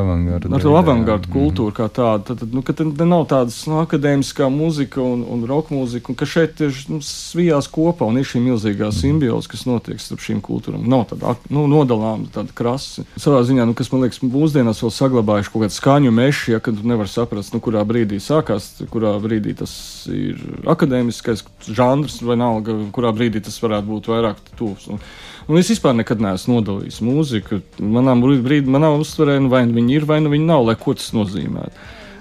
avangardu. 0.02 0.50
Ar 0.54 0.64
to 0.64 0.74
avangardu 0.78 1.28
mm. 1.28 1.32
kultūru 1.34 1.74
kā 1.76 1.88
tādu. 1.92 2.26
Tad, 2.28 2.42
tad, 2.42 2.54
nu, 2.54 2.62
ka 2.66 2.74
tad 2.78 3.02
nav 3.08 3.26
tādas 3.30 3.58
nu, 3.70 3.80
akadēmiskā 3.82 4.48
mūzika 4.52 5.02
un, 5.02 5.24
un 5.34 5.44
roka 5.48 5.74
mūzika, 5.74 6.12
un 6.12 6.18
ka 6.18 6.28
šeit 6.28 6.62
ir 6.64 6.76
nu, 6.92 7.00
svijās 7.04 7.68
kopā 7.72 8.08
un 8.08 8.20
ir 8.20 8.28
šī 8.28 8.42
milzīgā 8.44 8.88
mm. 8.90 8.98
simbioze, 8.98 9.50
kas 9.52 9.66
notiek 9.68 10.00
starp 10.02 10.22
šīm 10.24 10.42
kultūrām. 10.44 10.86
Nav 10.92 11.08
tāda 11.12 11.34
nu, 11.52 11.66
nodalāma, 11.70 12.30
tāda 12.34 12.54
krasa. 12.56 13.06
Savā 13.20 13.42
ziņā, 13.48 13.66
nu, 13.68 13.76
kas 13.78 13.92
man 13.92 14.06
liekas, 14.06 14.22
mūsdienās 14.24 14.82
vēl 14.84 14.94
saglabājuši 14.94 15.52
kaut 15.54 15.66
kādu 15.66 15.78
skaņu 15.78 16.14
mešu, 16.14 16.54
ja, 16.54 16.62
kad 16.62 16.78
nevar 16.86 17.10
saprast, 17.10 17.54
nu, 17.56 17.62
kurā 17.64 17.84
brīdī 17.88 18.20
sākās, 18.22 18.72
kurā 18.92 19.14
brīdī 19.22 19.56
tas 19.58 19.72
ir 20.12 20.40
akadēmiskais 20.70 21.44
žanrs, 21.68 22.20
vai 22.26 22.38
nav, 22.40 22.62
kurā 22.94 23.12
brīdī 23.16 23.42
tas 23.44 23.58
varētu 23.62 23.88
būt 23.88 24.10
vairāk 24.12 24.40
tuvs. 24.58 24.88
Un, 24.92 25.02
Un 25.48 25.58
es 25.58 25.70
vispār 25.72 25.96
nekad 25.98 26.22
neesmu 26.22 26.58
nodalījis 26.58 27.00
mūziku. 27.02 27.60
Manā 27.82 28.14
brīdī, 28.18 28.68
manā 28.70 28.92
uztverē, 28.94 29.38
nu, 29.42 29.50
vai 29.52 29.64
nu 29.66 29.76
viņi 29.80 29.98
ir, 29.98 30.06
vai 30.08 30.20
nu 30.22 30.30
viņi 30.32 30.46
nav, 30.48 30.66
lai 30.68 30.76
ko 30.78 30.94
tas 30.98 31.10
nozīmē. 31.16 31.66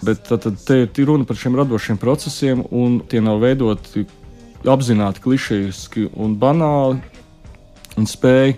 Bet 0.01 0.23
tad, 0.25 0.47
tad 0.47 0.57
te 0.65 0.81
ir 0.81 1.07
runa 1.09 1.27
par 1.29 1.37
šiem 1.37 1.55
radošiem 1.59 1.99
procesiem, 2.01 2.63
un 2.73 2.99
tie 3.05 3.21
nav 3.21 3.43
veidoti 3.43 4.07
apzināti, 4.65 5.21
klišejiski 5.21 6.07
un 6.17 6.33
banāli, 6.41 7.01
un 7.99 8.09
spēj 8.09 8.55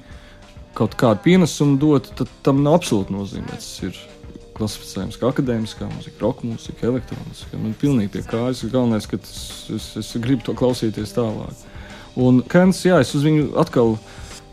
kaut 0.77 0.95
kādu 0.99 1.21
pienesumu 1.25 1.77
dot, 1.81 2.09
tad 2.17 2.31
tam 2.45 2.63
nav 2.63 2.79
absolūti 2.79 3.13
nozīmē. 3.13 3.59
Tas 3.59 3.69
ir 3.83 3.99
klasificējums 4.57 5.19
kā 5.19 5.29
akadēmiskā 5.33 5.87
mūzika, 5.89 6.19
roka 6.21 6.47
mūzika, 6.47 6.87
elektroniskā. 6.89 7.59
Man 7.59 7.75
pilnīgi 7.79 8.13
pie 8.15 8.23
kājas. 8.27 8.63
Galvenais, 8.71 9.07
ka 9.09 9.19
tas, 9.21 9.37
es, 9.73 9.91
es 9.99 10.11
gribu 10.21 10.45
to 10.47 10.55
klausīties 10.57 11.15
tālāk. 11.15 11.69
Un 12.19 12.43
Kants, 12.45 12.83
jā, 12.85 12.99
es 13.01 13.13
uz 13.17 13.25
viņu 13.25 13.53
atkal 13.61 13.95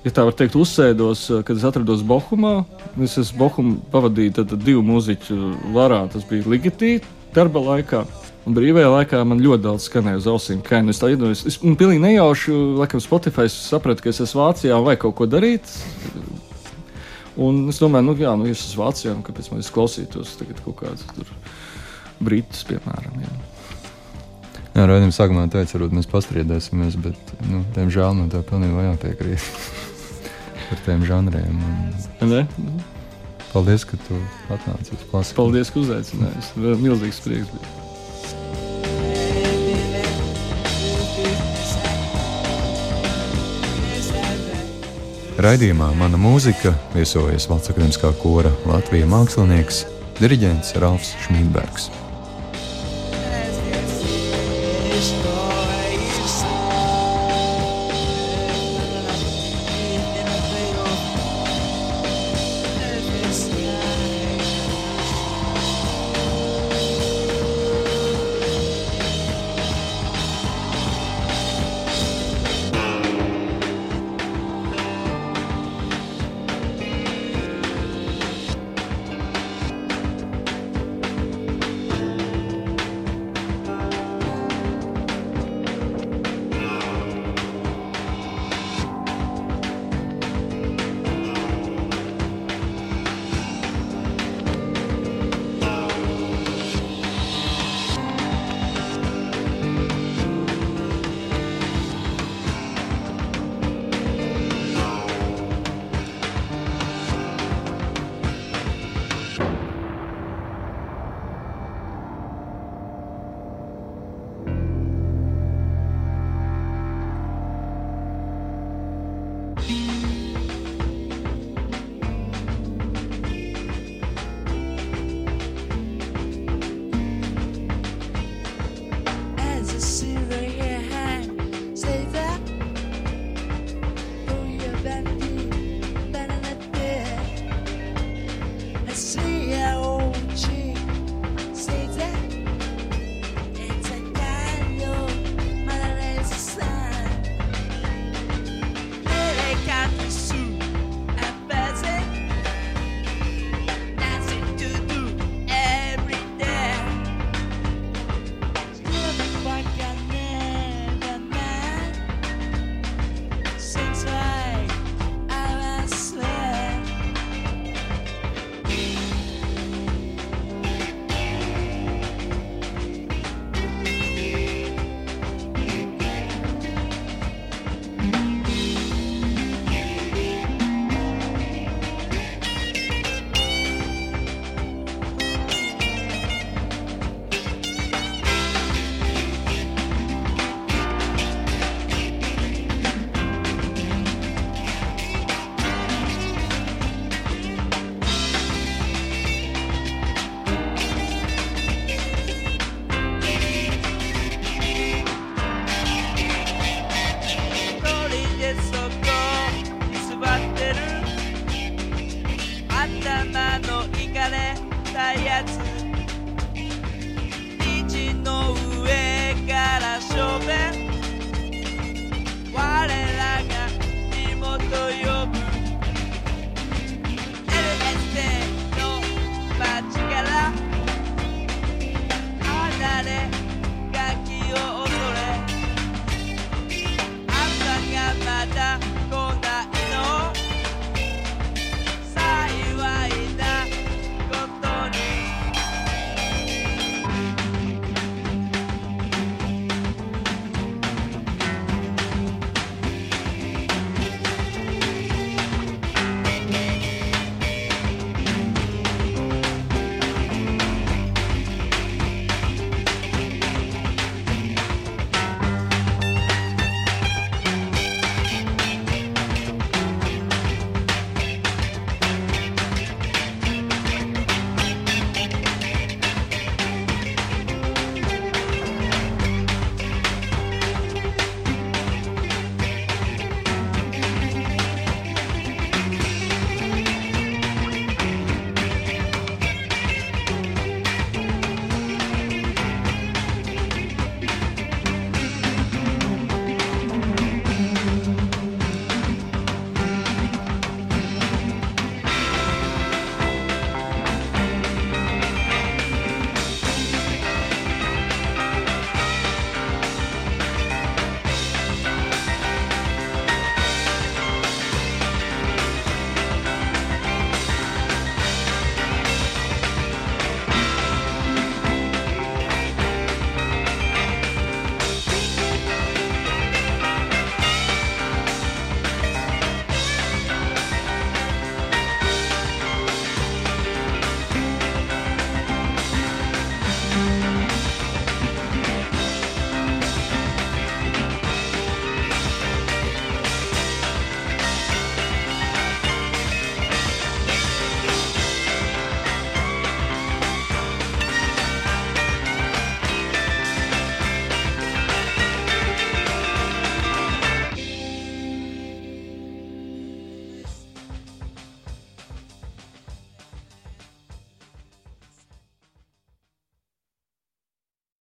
ja 0.04 0.12
tā 0.14 0.24
var 0.26 0.36
teikt, 0.36 0.56
uzsēdos, 0.58 1.26
eh, 1.30 1.42
kad 1.46 1.56
es 1.56 1.66
atrados 1.66 2.02
Bohumā. 2.06 2.64
Es 3.02 3.18
esmu 3.20 3.38
Bohumu 3.44 3.76
pavadīju 3.92 4.34
tad, 4.38 4.50
tad 4.54 4.64
divu 4.64 4.82
mūziķu 4.86 5.38
varā. 5.76 6.06
Tas 6.12 6.24
bija 6.28 6.48
Ligitī 6.48 7.00
darba 7.34 7.60
laikā. 7.60 8.04
Un 8.48 8.56
brīvajā 8.56 8.88
laikā 8.88 9.20
man 9.28 9.42
ļoti 9.44 9.62
daudz 9.66 9.84
skanēja 9.88 10.22
uz 10.22 10.28
ausīm. 10.32 10.62
Kā 10.64 10.80
nu 10.82 10.94
es 10.94 10.98
tā 10.98 11.10
iedomājos, 11.12 11.44
es 11.46 11.58
pilnīgi 11.60 12.00
nejauši, 12.00 12.54
laikam, 12.80 13.02
Spotify 13.04 13.50
sapratu, 13.52 14.02
ka 14.02 14.08
es 14.14 14.22
esmu 14.24 14.40
Vācijā 14.40 14.78
un 14.78 14.86
vajag 14.88 15.02
kaut 15.04 15.18
ko 15.18 15.28
darīt. 15.28 15.68
Un 17.40 17.68
es 17.68 17.78
domāju, 17.78 18.08
nu, 18.08 18.16
jā, 18.16 18.32
nu, 18.40 18.48
es 18.48 18.64
esmu 18.64 18.86
Vācijā, 18.86 19.12
nu, 19.14 19.24
kāpēc 19.26 19.52
man 19.52 19.60
klausītos 19.76 20.34
kaut 20.64 20.80
kādus 20.80 21.04
brītus, 22.20 22.64
piemēram. 22.68 23.20
Jā. 23.20 23.36
Jā, 24.70 24.86
raidījuma 24.86 25.12
sākumā 25.12 25.44
teica, 25.52 25.76
varbūt 25.76 25.94
mēs 25.98 26.08
pastrīdēsimies, 26.08 26.96
bet, 27.04 27.32
nu, 27.50 27.64
diemžēl, 27.76 28.14
man 28.16 28.32
tā 28.32 28.40
pilnībā 28.46 28.88
jāpiekrīt 28.88 29.48
par 30.70 30.80
tiem 30.86 31.04
žanriem. 31.06 31.60
Un... 32.22 32.30
Ne? 32.30 32.46
Paldies, 33.50 33.84
ka 33.84 33.98
tu 34.06 34.16
atnāci 34.54 34.94
uz 34.94 35.04
klasiku. 35.10 35.42
Paldies, 35.42 35.72
ka 35.74 35.82
uzaicināji. 35.82 36.46
Milzīgs 36.78 37.22
prieks 37.24 37.50
bija. 37.50 37.76
Raidījumā 45.40 45.88
Mana 45.96 46.18
mūzika 46.20 46.74
viesojas 46.92 47.48
Valsts 47.48 47.72
akadēmiskā 47.72 48.12
kora 48.20 48.52
Latvijas 48.68 49.08
mākslinieks, 49.08 49.80
diriģents 50.20 50.76
Ralfs 50.84 51.16
Šmītbergs. 51.24 51.88
Stop. 55.00 55.29